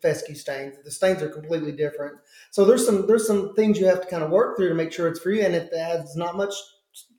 fescue 0.00 0.34
stains. 0.34 0.76
The 0.84 0.90
stains 0.90 1.22
are 1.22 1.28
completely 1.30 1.72
different. 1.72 2.18
So 2.50 2.64
there's 2.64 2.84
some 2.84 3.06
there's 3.06 3.26
some 3.26 3.54
things 3.54 3.78
you 3.78 3.86
have 3.86 4.02
to 4.02 4.06
kind 4.08 4.22
of 4.22 4.30
work 4.30 4.56
through 4.56 4.68
to 4.68 4.74
make 4.74 4.92
sure 4.92 5.08
it's 5.08 5.20
for 5.20 5.30
you, 5.30 5.42
and 5.42 5.54
it 5.54 5.72
has 5.74 6.14
not 6.14 6.36
much 6.36 6.54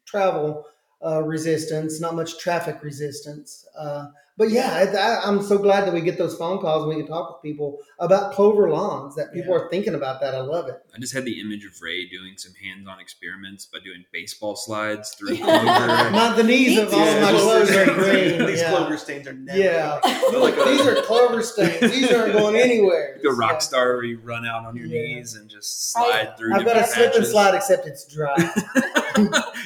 travel 0.05 0.65
uh, 1.03 1.23
resistance, 1.23 1.99
not 1.99 2.15
much 2.15 2.37
traffic 2.37 2.83
resistance. 2.83 3.65
Uh, 3.77 4.07
but 4.37 4.49
yeah, 4.49 4.69
I, 4.73 4.83
I, 4.97 5.21
I'm 5.25 5.41
so 5.41 5.57
glad 5.57 5.85
that 5.85 5.93
we 5.93 6.01
get 6.01 6.17
those 6.17 6.35
phone 6.35 6.59
calls 6.59 6.83
and 6.83 6.89
we 6.89 7.01
can 7.01 7.07
talk 7.07 7.29
with 7.31 7.41
people 7.41 7.79
about 7.99 8.33
clover 8.33 8.69
lawns. 8.69 9.15
That 9.15 9.33
people 9.33 9.55
Yeah. 9.55 9.61
are 9.63 9.69
thinking 9.69 9.95
about 9.95 10.19
that. 10.21 10.35
I 10.35 10.41
love 10.41 10.67
it. 10.67 10.75
I 10.93 10.99
just 10.99 11.13
had 11.13 11.23
the 11.25 11.39
image 11.39 11.63
of 11.65 11.71
Ray 11.81 12.07
doing 12.07 12.33
some 12.37 12.53
hands-on 12.61 12.99
experiments 12.99 13.65
by 13.65 13.79
doing 13.83 14.03
baseball 14.11 14.55
slides 14.55 15.15
through 15.15 15.37
clover. 15.37 15.65
Not 16.11 16.35
the 16.35 16.43
knees 16.43 16.77
of 16.77 16.93
all 16.93 16.99
Yeah, 16.99 17.21
my 17.21 17.31
clover 17.31 17.65
clothes 17.65 17.71
are 17.75 17.93
green. 17.93 18.45
These 18.45 18.59
yeah. 18.61 18.69
clover 18.69 18.97
stains 18.97 19.27
are 19.27 19.33
never. 19.33 19.57
Yeah. 19.59 19.99
like- 20.03 20.33
like 20.33 20.57
a- 20.57 20.69
These 20.69 20.85
are 20.85 21.01
clover 21.03 21.41
stains. 21.41 21.79
These 21.91 22.11
aren't 22.11 22.33
going 22.33 22.55
anywhere. 22.61 23.19
The 23.23 23.29
a 23.29 23.33
rock 23.33 23.61
star 23.61 23.93
where 23.95 24.03
you 24.03 24.19
run 24.19 24.45
out 24.45 24.65
on 24.65 24.75
your 24.75 24.85
Yeah. 24.87 25.01
knees 25.01 25.35
and 25.35 25.49
just 25.49 25.91
slide 25.91 26.37
through. 26.37 26.53
I've 26.55 26.65
got 26.65 26.75
a 26.77 26.81
different 26.81 26.93
slip 27.13 27.15
and 27.15 27.25
slide, 27.25 27.55
except 27.55 27.87
it's 27.87 28.05
dry. 28.05 28.35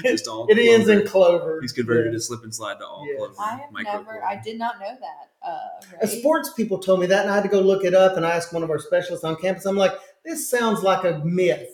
just 0.03 0.27
all 0.27 0.47
It 0.49 0.57
ends 0.59 0.87
in 0.89 1.05
clover. 1.07 1.59
He's 1.61 1.73
converted 1.73 2.13
Yeah. 2.13 2.17
a 2.17 2.21
slip 2.21 2.43
and 2.43 2.53
slide 2.53 2.75
to 2.79 2.85
all 2.85 3.05
Yeah. 3.09 3.17
clover. 3.17 3.33
I 3.39 3.49
have 3.57 3.71
micro 3.71 3.91
never. 3.93 4.03
clover. 4.05 4.23
I 4.23 4.35
did 4.41 4.58
not 4.59 4.79
know 4.79 4.95
that. 4.99 5.29
Uh, 5.41 5.49
Uh, 5.49 5.97
Ray. 6.03 6.19
Sports 6.19 6.53
people 6.53 6.77
told 6.77 6.99
me 6.99 7.07
that, 7.07 7.21
and 7.23 7.31
I 7.31 7.35
had 7.35 7.43
to 7.43 7.49
go 7.49 7.61
look 7.61 7.83
it 7.83 7.93
up. 7.95 8.17
And 8.17 8.25
I 8.25 8.31
asked 8.31 8.53
one 8.53 8.61
of 8.61 8.69
our 8.69 8.77
specialists 8.77 9.23
on 9.23 9.35
campus. 9.37 9.65
I'm 9.65 9.77
like, 9.77 9.93
this 10.23 10.49
sounds 10.49 10.83
like 10.83 11.03
a 11.05 11.19
myth. 11.23 11.69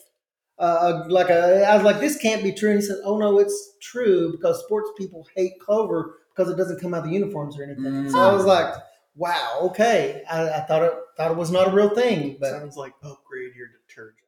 Uh, 0.58 1.04
like 1.10 1.30
a, 1.30 1.66
I 1.68 1.76
was 1.76 1.84
like, 1.84 2.00
this 2.00 2.18
can't 2.18 2.42
be 2.44 2.54
true. 2.54 2.72
And 2.72 2.80
he 2.80 2.86
said, 2.86 3.00
oh 3.04 3.18
no, 3.18 3.40
it's 3.40 3.74
true 3.82 4.32
because 4.32 4.64
sports 4.64 4.90
people 4.98 5.28
hate 5.36 5.60
clover 5.60 6.16
because 6.34 6.50
it 6.52 6.56
doesn't 6.56 6.80
come 6.80 6.94
out 6.94 7.00
of 7.00 7.06
the 7.06 7.12
uniforms 7.12 7.58
or 7.58 7.64
anything. 7.64 8.10
So 8.10 8.20
I 8.20 8.32
was 8.34 8.46
like, 8.46 8.74
wow, 9.16 9.58
okay. 9.64 10.24
I, 10.30 10.50
I 10.50 10.60
thought 10.62 10.84
it 10.84 10.94
thought 11.18 11.32
it 11.32 11.38
was 11.38 11.52
not 11.52 11.68
a 11.68 11.72
real 11.72 11.90
thing, 11.90 12.38
but 12.40 12.52
Sounds 12.52 12.78
like 12.78 12.94
upgrade 13.04 13.54
your 13.56 13.68
detergent. 13.88 14.20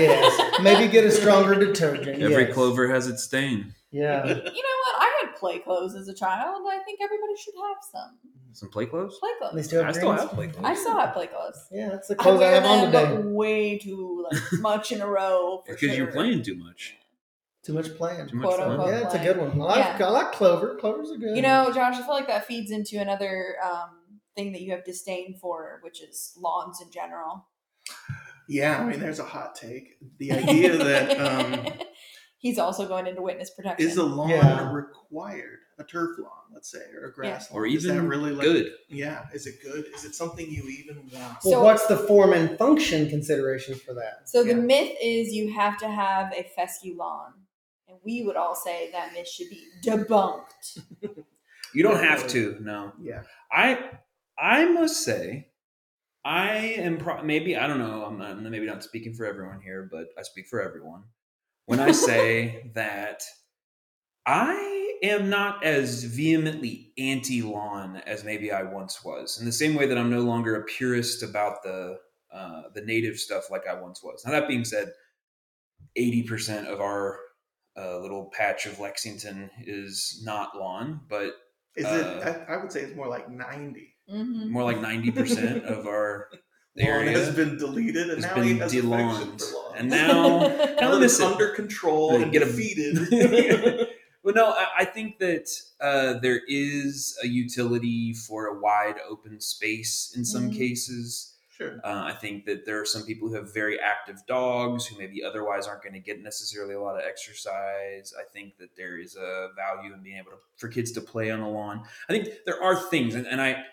yes, 0.00 0.60
maybe 0.62 0.90
get 0.90 1.04
a 1.04 1.10
stronger 1.10 1.54
detergent. 1.54 2.22
Every 2.22 2.44
yes. 2.44 2.54
clover 2.54 2.88
has 2.88 3.06
its 3.06 3.24
stain. 3.24 3.74
Yeah. 3.90 4.26
You 4.26 4.34
know 4.34 4.42
what? 4.42 4.52
I 4.52 4.52
had 4.52 4.85
play 5.46 5.58
clothes 5.60 5.94
as 5.94 6.08
a 6.08 6.14
child. 6.14 6.62
I 6.68 6.78
think 6.84 7.00
everybody 7.02 7.34
should 7.36 7.54
have 7.66 7.76
some 7.92 8.18
Some 8.52 8.68
play 8.70 8.86
clothes. 8.86 9.18
play 9.20 9.30
They 9.40 9.48
clothes. 9.50 9.66
still 9.66 9.84
have 9.84 9.94
I 9.94 9.98
still 9.98 10.12
have 10.12 10.30
play 10.30 10.46
clothes. 10.48 10.64
I 10.64 10.74
still 10.74 10.96
have 10.98 11.12
play 11.14 11.26
clothes. 11.28 11.66
Yeah, 11.70 11.88
that's 11.90 12.08
the 12.08 12.16
clothes 12.16 12.36
I, 12.40 12.44
wear 12.44 12.54
have 12.60 12.64
on 12.64 12.90
them 12.92 13.16
today. 13.16 13.28
way 13.28 13.78
too 13.78 14.26
like 14.30 14.42
much 14.60 14.92
in 14.92 15.00
a 15.00 15.06
row. 15.06 15.62
for 15.66 15.74
Because 15.74 15.96
you're 15.96 16.12
playing 16.12 16.42
too 16.42 16.56
much. 16.56 16.96
Too 17.64 17.72
much 17.74 17.94
playing. 17.96 18.28
Too 18.28 18.36
much 18.36 18.46
Quote, 18.46 18.58
fun. 18.60 18.70
unquote. 18.72 18.90
Yeah, 18.94 19.04
it's 19.06 19.14
a 19.14 19.18
good 19.18 19.38
one. 19.38 19.50
I 19.60 19.64
like, 19.64 19.98
Yeah. 19.98 20.06
I 20.06 20.10
like 20.10 20.32
clover. 20.32 20.76
Clovers 20.76 21.10
are 21.10 21.16
good. 21.16 21.34
You 21.36 21.42
know, 21.42 21.70
Josh, 21.74 21.94
I 21.94 21.98
feel 21.98 22.10
like 22.14 22.28
that 22.28 22.46
feeds 22.46 22.70
into 22.70 23.00
another 23.00 23.56
um, 23.64 24.20
thing 24.36 24.52
that 24.52 24.62
you 24.62 24.70
have 24.72 24.84
disdain 24.84 25.34
for, 25.40 25.80
which 25.82 26.00
is 26.00 26.32
lawns 26.38 26.80
in 26.80 26.90
general. 26.92 27.46
Yeah, 28.48 28.78
I 28.80 28.84
mean, 28.88 29.00
there's 29.00 29.18
a 29.18 29.24
hot 29.24 29.56
take. 29.56 29.96
The 30.18 30.30
idea 30.32 30.76
that 30.76 31.18
um, 31.20 31.66
he's 32.46 32.58
also 32.58 32.86
going 32.86 33.06
into 33.06 33.22
witness 33.22 33.50
protection. 33.50 33.86
is 33.88 33.96
a 33.96 34.02
lawn 34.02 34.30
Yeah. 34.30 34.72
required, 34.72 35.58
a 35.78 35.84
turf 35.84 36.18
lawn, 36.18 36.30
let's 36.52 36.70
say, 36.70 36.84
or 36.94 37.06
a 37.08 37.12
grass 37.12 37.50
lawn. 37.50 37.60
Or 37.60 37.66
Is 37.66 37.82
that 37.84 37.94
even 37.94 38.08
really 38.08 38.30
like, 38.32 38.44
good. 38.46 38.72
Yeah, 38.88 39.26
is 39.34 39.46
it 39.46 39.56
good? 39.62 39.86
Is 39.94 40.04
it 40.04 40.14
something 40.14 40.48
you 40.48 40.62
even 40.68 40.96
want? 41.12 41.38
well, 41.44 41.52
so- 41.54 41.62
what's 41.64 41.86
the 41.86 41.96
form 41.96 42.32
and 42.32 42.56
function 42.58 43.08
considerations 43.08 43.80
for 43.82 43.94
that? 43.94 44.28
so 44.28 44.44
the 44.44 44.54
myth 44.54 44.92
is 45.02 45.32
you 45.32 45.52
have 45.54 45.76
to 45.78 45.88
have 45.88 46.32
a 46.32 46.44
fescue 46.54 46.96
lawn, 46.96 47.32
and 47.88 47.98
we 48.04 48.22
would 48.22 48.36
all 48.36 48.54
say 48.54 48.90
that 48.92 49.12
myth 49.12 49.28
should 49.28 49.50
be 49.50 49.62
debunked. 49.84 50.78
You 51.74 51.82
don't 51.82 52.02
have 52.02 52.26
to. 52.28 52.56
No. 52.60 52.92
Yeah, 53.02 53.24
I 53.52 53.90
I 54.38 54.64
must 54.64 55.02
say, 55.04 55.48
I 56.24 56.56
am 56.56 56.96
pro- 56.96 57.22
maybe 57.22 57.54
I 57.56 57.66
don't 57.66 57.78
know. 57.78 58.04
I'm 58.04 58.18
not, 58.18 58.40
maybe 58.40 58.64
not 58.66 58.82
speaking 58.82 59.12
for 59.14 59.26
everyone 59.26 59.60
here, 59.60 59.86
but 59.90 60.06
I 60.18 60.22
speak 60.22 60.46
for 60.46 60.62
everyone 60.62 61.02
when 61.66 61.80
I 61.80 61.92
say 61.92 62.70
that 62.74 63.22
I 64.24 64.98
am 65.02 65.28
not 65.28 65.62
as 65.64 66.04
vehemently 66.04 66.92
anti 66.98 67.42
lawn 67.42 67.96
as 68.06 68.24
maybe 68.24 68.50
I 68.50 68.62
once 68.62 69.04
was. 69.04 69.38
In 69.38 69.46
the 69.46 69.52
same 69.52 69.74
way 69.74 69.86
that 69.86 69.98
I'm 69.98 70.10
no 70.10 70.20
longer 70.20 70.56
a 70.56 70.64
purist 70.64 71.22
about 71.22 71.62
the 71.62 71.98
uh, 72.32 72.62
the 72.74 72.82
native 72.82 73.18
stuff 73.18 73.50
like 73.50 73.66
I 73.66 73.74
once 73.80 74.02
was. 74.02 74.24
Now 74.24 74.32
that 74.32 74.48
being 74.48 74.64
said, 74.64 74.92
eighty 75.96 76.22
percent 76.22 76.66
of 76.68 76.80
our 76.80 77.18
uh, 77.78 77.98
little 77.98 78.30
patch 78.32 78.66
of 78.66 78.80
Lexington 78.80 79.50
is 79.64 80.22
not 80.24 80.56
lawn, 80.56 81.02
but 81.08 81.34
is 81.76 81.84
Uh, 81.84 82.20
it? 82.24 82.48
I, 82.50 82.54
I 82.54 82.56
would 82.56 82.72
say 82.72 82.80
it's 82.80 82.96
more 82.96 83.08
like 83.08 83.28
ninety. 83.30 83.94
hmm 84.08 84.50
more 84.50 84.64
like 84.64 84.78
90% 84.78 85.64
of 85.64 85.86
our 85.86 86.30
Lawn 86.76 86.86
area 86.88 87.18
has 87.18 87.34
been 87.34 87.58
deleted, 87.58 88.10
and 88.10 88.22
has 88.22 88.34
now 88.34 88.40
he 88.42 88.52
been 88.52 88.58
has 88.62 88.72
affection 88.74 88.88
de-lawned. 88.90 89.42
For 89.78 89.82
lawns. 89.84 89.92
And 89.92 90.08
now, 90.08 90.38
now 90.38 90.46
now 90.80 90.90
that 90.98 91.02
it's 91.02 91.18
listen, 91.18 91.32
under 91.32 91.48
control 91.48 92.16
and 92.16 92.32
get 92.32 92.40
defeated. 92.40 93.88
Well, 94.26 94.34
no, 94.34 94.46
I, 94.50 94.66
I 94.78 94.84
think 94.84 95.20
that 95.20 95.48
uh, 95.80 96.14
there 96.14 96.40
is 96.48 97.16
a 97.22 97.28
utility 97.28 98.12
for 98.12 98.46
a 98.46 98.58
wide 98.58 98.96
open 99.08 99.40
space 99.40 100.12
in 100.16 100.24
some 100.24 100.50
Mhm. 100.50 100.56
cases. 100.56 101.36
Sure. 101.56 101.78
Uh, 101.84 102.02
I 102.06 102.12
think 102.12 102.44
that 102.46 102.66
there 102.66 102.80
are 102.80 102.84
some 102.84 103.04
people 103.04 103.28
who 103.28 103.34
have 103.34 103.54
very 103.54 103.78
active 103.78 104.16
dogs 104.26 104.84
who 104.84 104.98
maybe 104.98 105.22
otherwise 105.22 105.68
aren't 105.68 105.84
going 105.84 105.92
to 105.92 106.00
get 106.00 106.20
necessarily 106.24 106.74
a 106.74 106.80
lot 106.80 106.96
of 106.96 107.02
exercise. 107.06 108.12
I 108.18 108.24
think 108.32 108.58
that 108.58 108.74
there 108.76 108.98
is 108.98 109.14
a 109.14 109.50
value 109.54 109.94
in 109.94 110.02
being 110.02 110.18
able 110.18 110.32
to 110.32 110.38
for 110.56 110.66
kids 110.68 110.90
to 110.92 111.00
play 111.00 111.30
on 111.30 111.38
the 111.40 111.46
lawn. 111.46 111.84
I 112.08 112.12
think 112.12 112.28
there 112.46 112.60
are 112.60 112.74
things, 112.74 113.14
and, 113.14 113.28
and 113.28 113.40
I, 113.40 113.64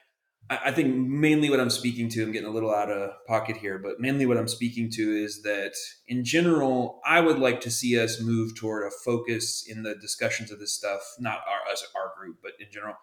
I 0.53 0.69
I 0.69 0.71
think 0.71 0.95
mainly 0.95 1.49
what 1.49 1.59
I'm 1.59 1.69
speaking 1.69 2.09
to, 2.09 2.23
I'm 2.23 2.31
getting 2.31 2.47
a 2.49 2.51
little 2.51 2.73
out 2.73 2.91
of 2.91 3.11
pocket 3.27 3.57
here, 3.57 3.77
but 3.77 3.99
mainly 3.99 4.25
what 4.25 4.37
I'm 4.37 4.47
speaking 4.47 4.89
to 4.91 5.01
is 5.25 5.41
that 5.43 5.73
in 6.07 6.23
general, 6.23 7.01
I 7.05 7.19
would 7.21 7.39
like 7.39 7.61
to 7.61 7.71
see 7.71 7.99
us 7.99 8.21
move 8.21 8.55
toward 8.55 8.85
a 8.85 8.91
focus 8.91 9.65
in 9.67 9.83
the 9.83 9.95
discussions 9.95 10.51
of 10.51 10.59
this 10.59 10.73
stuff, 10.73 11.01
not 11.19 11.39
our 11.47 11.71
us 11.71 11.85
our 11.95 12.13
group, 12.17 12.37
but 12.41 12.53
in 12.59 12.67
general, 12.71 12.95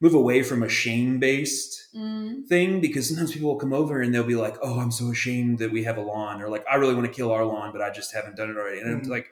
move 0.00 0.14
away 0.14 0.42
from 0.42 0.62
a 0.62 0.68
shame 0.68 1.18
based 1.18 1.74
Mm. 1.94 2.46
thing 2.46 2.80
because 2.80 3.08
sometimes 3.08 3.32
people 3.32 3.48
will 3.48 3.58
come 3.58 3.72
over 3.72 4.00
and 4.02 4.14
they'll 4.14 4.22
be 4.24 4.36
like, 4.36 4.56
"Oh, 4.62 4.78
I'm 4.78 4.90
so 4.90 5.10
ashamed 5.10 5.58
that 5.60 5.72
we 5.72 5.84
have 5.84 5.96
a 5.96 6.02
lawn," 6.02 6.42
or 6.42 6.48
like, 6.50 6.64
"I 6.70 6.76
really 6.76 6.94
want 6.94 7.06
to 7.06 7.12
kill 7.12 7.32
our 7.32 7.44
lawn, 7.44 7.72
but 7.72 7.80
I 7.80 7.90
just 7.90 8.12
haven't 8.12 8.36
done 8.36 8.50
it 8.50 8.56
already." 8.56 8.80
And 8.80 8.90
I'm 8.90 9.02
like, 9.08 9.26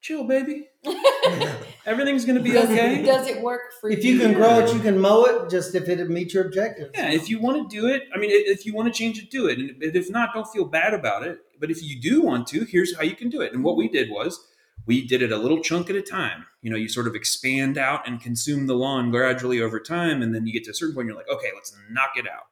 "Chill, 0.00 0.24
baby. 0.24 0.68
Everything's 1.86 2.24
gonna 2.24 2.40
be 2.40 2.52
does, 2.52 2.70
okay." 2.70 3.00
it, 3.00 3.06
does 3.06 3.26
it 3.26 3.40
work 3.42 3.72
for 3.80 3.90
you? 3.90 3.96
If 3.96 4.04
you 4.04 4.18
can 4.18 4.34
grow 4.34 4.60
it, 4.60 4.72
you 4.74 4.80
can 4.80 4.98
mow 4.98 5.24
it. 5.24 5.50
Just 5.50 5.74
if 5.74 5.88
it 5.88 6.08
meets 6.08 6.34
your 6.34 6.44
objectives. 6.46 6.90
Yeah, 6.94 7.10
if 7.10 7.28
you 7.28 7.40
want 7.40 7.70
to 7.70 7.76
do 7.76 7.86
it, 7.86 8.04
I 8.14 8.18
mean, 8.18 8.30
if 8.32 8.66
you 8.66 8.74
want 8.74 8.92
to 8.92 8.98
change 8.98 9.18
it, 9.18 9.30
do 9.30 9.46
it. 9.46 9.58
And 9.58 9.82
if 9.82 10.10
not, 10.10 10.30
don't 10.34 10.46
feel 10.46 10.64
bad 10.64 10.94
about 10.94 11.26
it. 11.26 11.38
But 11.58 11.70
if 11.70 11.82
you 11.82 12.00
do 12.00 12.22
want 12.22 12.46
to, 12.48 12.64
here's 12.64 12.96
how 12.96 13.02
you 13.02 13.14
can 13.14 13.28
do 13.28 13.40
it. 13.40 13.52
And 13.52 13.62
what 13.62 13.76
we 13.76 13.88
did 13.88 14.10
was 14.10 14.46
we 14.86 15.06
did 15.06 15.22
it 15.22 15.32
a 15.32 15.36
little 15.36 15.60
chunk 15.60 15.90
at 15.90 15.96
a 15.96 16.02
time. 16.02 16.46
You 16.62 16.70
know, 16.70 16.76
you 16.76 16.88
sort 16.88 17.06
of 17.06 17.14
expand 17.14 17.78
out 17.78 18.06
and 18.08 18.20
consume 18.20 18.66
the 18.66 18.74
lawn 18.74 19.10
gradually 19.10 19.60
over 19.60 19.78
time. 19.80 20.22
And 20.22 20.34
then 20.34 20.46
you 20.46 20.52
get 20.52 20.64
to 20.64 20.70
a 20.70 20.74
certain 20.74 20.94
point, 20.94 21.08
you're 21.08 21.16
like, 21.16 21.28
okay, 21.28 21.50
let's 21.54 21.74
knock 21.90 22.12
it 22.16 22.26
out. 22.26 22.44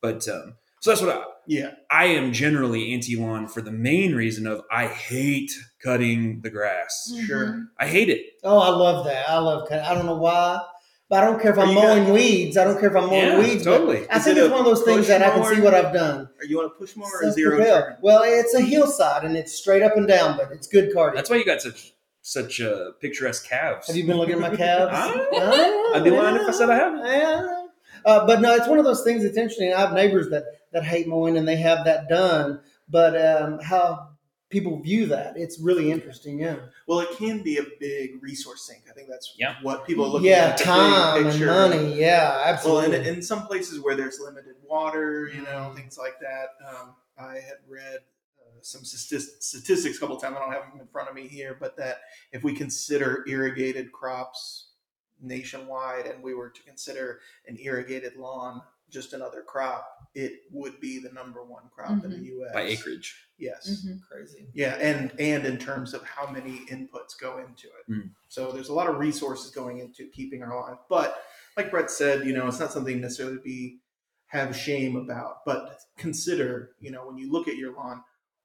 But 0.00 0.28
um, 0.28 0.56
so 0.82 0.90
that's 0.90 1.00
what 1.00 1.16
I, 1.16 1.22
Yeah. 1.46 1.70
I 1.90 2.04
am 2.06 2.32
generally 2.32 2.92
anti 2.92 3.16
lawn 3.16 3.48
for 3.48 3.62
the 3.62 3.72
main 3.72 4.14
reason 4.14 4.46
of 4.46 4.60
I 4.70 4.86
hate 4.88 5.50
cutting 5.82 6.40
the 6.42 6.50
grass. 6.50 7.12
Sure. 7.26 7.64
I 7.80 7.86
hate 7.86 8.10
it. 8.10 8.20
Oh, 8.44 8.58
I 8.58 8.68
love 8.68 9.04
that. 9.06 9.28
I 9.30 9.38
love 9.38 9.68
cut. 9.68 9.80
I 9.82 9.94
don't 9.94 10.06
know 10.06 10.16
why, 10.16 10.60
but 11.08 11.22
I 11.22 11.26
don't 11.26 11.40
care 11.40 11.52
if 11.52 11.58
I'm 11.58 11.74
mowing 11.74 12.02
gonna- 12.04 12.14
weeds. 12.14 12.56
I 12.56 12.64
don't 12.64 12.78
care 12.78 12.90
if 12.90 12.96
I'm 12.96 13.06
mowing 13.06 13.18
Yeah, 13.18 13.38
weeds. 13.38 13.64
totally. 13.64 14.08
I 14.10 14.18
Is 14.18 14.24
think 14.24 14.36
it 14.38 14.42
it's 14.42 14.50
one 14.50 14.60
of 14.60 14.66
those 14.66 14.82
things 14.82 15.06
that 15.08 15.22
I 15.22 15.30
can 15.30 15.44
see 15.54 15.60
what 15.60 15.74
I've 15.74 15.92
done. 15.94 16.28
Or 16.38 16.44
you 16.44 16.56
want 16.58 16.72
to 16.72 16.78
push 16.78 16.94
more 16.96 17.08
or 17.22 17.30
zero 17.32 17.56
Self-propel. 17.58 17.98
Well, 18.02 18.22
it's 18.24 18.54
a 18.54 18.60
hillside 18.60 19.24
and 19.24 19.36
it's 19.36 19.52
straight 19.54 19.82
up 19.82 19.96
and 19.96 20.06
down, 20.06 20.36
but 20.36 20.50
it's 20.52 20.66
good 20.66 20.94
cardio. 20.94 21.14
That's 21.14 21.30
why 21.30 21.36
you 21.36 21.44
got 21.44 21.60
such 21.62 21.92
such 22.24 22.60
uh, 22.60 22.92
picturesque 23.00 23.48
calves. 23.48 23.88
Have 23.88 23.96
you 23.96 24.06
been 24.06 24.16
looking 24.16 24.34
at 24.34 24.40
my 24.40 24.54
calves? 24.64 24.92
Ah, 24.94 25.94
I'd 25.96 26.04
be 26.04 26.10
lying 26.10 26.36
if 26.36 26.48
I 26.48 26.52
said 26.52 26.70
I 26.70 26.76
haven't. 26.76 27.04
Yeah. 27.04 27.58
Uh, 28.04 28.26
but 28.26 28.40
no, 28.40 28.54
it's 28.54 28.68
one 28.68 28.78
of 28.78 28.84
those 28.84 29.02
things 29.02 29.24
that's 29.24 29.36
interesting. 29.36 29.72
I 29.74 29.80
have 29.80 29.92
neighbors 29.92 30.28
that, 30.30 30.44
that 30.72 30.84
hate 30.84 31.06
mowing 31.08 31.36
and 31.36 31.46
they 31.46 31.56
have 31.56 31.84
that 31.84 32.08
done, 32.08 32.60
but 32.88 33.14
um, 33.20 33.58
how 33.60 34.08
people 34.50 34.78
view 34.80 35.06
that, 35.06 35.34
it's 35.36 35.58
really 35.60 35.90
interesting. 35.90 36.38
Yeah. 36.38 36.56
Well, 36.86 37.00
it 37.00 37.10
can 37.16 37.42
be 37.42 37.56
a 37.58 37.64
big 37.80 38.22
resource 38.22 38.66
sink. 38.66 38.82
I 38.90 38.92
think 38.92 39.08
that's 39.08 39.34
Yeah. 39.38 39.56
what 39.62 39.86
people 39.86 40.04
look 40.04 40.14
looking 40.14 40.28
Yeah, 40.28 40.48
at. 40.48 40.58
the 40.58 40.64
big 40.64 40.66
time 40.66 41.16
and 41.22 41.30
picture. 41.30 41.46
money. 41.46 41.94
Yeah, 41.98 42.28
Well, 42.36 42.44
absolutely. 42.44 42.96
and 42.98 43.06
in 43.06 43.22
some 43.22 43.46
places 43.46 43.80
where 43.80 43.94
there's 43.96 44.20
limited 44.20 44.56
water, 44.62 45.26
you 45.28 45.40
know, 45.42 45.70
Mm. 45.72 45.76
things 45.76 45.96
like 45.96 46.20
that. 46.20 46.50
Um, 46.68 46.94
I 47.16 47.34
had 47.36 47.58
read 47.66 48.00
uh, 48.40 48.44
some 48.60 48.84
statistics 48.84 49.96
a 49.96 50.00
couple 50.00 50.16
times. 50.18 50.36
I 50.36 50.40
don't 50.40 50.52
have 50.52 50.70
them 50.70 50.80
in 50.80 50.86
front 50.88 51.08
of 51.08 51.14
me 51.14 51.28
here, 51.28 51.56
but 51.58 51.76
that 51.78 52.00
if 52.32 52.42
we 52.42 52.54
consider 52.54 53.24
irrigated 53.26 53.90
crops 53.92 54.68
nationwide 55.20 56.06
and 56.06 56.22
we 56.22 56.34
were 56.34 56.50
to 56.50 56.62
consider 56.64 57.20
an 57.46 57.56
irrigated 57.60 58.16
lawn 58.16 58.60
just 58.92 59.12
another 59.14 59.42
crop, 59.42 59.86
it 60.14 60.42
would 60.50 60.78
be 60.80 60.98
the 60.98 61.10
number 61.12 61.42
one 61.42 61.62
crop 61.74 62.04
in 62.04 62.10
the 62.10 62.18
U.S. 62.18 62.52
by 62.52 62.62
acreage. 62.62 63.16
Yes. 63.38 63.84
Mhm. 63.84 64.00
Crazy. 64.08 64.46
Yeah, 64.52 64.74
and 64.74 65.12
and 65.18 65.46
in 65.46 65.58
terms 65.58 65.94
of 65.94 66.04
how 66.04 66.30
many 66.30 66.60
inputs 66.70 67.18
go 67.18 67.38
into 67.38 67.68
it. 67.68 67.90
Mm. 67.90 68.10
So 68.28 68.52
there's 68.52 68.68
a 68.68 68.74
lot 68.74 68.88
of 68.88 68.98
resources 68.98 69.50
going 69.50 69.78
into 69.78 70.08
keeping 70.10 70.42
our 70.42 70.54
lawn. 70.54 70.78
But 70.88 71.22
like 71.56 71.70
Brett 71.70 71.90
said, 71.90 72.26
you 72.26 72.34
know, 72.34 72.46
it's 72.46 72.60
not 72.60 72.72
something 72.72 73.00
necessarily 73.00 73.36
to 73.36 73.42
be 73.42 73.78
have 74.26 74.56
shame 74.56 74.96
about. 74.96 75.44
But 75.44 75.78
consider, 75.96 76.72
you 76.78 76.90
know, 76.90 77.06
when 77.06 77.18
you 77.18 77.32
look 77.32 77.48
at 77.48 77.56
your 77.56 77.74
lawn, 77.74 78.02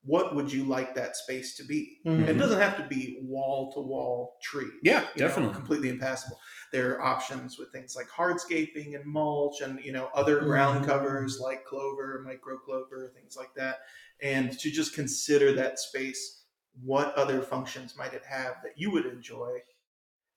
what 0.08 0.34
would 0.36 0.52
you 0.52 0.63
like 0.63 0.96
that 0.96 1.15
space 1.17 1.56
to 1.58 1.63
be? 1.65 2.00
Mhm. 2.06 2.28
It 2.28 2.38
doesn't 2.38 2.60
have 2.60 2.78
to 2.78 2.88
be 2.88 3.20
wall 3.22 3.72
to 3.74 3.82
wall 3.82 4.38
tree. 4.41 4.72
Yeah, 4.82 5.02
you 5.02 5.22
know, 5.22 5.28
definitely. 5.28 5.54
completely 5.54 5.89
impassable. 5.89 6.39
There 6.72 6.96
are 6.96 7.02
options 7.02 7.60
with 7.60 7.72
things 7.72 7.96
like 7.96 8.08
hardscaping 8.08 8.96
and 8.96 9.06
mulch 9.06 9.62
and 9.62 9.80
you 9.84 9.91
know 9.91 10.10
other 10.15 10.39
ground 10.39 10.84
Mhm. 10.84 10.88
covers 10.88 11.39
like 11.39 11.65
clover, 11.65 12.24
micro 12.26 12.58
clover, 12.58 13.12
things 13.13 13.36
like 13.36 13.54
that. 13.56 13.82
And 14.22 14.58
to 14.60 14.72
just 14.72 14.96
consider 14.96 15.52
that 15.54 15.78
space, 15.78 16.46
what 16.82 17.13
other 17.15 17.41
functions 17.41 17.96
might 17.98 18.13
it 18.13 18.24
have 18.26 18.56
that 18.63 18.78
you 18.78 18.89
would 18.91 19.06
enjoy? 19.06 19.60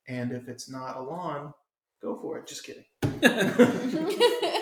And 0.09 0.33
if 0.33 0.49
it's 0.49 0.69
not 0.69 0.97
a 0.97 1.01
lawn, 1.01 1.55
go 2.03 2.17
for 2.17 2.39
it. 2.39 2.47
Just 2.47 2.65
kidding. 2.65 2.85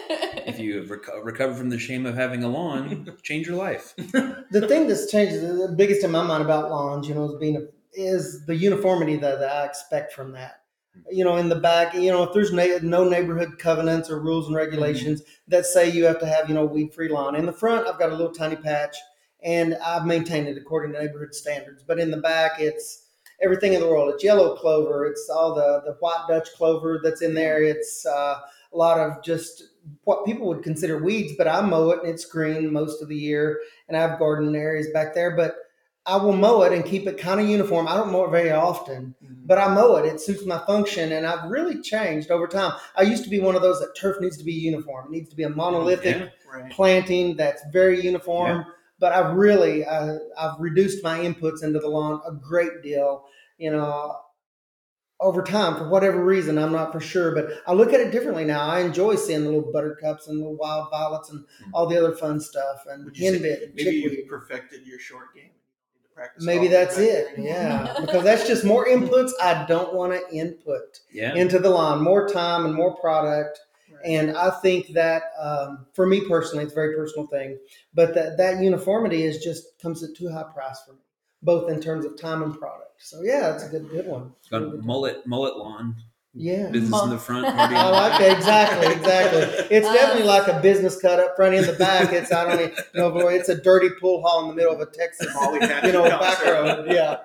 if 0.59 0.65
you 0.65 0.77
have 0.79 0.89
reco- 0.89 1.25
recovered 1.25 1.57
from 1.57 1.71
the 1.71 1.79
shame 1.79 2.07
of 2.07 2.15
having 2.15 2.43
a 2.43 2.49
lawn, 2.49 3.17
change 3.23 3.47
your 3.47 3.57
life. 3.57 3.95
the 3.97 4.67
thing 4.69 4.87
that's 4.87 5.11
changed 5.11 5.35
the 5.35 5.75
biggest 5.77 6.05
in 6.05 6.11
my 6.11 6.23
mind 6.23 6.43
about 6.43 6.71
lawns, 6.71 7.09
you 7.09 7.15
know, 7.15 7.25
is 7.25 7.37
being 7.39 7.57
a, 7.57 7.61
is 7.93 8.45
the 8.47 8.55
uniformity 8.55 9.17
that, 9.17 9.39
that 9.41 9.51
I 9.51 9.65
expect 9.65 10.13
from 10.13 10.33
that. 10.33 10.63
You 11.11 11.25
know, 11.25 11.37
in 11.37 11.49
the 11.49 11.57
back, 11.57 11.95
you 11.95 12.11
know, 12.11 12.25
if 12.25 12.33
there's 12.33 12.53
na- 12.53 12.79
no 12.83 13.09
neighborhood 13.09 13.59
covenants 13.59 14.11
or 14.11 14.21
rules 14.21 14.49
and 14.49 14.57
regulations 14.57 15.23
that 15.47 15.65
say 15.65 15.89
you 15.89 16.05
have 16.05 16.19
to 16.21 16.27
have, 16.27 16.49
you 16.49 16.55
know, 16.55 16.65
weed 16.65 16.93
free 16.93 17.09
lawn. 17.09 17.37
In 17.37 17.47
the 17.47 17.53
front, 17.53 17.87
I've 17.87 17.99
got 17.99 18.11
a 18.11 18.17
little 18.17 18.33
tiny 18.33 18.57
patch, 18.57 18.97
and 19.43 19.77
I've 19.85 20.07
maintained 20.07 20.49
it 20.49 20.59
according 20.59 20.93
to 20.93 21.01
neighborhood 21.01 21.35
standards. 21.35 21.85
But 21.87 22.01
in 22.01 22.11
the 22.11 22.17
back, 22.17 22.53
it's 22.59 23.07
everything 23.41 23.75
in 23.75 23.81
the 23.81 23.89
world. 23.89 24.13
It's 24.13 24.25
yellow 24.25 24.57
clover. 24.57 25.07
It's 25.07 25.31
all 25.31 25.55
the 25.55 25.83
the 25.85 25.97
white 26.01 26.27
Dutch 26.29 26.49
clover 26.57 27.01
that's 27.03 27.23
in 27.23 27.35
there. 27.35 27.63
It's 27.63 28.05
uh, 28.05 28.41
a 28.73 28.77
lot 28.77 28.99
of 28.99 29.23
just 29.23 29.63
what 30.05 30.25
people 30.27 30.47
would 30.49 30.63
consider 30.63 31.03
weeds, 31.03 31.35
but 31.37 31.49
I 31.49 31.61
mow 31.61 31.91
it 31.91 32.01
and 32.03 32.09
it's 32.09 32.25
green 32.25 32.73
most 32.73 33.03
of 33.03 33.09
the 33.09 33.17
year 33.17 33.61
and 33.89 33.97
I 33.97 34.01
have 34.01 34.19
garden 34.19 34.55
areas 34.55 34.89
back 34.93 35.15
there, 35.15 35.37
but 35.37 35.57
I 36.07 36.17
will 36.17 36.33
mow 36.33 36.63
it 36.63 36.73
and 36.73 36.87
keep 36.87 37.07
it 37.07 37.19
kind 37.19 37.39
of 37.39 37.47
uniform. 37.49 37.87
I 37.87 37.95
don't 37.95 38.11
mow 38.11 38.25
it 38.25 38.31
very 38.31 38.51
often, 38.51 39.15
but 39.45 39.59
I 39.59 39.69
mow 39.75 39.97
it. 39.97 40.07
It 40.07 40.23
suits 40.23 40.47
my 40.47 40.59
function, 40.67 41.13
and 41.13 41.27
I've 41.27 41.51
really 41.51 41.83
changed 41.83 42.31
over 42.31 42.47
time. 42.47 42.73
I 42.97 43.03
used 43.03 43.25
to 43.25 43.31
be 43.31 43.41
one 43.41 43.55
of 43.55 43.61
those 43.61 43.79
that 43.81 43.95
turf 43.95 44.17
needs 44.19 44.39
to 44.39 44.45
be 44.45 44.55
uniform. 44.55 45.07
It 45.07 45.11
needs 45.11 45.29
to 45.29 45.37
be 45.37 45.43
a 45.43 45.51
monolithic 45.51 46.17
Yeah. 46.17 46.29
right. 46.51 46.73
planting 46.73 47.37
that's 47.37 47.63
very 47.73 48.01
uniform. 48.01 48.65
But 49.01 49.13
I've 49.13 49.35
really 49.37 49.85
uh, 49.85 50.17
I've 50.39 50.59
reduced 50.59 51.05
my 51.05 51.19
inputs 51.19 51.63
into 51.63 51.79
the 51.79 51.89
lawn 51.89 52.23
a 52.27 52.33
great 52.33 52.83
deal. 52.83 53.27
You 53.59 53.73
know, 53.73 54.17
over 55.21 55.43
time 55.43 55.77
for 55.77 55.89
whatever 55.89 56.25
reason, 56.25 56.59
I'm 56.59 56.73
not 56.73 56.93
for 56.93 57.01
sure, 57.01 57.35
but 57.35 57.49
I 57.67 57.73
look 57.73 57.93
at 57.93 58.01
it 58.01 58.13
differently 58.13 58.45
now. 58.45 58.61
I 58.61 58.81
enjoy 58.81 59.17
seeing 59.17 59.43
the 59.45 59.51
little 59.51 59.73
buttercups 59.73 60.29
and 60.29 60.41
the 60.43 60.49
wild 60.49 60.91
violets 60.91 61.31
and 61.31 61.45
all 61.73 61.87
the 61.87 61.99
other 61.99 62.15
fun 62.15 62.41
stuff 62.41 62.85
and 62.89 63.05
Would 63.05 63.19
you 63.19 63.33
henbit 63.33 63.75
Maybe 63.75 63.97
you've 63.97 64.29
perfected 64.29 64.87
your 64.87 65.01
short 65.01 65.35
game. 65.35 65.45
You 65.45 65.51
need 65.97 66.09
to 66.09 66.15
practice 66.15 66.45
Maybe 66.45 66.69
that's 66.69 66.99
it. 66.99 67.35
Yeah, 67.37 67.97
because 68.01 68.23
that's 68.23 68.47
just 68.47 68.65
more 68.65 68.87
inputs 68.87 69.33
I 69.43 69.65
don't 69.67 69.93
want 69.95 70.13
to 70.13 70.37
input 70.37 71.01
Yeah. 71.13 71.35
into 71.35 71.59
the 71.59 71.71
lawn, 71.71 72.01
more 72.03 72.29
time 72.29 72.65
and 72.65 72.75
more 72.75 72.95
product. 72.97 73.59
Right. 73.93 74.01
And 74.05 74.37
I 74.37 74.51
think 74.61 74.93
that 74.93 75.23
um, 75.41 75.87
for 75.95 76.07
me 76.07 76.21
personally, 76.29 76.63
it's 76.63 76.73
a 76.73 76.77
very 76.77 76.95
personal 76.95 77.27
thing, 77.27 77.59
but 77.93 78.15
that 78.15 78.37
that 78.37 78.63
uniformity 78.63 79.25
is 79.25 79.43
just 79.43 79.81
comes 79.83 80.05
at 80.05 80.15
too 80.15 80.31
high 80.31 80.45
price 80.55 80.81
for 80.87 80.93
me, 80.93 80.99
both 81.43 81.71
in 81.71 81.81
terms 81.81 82.05
of 82.05 82.19
time 82.21 82.43
and 82.43 82.59
product. 82.59 82.85
So 83.03 83.23
yeah, 83.23 83.55
it's 83.55 83.65
a 83.65 83.69
good 83.69 83.89
good 83.91 84.07
one. 84.07 84.33
Got 84.51 84.63
a 84.63 84.67
mullet 84.83 85.27
mullet 85.27 85.57
lawn. 85.57 85.97
Yeah. 86.35 86.69
Business 86.71 87.03
in 87.03 87.11
the 87.11 87.19
front. 87.19 87.47
party 87.47 87.75
I 87.75 87.87
in 87.87 87.93
like 87.93 88.19
back. 88.21 88.37
exactly, 88.37 88.87
exactly. 88.95 89.41
It's 89.77 89.87
Uh, 89.87 89.93
definitely 89.93 90.25
like 90.29 90.47
a 90.47 90.61
business 90.61 91.01
cut 91.01 91.19
up 91.19 91.35
front 91.37 91.55
in 91.55 91.65
the 91.67 91.73
back. 91.73 92.13
It's 92.13 92.31
I 92.31 92.45
don't 92.45 92.61
even 92.61 92.77
know, 92.95 93.11
boy, 93.11 93.35
it's 93.35 93.49
a 93.49 93.61
dirty 93.61 93.89
pool 94.01 94.23
hall 94.23 94.43
in 94.43 94.49
the 94.49 94.55
middle 94.55 94.73
of 94.75 94.81
a 94.81 94.87
Texas, 94.87 95.33
Molly 95.35 95.61
you 95.61 95.67
Pageant 95.67 95.95
know, 95.95 96.05
back 96.05 96.39
concert. 96.39 96.53
road. 96.53 96.87
Yeah. 96.93 97.17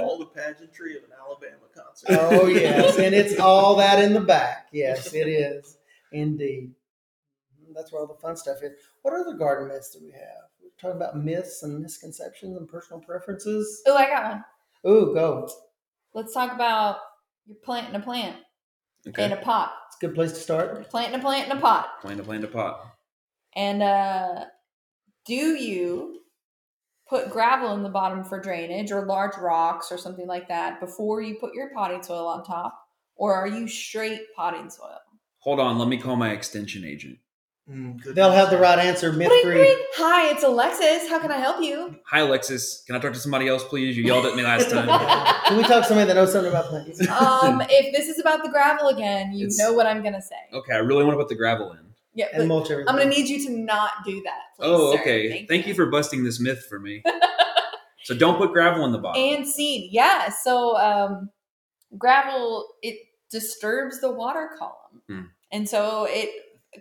All 0.00 0.18
the 0.18 0.26
pageantry 0.26 0.96
of 0.98 1.04
an 1.04 1.10
Alabama 1.18 1.62
concert. 1.74 2.08
Oh 2.10 2.46
yes, 2.46 2.98
and 2.98 3.14
it's 3.14 3.38
all 3.40 3.76
that 3.76 4.02
in 4.02 4.12
the 4.12 4.20
back. 4.20 4.68
Yes, 4.72 5.14
it 5.14 5.28
is 5.28 5.78
indeed. 6.12 6.72
That's 7.74 7.92
where 7.92 8.02
all 8.02 8.06
the 8.08 8.14
fun 8.20 8.36
stuff 8.36 8.58
is. 8.62 8.72
What 9.02 9.14
other 9.14 9.34
garden 9.34 9.68
myths 9.68 9.90
do 9.90 10.00
we 10.04 10.10
have? 10.12 10.47
We're 10.82 10.90
talking 10.90 11.02
about 11.02 11.22
myths 11.22 11.62
and 11.62 11.80
misconceptions 11.80 12.56
and 12.56 12.68
personal 12.68 13.00
preferences. 13.00 13.82
oh, 13.86 13.96
I 13.96 14.06
got 14.06 14.30
one. 14.30 14.44
Ooh, 14.92 15.14
go! 15.14 15.48
Let's 16.14 16.32
talk 16.32 16.52
about 16.52 16.98
you're 17.46 17.56
planting 17.64 17.94
a 17.94 18.00
plant 18.00 18.36
in 19.04 19.32
a 19.32 19.36
pot. 19.36 19.72
It's 19.88 19.96
a 19.96 20.06
good 20.06 20.14
place 20.14 20.32
to 20.32 20.38
start. 20.38 20.74
You're 20.74 20.84
planting 20.84 21.18
a 21.18 21.22
plant 21.22 21.50
in 21.50 21.56
a 21.56 21.60
pot. 21.60 22.00
Plant 22.00 22.20
a 22.20 22.22
plant 22.22 22.44
in 22.44 22.50
a 22.50 22.52
pot. 22.52 22.94
And 23.56 23.82
uh, 23.82 24.44
do 25.26 25.34
you 25.34 26.20
put 27.08 27.30
gravel 27.30 27.72
in 27.74 27.82
the 27.82 27.88
bottom 27.88 28.22
for 28.22 28.40
drainage 28.40 28.92
or 28.92 29.06
large 29.06 29.36
rocks 29.38 29.90
or 29.90 29.98
something 29.98 30.26
like 30.26 30.48
that 30.48 30.78
before 30.78 31.22
you 31.22 31.36
put 31.36 31.54
your 31.54 31.70
potting 31.70 32.02
soil 32.02 32.26
on 32.26 32.44
top? 32.44 32.78
or 33.18 33.34
are 33.34 33.46
you 33.46 33.68
straight 33.68 34.22
potting 34.34 34.70
soil? 34.70 35.00
Hold 35.40 35.60
on, 35.60 35.78
let 35.78 35.88
me 35.88 35.98
call 35.98 36.16
my 36.16 36.30
extension 36.30 36.84
agent. 36.84 37.18
Mm, 37.70 38.02
They'll 38.14 38.32
have 38.32 38.48
the 38.50 38.56
right 38.56 38.78
answer, 38.78 39.12
myth 39.12 39.28
Bring, 39.28 39.42
free. 39.42 39.54
bring. 39.54 39.76
Hi, 39.96 40.30
it's 40.30 40.42
Alexis. 40.42 41.08
How 41.10 41.18
can 41.18 41.30
I 41.30 41.36
help 41.36 41.62
you? 41.62 41.96
Hi, 42.06 42.20
Alexis. 42.20 42.82
Can 42.86 42.96
I 42.96 42.98
talk 42.98 43.12
to 43.12 43.18
somebody 43.18 43.46
else, 43.46 43.62
please? 43.62 43.94
You 43.94 44.04
yelled 44.04 44.24
at 44.24 44.34
me 44.34 44.42
last 44.42 44.70
time. 44.70 44.86
Can 45.46 45.56
we 45.58 45.62
talk 45.64 45.82
to 45.82 45.88
somebody 45.88 46.06
that 46.08 46.14
knows 46.14 46.32
something 46.32 46.50
about 46.50 46.64
plants? 46.66 47.06
um, 47.08 47.60
if 47.68 47.94
this 47.94 48.08
is 48.08 48.18
about 48.18 48.42
the 48.42 48.48
gravel 48.48 48.88
again, 48.88 49.32
you 49.34 49.46
It's- 49.46 49.58
know 49.58 49.74
what 49.74 49.86
I'm 49.86 50.02
gonna 50.02 50.22
say. 50.22 50.36
Okay, 50.52 50.72
I 50.72 50.78
really 50.78 51.04
want 51.04 51.14
to 51.18 51.22
put 51.22 51.28
the 51.28 51.34
gravel 51.34 51.72
in. 51.72 51.80
Yeah, 52.14 52.26
And 52.32 52.48
mulch 52.48 52.70
everything. 52.70 52.88
I'm 52.88 52.96
gonna 52.96 53.10
need 53.10 53.28
you 53.28 53.38
to 53.46 53.52
not 53.52 53.90
do 54.04 54.22
that. 54.24 54.40
Please, 54.58 54.66
Oh, 54.66 54.94
sir. 54.94 55.00
okay. 55.02 55.46
Thank, 55.46 55.66
you 55.66 55.74
for 55.74 55.86
busting 55.86 56.24
this 56.24 56.40
myth 56.40 56.64
for 56.70 56.80
me. 56.80 57.02
so 58.04 58.16
don't 58.16 58.38
put 58.38 58.52
gravel 58.54 58.84
in 58.86 58.92
the 58.92 58.98
bottom. 58.98 59.22
and 59.22 59.46
seed. 59.46 59.90
Yeah. 59.92 60.30
So 60.30 60.76
um, 60.78 61.30
gravel 61.98 62.66
it 62.82 62.96
disturbs 63.30 64.00
the 64.00 64.10
water 64.10 64.50
column, 64.58 65.02
Hmm. 65.06 65.20
and 65.52 65.68
so 65.68 66.06
it 66.08 66.30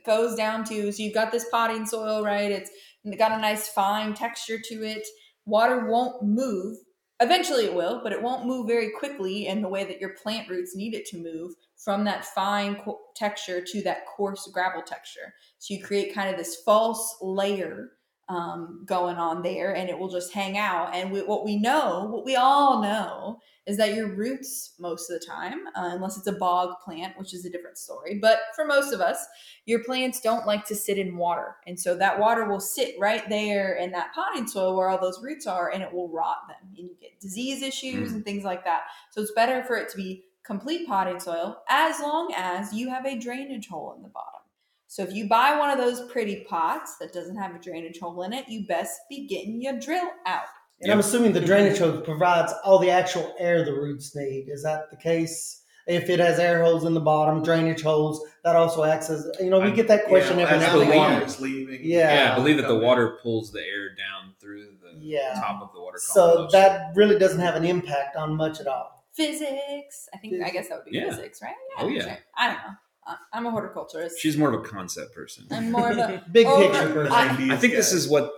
goes 0.05 0.35
down 0.35 0.63
to 0.65 0.91
so 0.91 1.03
you've 1.03 1.13
got 1.13 1.31
this 1.31 1.47
potting 1.49 1.85
soil, 1.85 2.23
right? 2.23 2.51
It's 2.51 2.71
got 3.17 3.31
a 3.31 3.41
nice 3.41 3.69
fine 3.69 4.13
texture 4.13 4.59
to 4.65 4.83
it. 4.83 5.05
Water 5.45 5.87
won't 5.87 6.23
move. 6.23 6.77
Eventually, 7.19 7.65
it 7.65 7.73
will, 7.73 8.01
but 8.03 8.11
it 8.11 8.21
won't 8.21 8.45
move 8.45 8.67
very 8.67 8.91
quickly 8.99 9.47
in 9.47 9.61
the 9.61 9.67
way 9.67 9.83
that 9.83 9.99
your 9.99 10.13
plant 10.21 10.49
roots 10.49 10.75
need 10.75 10.93
it 10.93 11.05
to 11.07 11.17
move 11.17 11.53
from 11.77 12.03
that 12.03 12.25
fine 12.25 12.75
co- 12.75 12.99
texture 13.15 13.63
to 13.65 13.81
that 13.83 14.05
coarse 14.05 14.47
gravel 14.53 14.83
texture. 14.83 15.33
So 15.57 15.73
you 15.73 15.83
create 15.83 16.13
kind 16.13 16.29
of 16.29 16.37
this 16.37 16.57
false 16.63 17.17
layer 17.21 17.91
um, 18.29 18.83
going 18.85 19.15
on 19.15 19.41
there 19.41 19.75
and 19.75 19.89
it 19.89 19.97
will 19.97 20.09
just 20.09 20.33
hang 20.33 20.57
out. 20.57 20.93
And 20.93 21.11
we, 21.11 21.21
what 21.21 21.45
we 21.45 21.57
know, 21.57 22.07
what 22.11 22.25
we 22.25 22.35
all 22.35 22.81
know, 22.81 23.39
is 23.67 23.77
that 23.77 23.93
your 23.93 24.07
roots, 24.07 24.73
most 24.79 25.11
of 25.11 25.19
the 25.19 25.25
time, 25.25 25.67
uh, 25.75 25.89
unless 25.93 26.17
it's 26.17 26.25
a 26.27 26.31
bog 26.31 26.75
plant, 26.83 27.17
which 27.17 27.33
is 27.33 27.45
a 27.45 27.49
different 27.49 27.77
story, 27.77 28.17
but 28.21 28.39
for 28.55 28.65
most 28.65 28.93
of 28.93 29.01
us, 29.01 29.23
your 29.65 29.83
plants 29.83 30.21
don't 30.21 30.47
like 30.47 30.65
to 30.65 30.73
sit 30.75 30.97
in 30.97 31.17
water. 31.17 31.57
And 31.67 31.77
so 31.79 31.93
that 31.97 32.17
water 32.17 32.45
will 32.49 32.61
sit 32.61 32.95
right 32.97 33.27
there 33.29 33.75
in 33.75 33.91
that 33.91 34.13
potting 34.15 34.47
soil 34.47 34.75
where 34.75 34.87
all 34.89 34.99
those 34.99 35.21
roots 35.21 35.45
are 35.45 35.69
and 35.69 35.83
it 35.83 35.93
will 35.93 36.09
rot 36.09 36.47
them. 36.47 36.55
And 36.65 36.77
you 36.77 36.95
get 37.01 37.19
disease 37.19 37.61
issues 37.61 38.11
Mm. 38.11 38.15
and 38.15 38.25
things 38.25 38.43
like 38.45 38.63
that. 38.63 38.83
So 39.11 39.21
it's 39.21 39.31
better 39.33 39.63
for 39.63 39.75
it 39.75 39.89
to 39.89 39.97
be 39.97 40.23
complete 40.43 40.87
potting 40.87 41.19
soil 41.19 41.61
as 41.67 41.99
long 41.99 42.33
as 42.35 42.73
you 42.73 42.89
have 42.89 43.05
a 43.05 43.19
drainage 43.19 43.67
hole 43.67 43.93
in 43.97 44.01
the 44.01 44.07
bottom. 44.09 44.41
So 44.87 45.03
if 45.03 45.11
you 45.13 45.27
buy 45.27 45.57
one 45.59 45.69
of 45.69 45.77
those 45.77 46.09
pretty 46.09 46.45
pots 46.47 46.95
that 46.99 47.11
doesn't 47.11 47.35
have 47.35 47.53
a 47.53 47.59
drainage 47.59 47.99
hole 47.99 48.23
in 48.23 48.31
it, 48.31 48.47
you 48.47 48.65
best 48.65 49.01
be 49.09 49.27
getting 49.27 49.61
your 49.61 49.77
drill 49.77 50.09
out. 50.25 50.45
And 50.81 50.91
I'm 50.91 50.99
assuming 50.99 51.33
the 51.33 51.41
drainage 51.41 51.79
hose 51.79 52.03
provides 52.03 52.53
all 52.63 52.77
the 52.79 52.89
actual 52.91 53.33
air 53.39 53.65
the 53.65 53.73
roots 53.73 54.15
need. 54.15 54.47
Is 54.49 54.63
that 54.63 54.89
the 54.91 54.97
case? 54.97 55.61
If 55.87 56.09
it 56.09 56.19
has 56.19 56.37
air 56.37 56.61
holes 56.63 56.83
in 56.83 56.93
the 56.93 56.99
bottom, 56.99 57.41
drainage 57.41 57.81
holes, 57.81 58.21
that 58.43 58.57
also 58.57 58.83
acts 58.83 59.09
as 59.09 59.25
you 59.39 59.49
know, 59.49 59.59
we 59.61 59.67
I- 59.69 59.71
get 59.71 59.87
that 59.87 60.05
question 60.05 60.37
yeah, 60.37 60.43
every 60.45 60.57
as 60.57 60.61
now 60.63 60.75
the 60.79 60.81
and 60.81 60.93
water 60.95 61.23
again. 61.23 61.35
leaving. 61.39 61.79
Yeah. 61.81 62.13
yeah, 62.25 62.31
I 62.33 62.35
believe 62.35 62.57
that 62.57 62.67
the 62.67 62.75
water 62.77 63.17
pulls 63.23 63.51
the 63.53 63.61
air 63.61 63.89
down 63.95 64.33
through 64.41 64.65
the 64.81 64.99
Yeah. 64.99 65.33
top 65.35 65.61
of 65.63 65.71
the 65.73 65.79
water 65.79 65.97
So 65.97 66.47
that 66.51 66.91
really 66.95 67.17
doesn't 67.17 67.39
have 67.39 67.55
an 67.55 67.63
impact 67.63 68.17
on 68.17 68.35
much 68.35 68.59
at 68.59 68.67
all. 68.67 69.05
Physics. 69.13 70.09
I 70.13 70.17
think 70.17 70.43
I 70.43 70.49
guess 70.49 70.67
that 70.69 70.79
would 70.79 70.91
be 70.91 70.97
Yeah. 70.97 71.09
physics, 71.09 71.41
right? 71.41 71.55
Oh, 71.79 71.87
yeah. 71.87 72.03
sure. 72.03 72.17
I 72.37 72.47
don't 72.47 72.57
know. 72.57 72.73
I- 73.07 73.15
I'm 73.33 73.45
a 73.45 73.51
horticulturist. 73.51 74.19
She's 74.19 74.35
more 74.37 74.53
of 74.53 74.59
a 74.59 74.67
concept 74.67 75.15
person. 75.15 75.45
I'm 75.51 75.71
more 75.71 75.89
of 75.89 75.97
a 75.97 76.21
Big 76.31 76.45
picture 76.47 76.93
person. 76.93 77.13
I- 77.13 77.53
I 77.53 77.57
think 77.57 77.73
this 77.73 77.93
is 77.93 78.09
what 78.09 78.29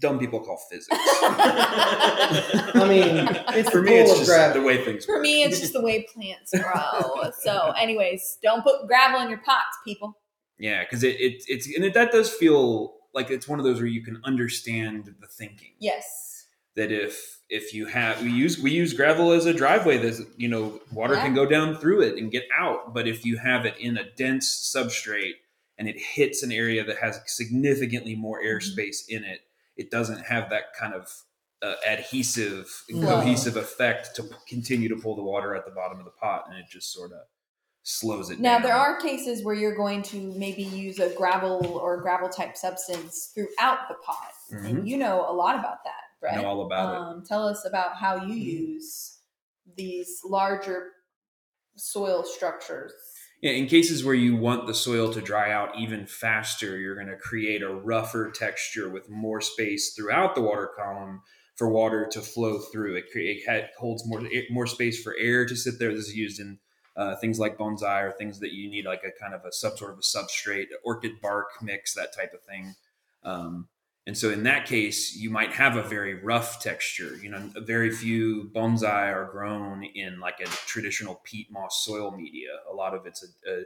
dumb 0.00 0.18
people 0.18 0.40
call 0.40 0.58
physics. 0.70 0.88
I 0.92 2.86
mean, 2.88 3.28
it's 3.56 3.70
For 3.70 3.82
me, 3.82 3.98
it's 3.98 4.12
just 4.12 4.26
gravity. 4.26 4.60
the 4.60 4.66
way 4.66 4.84
things 4.84 5.04
For 5.04 5.16
work. 5.16 5.22
me, 5.22 5.42
it's 5.42 5.60
just 5.60 5.72
the 5.72 5.80
way 5.80 6.06
plants 6.12 6.52
grow. 6.52 7.30
so, 7.40 7.72
anyways, 7.78 8.38
don't 8.42 8.62
put 8.62 8.86
gravel 8.86 9.20
in 9.20 9.28
your 9.28 9.38
pots, 9.38 9.78
people. 9.84 10.18
Yeah, 10.58 10.82
because 10.84 11.02
it, 11.02 11.20
it 11.20 11.42
it's 11.48 11.74
and 11.74 11.84
it, 11.84 11.94
that 11.94 12.12
does 12.12 12.30
feel 12.30 12.94
like 13.14 13.30
it's 13.30 13.48
one 13.48 13.58
of 13.58 13.64
those 13.64 13.78
where 13.78 13.86
you 13.86 14.02
can 14.02 14.20
understand 14.24 15.14
the 15.20 15.26
thinking. 15.26 15.72
Yes. 15.78 16.46
That 16.76 16.92
if 16.92 17.40
if 17.48 17.72
you 17.72 17.86
have 17.86 18.22
we 18.22 18.30
use 18.30 18.58
we 18.58 18.70
use 18.70 18.92
gravel 18.92 19.32
as 19.32 19.46
a 19.46 19.54
driveway, 19.54 19.98
there's 19.98 20.22
you 20.36 20.48
know 20.48 20.80
water 20.92 21.16
can 21.16 21.34
go 21.34 21.46
down 21.46 21.76
through 21.76 22.02
it 22.02 22.18
and 22.18 22.30
get 22.30 22.44
out. 22.56 22.92
But 22.94 23.08
if 23.08 23.24
you 23.24 23.38
have 23.38 23.64
it 23.64 23.76
in 23.78 23.96
a 23.96 24.04
dense 24.16 24.72
substrate 24.74 25.34
and 25.78 25.88
it 25.88 25.96
hits 25.98 26.42
an 26.42 26.52
area 26.52 26.84
that 26.84 26.98
has 26.98 27.20
significantly 27.26 28.14
more 28.14 28.42
airspace 28.42 29.04
mm-hmm. 29.04 29.16
in 29.16 29.24
it, 29.24 29.40
it 29.76 29.90
doesn't 29.90 30.20
have 30.26 30.50
that 30.50 30.74
kind 30.78 30.94
of 30.94 31.08
uh, 31.62 31.74
adhesive 31.88 32.70
and 32.88 33.00
Flow. 33.02 33.16
cohesive 33.20 33.56
effect 33.56 34.14
to 34.16 34.22
p- 34.22 34.30
continue 34.48 34.88
to 34.88 34.96
pull 34.96 35.16
the 35.16 35.22
water 35.22 35.54
at 35.54 35.64
the 35.64 35.70
bottom 35.72 35.98
of 35.98 36.04
the 36.04 36.10
pot, 36.12 36.44
and 36.48 36.58
it 36.58 36.66
just 36.70 36.92
sort 36.92 37.12
of 37.12 37.20
slows 37.82 38.30
it 38.30 38.40
Now, 38.40 38.54
down. 38.54 38.62
Now 38.62 38.66
there 38.68 38.76
are 38.76 39.00
cases 39.00 39.44
where 39.44 39.54
you're 39.54 39.74
going 39.76 40.02
to 40.04 40.32
maybe 40.36 40.62
use 40.64 40.98
a 40.98 41.10
gravel 41.14 41.78
or 41.82 42.00
gravel 42.02 42.28
type 42.28 42.56
substance 42.56 43.30
throughout 43.34 43.88
the 43.88 43.94
pot. 44.04 44.32
And 44.50 44.88
you 44.88 44.96
know 44.98 45.24
a 45.28 45.32
lot 45.32 45.58
about 45.58 45.82
that, 45.84 45.92
Brett. 46.20 46.36
know 46.42 46.44
all 46.48 46.66
about 46.66 46.94
it. 46.94 46.98
um, 46.98 47.24
Tell 47.26 47.46
us 47.48 47.64
about 47.64 47.96
how 47.96 48.24
you 48.24 48.34
use 48.34 49.18
these 49.76 50.20
larger 50.24 50.90
soil 51.76 52.22
structures. 52.24 52.92
In 53.52 53.66
cases 53.66 54.04
where 54.04 54.14
you 54.14 54.36
want 54.36 54.66
the 54.66 54.74
soil 54.74 55.12
to 55.12 55.20
dry 55.20 55.52
out 55.52 55.78
even 55.78 56.06
faster, 56.06 56.78
you're 56.78 56.94
going 56.94 57.06
to 57.06 57.16
create 57.16 57.62
a 57.62 57.68
rougher 57.68 58.30
texture 58.30 58.88
with 58.88 59.08
more 59.08 59.40
space 59.40 59.94
throughout 59.94 60.34
the 60.34 60.42
water 60.42 60.70
column 60.76 61.22
for 61.54 61.68
water 61.68 62.06
to 62.12 62.20
flow 62.20 62.58
through. 62.58 62.96
It, 62.96 63.04
it 63.14 63.70
holds 63.78 64.06
more 64.06 64.22
more 64.50 64.66
space 64.66 65.02
for 65.02 65.14
air 65.18 65.46
to 65.46 65.56
sit 65.56 65.78
there. 65.78 65.94
This 65.94 66.08
is 66.08 66.16
used 66.16 66.40
in 66.40 66.58
uh, 66.96 67.16
things 67.16 67.38
like 67.38 67.58
bonsai 67.58 68.02
or 68.02 68.12
things 68.12 68.40
that 68.40 68.52
you 68.52 68.70
need 68.70 68.86
like 68.86 69.02
a 69.04 69.12
kind 69.20 69.34
of 69.34 69.44
a 69.44 69.52
sub 69.52 69.78
sort 69.78 69.92
of 69.92 69.98
a 69.98 70.02
substrate, 70.02 70.66
orchid 70.84 71.20
bark 71.20 71.48
mix, 71.62 71.94
that 71.94 72.14
type 72.14 72.32
of 72.32 72.42
thing. 72.42 72.74
Um, 73.22 73.68
and 74.06 74.16
so 74.16 74.30
in 74.30 74.44
that 74.44 74.66
case, 74.66 75.16
you 75.16 75.30
might 75.30 75.52
have 75.54 75.76
a 75.76 75.82
very 75.82 76.14
rough 76.14 76.60
texture. 76.62 77.16
You 77.16 77.30
know, 77.30 77.50
very 77.56 77.90
few 77.90 78.50
bonsai 78.54 79.12
are 79.12 79.28
grown 79.32 79.82
in 79.82 80.20
like 80.20 80.40
a 80.40 80.46
traditional 80.46 81.20
peat 81.24 81.50
moss 81.50 81.84
soil 81.84 82.12
media. 82.16 82.50
A 82.70 82.74
lot 82.74 82.94
of 82.94 83.04
it's 83.06 83.24
a, 83.24 83.50
a 83.50 83.62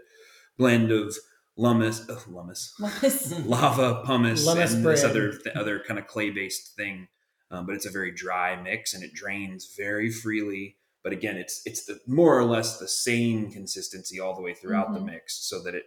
blend 0.56 0.90
of 0.90 1.14
lummus, 1.58 2.08
uh, 2.08 2.16
lummus, 2.30 2.72
lava, 3.46 4.02
pumice, 4.06 4.46
Lummus 4.46 4.74
and 4.74 4.84
this 4.84 5.04
other 5.04 5.32
th- 5.32 5.54
other 5.56 5.80
kind 5.86 5.98
of 5.98 6.06
clay 6.06 6.30
based 6.30 6.74
thing. 6.74 7.08
Um, 7.50 7.66
but 7.66 7.74
it's 7.74 7.86
a 7.86 7.90
very 7.90 8.12
dry 8.12 8.60
mix 8.60 8.94
and 8.94 9.02
it 9.02 9.12
drains 9.12 9.74
very 9.76 10.10
freely. 10.10 10.76
But 11.02 11.12
again, 11.12 11.36
it's 11.36 11.62
it's 11.66 11.84
the 11.84 11.98
more 12.06 12.38
or 12.38 12.44
less 12.44 12.78
the 12.78 12.88
same 12.88 13.50
consistency 13.50 14.20
all 14.20 14.34
the 14.34 14.42
way 14.42 14.54
throughout 14.54 14.92
the 14.94 15.00
Mhm. 15.00 15.06
mix, 15.06 15.34
so 15.48 15.62
that 15.62 15.74
it 15.74 15.84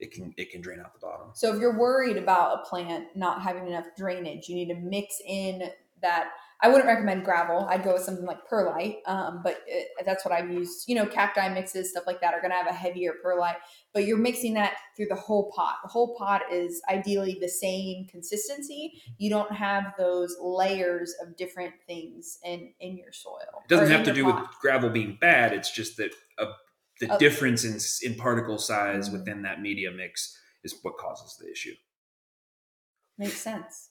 it 0.00 0.12
can 0.12 0.34
it 0.36 0.50
can 0.50 0.60
drain 0.60 0.80
out 0.80 0.92
the 0.92 1.00
bottom. 1.00 1.28
So 1.34 1.54
if 1.54 1.60
you're 1.60 1.78
worried 1.78 2.16
about 2.16 2.60
a 2.60 2.68
plant 2.68 3.08
not 3.14 3.42
having 3.42 3.66
enough 3.66 3.86
drainage, 3.96 4.48
you 4.48 4.54
need 4.54 4.68
to 4.68 4.80
mix 4.80 5.20
in 5.26 5.70
that. 6.02 6.30
I 6.62 6.68
wouldn't 6.68 6.86
recommend 6.86 7.24
gravel. 7.24 7.66
I'd 7.68 7.84
go 7.84 7.92
with 7.92 8.04
something 8.04 8.24
like 8.24 8.46
perlite, 8.48 8.98
um, 9.06 9.40
but 9.42 9.60
it, 9.66 9.88
that's 10.06 10.24
what 10.24 10.32
I've 10.32 10.50
used. 10.50 10.88
You 10.88 10.94
know, 10.94 11.04
cacti 11.04 11.46
mixes, 11.52 11.90
stuff 11.90 12.04
like 12.06 12.20
that, 12.22 12.32
are 12.32 12.40
going 12.40 12.52
to 12.52 12.56
have 12.56 12.68
a 12.68 12.72
heavier 12.72 13.12
perlite. 13.22 13.56
But 13.92 14.06
you're 14.06 14.18
mixing 14.18 14.54
that 14.54 14.74
through 14.96 15.06
the 15.06 15.16
whole 15.16 15.52
pot. 15.54 15.76
The 15.82 15.90
whole 15.90 16.16
pot 16.16 16.42
is 16.50 16.80
ideally 16.88 17.36
the 17.38 17.48
same 17.48 18.06
consistency. 18.06 18.92
You 19.18 19.30
don't 19.30 19.52
have 19.52 19.92
those 19.98 20.36
layers 20.40 21.14
of 21.20 21.36
different 21.36 21.74
things 21.86 22.38
in 22.44 22.72
in 22.80 22.96
your 22.96 23.12
soil. 23.12 23.62
It 23.64 23.68
doesn't 23.68 23.90
have 23.90 24.04
to 24.04 24.14
do 24.14 24.24
with 24.24 24.36
gravel 24.60 24.88
being 24.88 25.18
bad. 25.20 25.52
It's 25.52 25.70
just 25.70 25.98
that 25.98 26.14
uh, 26.38 26.52
the 27.00 27.08
Oh. 27.12 27.18
difference 27.18 27.64
in 27.64 27.78
in 28.08 28.16
particle 28.18 28.58
size 28.58 29.08
Mhm. 29.08 29.12
within 29.12 29.42
that 29.42 29.60
media 29.60 29.90
mix 29.90 30.38
is 30.62 30.74
what 30.82 30.96
causes 30.96 31.36
the 31.40 31.50
issue. 31.50 31.74
Makes 33.18 33.40
sense. 33.40 33.90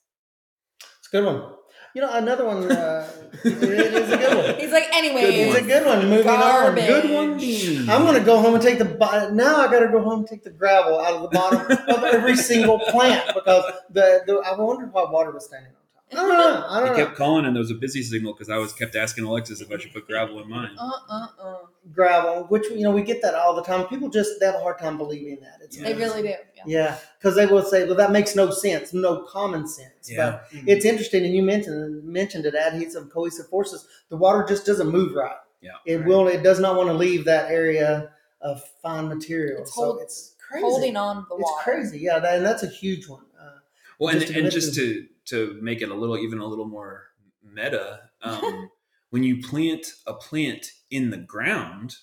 It's 1.00 1.08
a 1.08 1.12
good 1.12 1.26
one. 1.26 1.56
You 1.96 2.02
know, 2.02 2.12
another 2.14 2.46
one. 2.46 2.72
Uh, 2.72 3.08
it 3.44 3.64
is 3.64 4.12
a 4.12 4.18
good 4.18 4.38
one. 4.38 4.60
He's 4.60 4.72
like, 4.72 4.88
anyway, 4.94 5.22
It's 5.24 5.58
a 5.60 5.62
good 5.62 5.86
one. 5.86 6.10
Moving 6.10 6.24
Garbage. 6.26 6.90
on. 6.90 7.02
Good 7.02 7.10
one, 7.12 7.90
I'm 7.90 8.04
gonna 8.06 8.24
go 8.24 8.40
home 8.40 8.56
and 8.56 8.64
take 8.64 8.80
the 8.80 8.86
bo- 8.86 9.30
now. 9.30 9.58
I 9.58 9.72
got 9.72 9.80
to 9.82 9.90
go 9.90 10.02
home 10.02 10.20
and 10.20 10.28
take 10.28 10.44
the 10.44 10.50
gravel 10.50 11.00
out 11.00 11.14
of 11.16 11.22
the 11.24 11.28
bottom 11.30 11.62
of 11.96 12.04
every 12.04 12.36
single 12.52 12.80
plant 12.80 13.28
because 13.36 13.64
the, 13.92 14.24
the 14.26 14.34
I 14.46 14.60
wondered 14.60 14.92
why 14.92 15.04
water 15.10 15.32
was 15.32 15.46
standing 15.46 15.72
on 15.72 15.83
top. 16.14 16.24
I 16.24 16.28
don't. 16.28 16.64
I 16.64 16.80
He 16.82 16.86
don't 16.88 16.98
know. 16.98 17.06
kept 17.06 17.18
calling, 17.18 17.46
and 17.46 17.56
there 17.56 17.62
was 17.62 17.72
a 17.72 17.76
busy 17.76 18.02
signal 18.04 18.34
because 18.34 18.50
I 18.50 18.58
was 18.58 18.74
kept 18.74 18.96
asking 18.96 19.24
Alexis 19.26 19.62
if 19.62 19.72
I 19.72 19.78
should 19.78 19.94
put 19.94 20.08
gravel 20.08 20.42
in 20.42 20.50
mine. 20.50 20.72
Uh 20.78 20.92
uh 21.10 21.28
uh. 21.42 21.56
Gravel, 21.94 22.46
which 22.50 22.66
you 22.70 22.82
know 22.84 22.92
we 22.92 23.02
get 23.04 23.22
that 23.22 23.36
all 23.36 23.54
the 23.56 23.62
time. 23.64 23.86
People 23.88 24.10
just 24.10 24.40
they 24.40 24.46
have 24.46 24.56
a 24.56 24.60
hard 24.60 24.80
time 24.80 24.98
believing 24.98 25.40
that. 25.42 25.60
It's 25.62 25.78
Yeah. 25.78 25.84
They 25.84 25.94
really 25.96 26.22
do. 26.22 26.28
Yeah. 26.30 26.64
yeah, 26.66 26.98
because 27.20 27.36
they 27.36 27.46
will 27.46 27.64
say, 27.64 27.86
"Well, 27.86 27.96
that 27.96 28.12
makes 28.12 28.36
no 28.36 28.52
sense, 28.52 28.94
no 28.94 29.24
common 29.24 29.68
sense." 29.68 30.10
But 30.16 30.48
it's 30.54 30.86
interesting, 30.86 31.26
and 31.26 31.34
you 31.36 31.44
mentioned 31.44 32.04
mentioned 32.06 32.46
it, 32.46 32.56
adhesive 32.56 33.02
and 33.04 33.12
cohesive 33.12 33.48
forces. 33.48 33.86
The 34.10 34.16
water 34.18 34.46
just 34.48 34.66
doesn't 34.66 34.88
move 34.88 35.14
right. 35.16 35.36
yeah. 35.62 35.72
It 35.86 35.98
Right. 35.98 36.08
will. 36.08 36.28
It 36.30 36.42
does 36.44 36.60
not 36.60 36.78
want 36.78 36.88
to 36.90 36.94
leave 36.94 37.26
that 37.26 37.52
area 37.52 38.12
of 38.42 38.62
fine 38.82 39.08
material. 39.10 39.62
It's 39.64 39.76
so 39.76 40.00
it's 40.00 40.36
crazy. 40.50 40.64
Holding 40.66 40.96
on 40.98 41.16
to 41.18 41.26
the 41.30 41.36
water. 41.36 41.44
it's 41.56 41.64
crazy. 41.64 42.00
Yeah, 42.00 42.20
that, 42.20 42.38
and 42.38 42.46
that's 42.46 42.64
a 42.64 42.68
huge 42.68 43.08
one. 43.10 43.26
Uh, 43.40 43.60
Well, 44.00 44.10
and, 44.10 44.20
Just 44.22 44.34
to 44.34 44.40
and 44.40 44.52
just 44.52 44.76
to 44.76 45.08
to 45.26 45.58
make 45.62 45.82
it 45.82 45.90
a 45.90 45.96
little 45.96 46.18
even 46.18 46.40
a 46.40 46.46
little 46.46 46.68
more 46.68 47.08
meta, 47.44 48.02
um, 48.22 48.70
when 49.10 49.24
you 49.24 49.42
plant 49.42 49.86
a 50.08 50.14
plant 50.14 50.68
in 50.90 51.10
the 51.10 51.18
ground, 51.18 51.96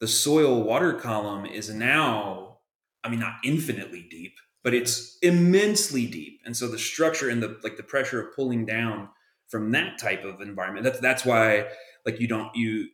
the 0.00 0.08
soil 0.08 0.62
water 0.62 0.94
column 0.94 1.46
is 1.46 1.70
now, 1.70 2.58
I 3.04 3.08
mean, 3.08 3.20
not 3.20 3.34
infinitely 3.44 4.06
deep, 4.10 4.34
but 4.62 4.74
it's 4.74 5.18
immensely 5.22 6.06
deep. 6.06 6.40
And 6.44 6.56
so 6.56 6.68
the 6.68 6.78
structure 6.78 7.28
and 7.28 7.42
the 7.42 7.58
like 7.62 7.76
the 7.76 7.82
pressure 7.82 8.20
of 8.20 8.34
pulling 8.34 8.66
down 8.66 9.08
from 9.48 9.70
that 9.72 9.98
type 9.98 10.24
of 10.24 10.40
environment. 10.40 10.84
That's 10.84 11.00
that's 11.00 11.24
why 11.24 11.66
like 12.06 12.18
you 12.20 12.26
don't 12.26 12.54
you 12.56 12.88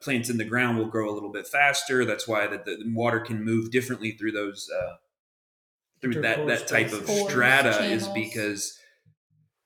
plants 0.00 0.28
in 0.28 0.36
the 0.36 0.44
ground 0.44 0.78
will 0.78 0.86
grow 0.86 1.10
a 1.10 1.14
little 1.14 1.32
bit 1.32 1.46
faster. 1.46 2.04
That's 2.04 2.28
why 2.28 2.46
the, 2.46 2.58
the 2.58 2.84
water 2.92 3.20
can 3.20 3.42
move 3.42 3.70
differently 3.70 4.12
through 4.12 4.32
those 4.32 4.70
uh, 4.70 4.94
through 6.00 6.22
that 6.22 6.46
that 6.46 6.68
type 6.68 6.92
of 6.92 7.08
strata 7.08 7.84
is 7.84 8.06
because 8.08 8.78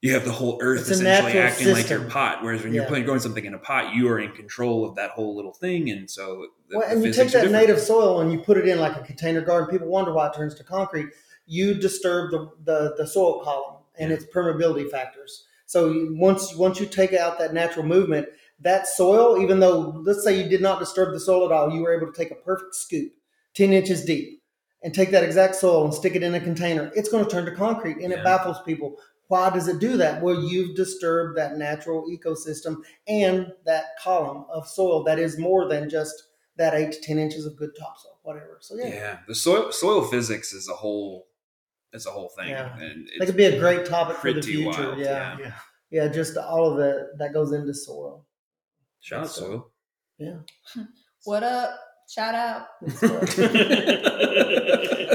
you 0.01 0.12
have 0.12 0.24
the 0.24 0.32
whole 0.32 0.59
earth 0.62 0.80
It's 0.82 0.90
essentially 0.90 1.38
acting 1.38 1.72
like 1.72 1.88
your 1.90 2.05
pot. 2.05 2.42
Whereas 2.42 2.62
when 2.62 2.72
Yeah. 2.72 2.82
you're 2.82 2.88
playing 2.88 3.05
growing 3.05 3.20
something 3.20 3.44
in 3.44 3.55
a 3.55 3.59
pot, 3.59 3.94
you 3.94 4.09
are 4.09 4.18
in 4.18 4.30
control 4.32 4.84
of 4.88 4.94
that 4.96 5.11
whole 5.11 5.34
little 5.34 5.53
thing, 5.53 5.90
and 5.90 6.09
so 6.09 6.46
the, 6.68 6.78
Well, 6.78 6.88
and 6.88 7.05
you 7.05 7.12
take 7.12 7.32
that 7.32 7.51
native 7.51 7.80
soil 7.80 8.20
and 8.20 8.30
you 8.32 8.38
put 8.38 8.57
it 8.57 8.68
in 8.68 8.78
like 8.78 8.96
a 8.96 9.03
container 9.03 9.40
garden. 9.40 9.70
People 9.70 9.88
wonder 9.88 10.12
why 10.12 10.28
it 10.28 10.34
turns 10.34 10.55
to 10.57 10.64
concrete. 10.64 11.09
You 11.46 11.74
disturb 11.74 12.30
the, 12.30 12.51
the, 12.64 12.94
the 12.96 13.07
soil 13.07 13.42
column 13.42 13.82
and 13.99 14.11
Yeah. 14.11 14.16
its 14.16 14.26
permeability 14.26 14.88
factors. 14.90 15.46
So 15.66 16.07
once 16.12 16.55
once 16.55 16.78
you 16.80 16.86
take 16.86 17.12
out 17.12 17.38
that 17.40 17.53
natural 17.53 17.84
movement, 17.84 18.28
that 18.61 18.86
soil, 18.86 19.42
even 19.42 19.61
though 19.61 20.01
let's 20.05 20.22
say 20.24 20.40
you 20.40 20.49
did 20.49 20.62
not 20.62 20.78
disturb 20.78 21.12
the 21.12 21.20
soil 21.20 21.44
at 21.46 21.53
all, 21.53 21.72
you 21.72 21.82
were 21.82 21.94
able 21.94 22.11
to 22.11 22.16
take 22.16 22.30
a 22.30 22.34
perfect 22.36 22.74
scoop, 22.74 23.12
ten 23.55 23.72
inches 23.72 24.05
deep, 24.05 24.42
and 24.82 24.94
take 24.94 25.11
that 25.11 25.24
exact 25.24 25.57
soil 25.57 25.84
and 25.84 25.92
stick 25.92 26.14
it 26.14 26.22
in 26.22 26.34
a 26.34 26.40
container. 26.40 26.90
It's 26.94 27.09
going 27.11 27.24
to 27.24 27.30
turn 27.30 27.44
to 27.46 27.55
concrete, 27.55 27.96
and 27.99 28.12
Yeah. 28.12 28.18
it 28.18 28.24
baffles 28.24 28.59
people. 28.64 28.99
Why 29.28 29.50
does 29.50 29.68
it 29.68 29.78
do 29.78 29.96
that? 29.98 30.22
Well, 30.22 30.42
you've 30.42 30.74
disturbed 30.74 31.36
that 31.38 31.56
natural 31.56 32.06
ecosystem 32.10 32.76
and 33.06 33.52
that 33.66 33.84
column 34.02 34.44
of 34.52 34.66
soil 34.66 35.04
that 35.04 35.18
is 35.18 35.38
more 35.38 35.68
than 35.68 35.88
just 35.90 36.14
that 36.56 36.74
eight 36.74 36.92
to 36.92 37.00
ten 37.00 37.18
inches 37.18 37.46
of 37.46 37.56
good 37.56 37.70
topsoil, 37.78 38.18
whatever. 38.22 38.58
So 38.60 38.74
yeah, 38.76 38.88
yeah, 38.88 39.18
the 39.28 39.34
soil 39.34 39.70
soil 39.70 40.02
physics 40.04 40.52
is 40.52 40.68
a 40.68 40.74
whole 40.74 41.26
is 41.92 42.06
a 42.06 42.10
whole 42.10 42.30
thing, 42.30 42.48
Yeah. 42.50 42.76
and 42.78 43.08
that 43.18 43.26
could 43.26 43.36
be 43.36 43.44
a 43.44 43.58
great 43.58 43.86
topic 43.86 44.16
for 44.16 44.32
the 44.32 44.40
pretty 44.40 44.56
future. 44.56 44.88
wild, 44.88 44.98
yeah. 44.98 45.36
yeah. 45.38 45.52
Yeah. 45.90 46.04
yeah, 46.04 46.08
just 46.08 46.36
all 46.36 46.72
of 46.72 46.80
it 46.80 47.18
that 47.18 47.32
goes 47.32 47.52
into 47.52 47.72
soil. 47.74 48.26
shout 49.00 49.24
out 49.24 49.30
So- 49.30 49.70
soil. 50.18 50.44
What 51.24 51.42
up? 51.42 51.78
Shout 52.08 52.34
out. 52.34 52.66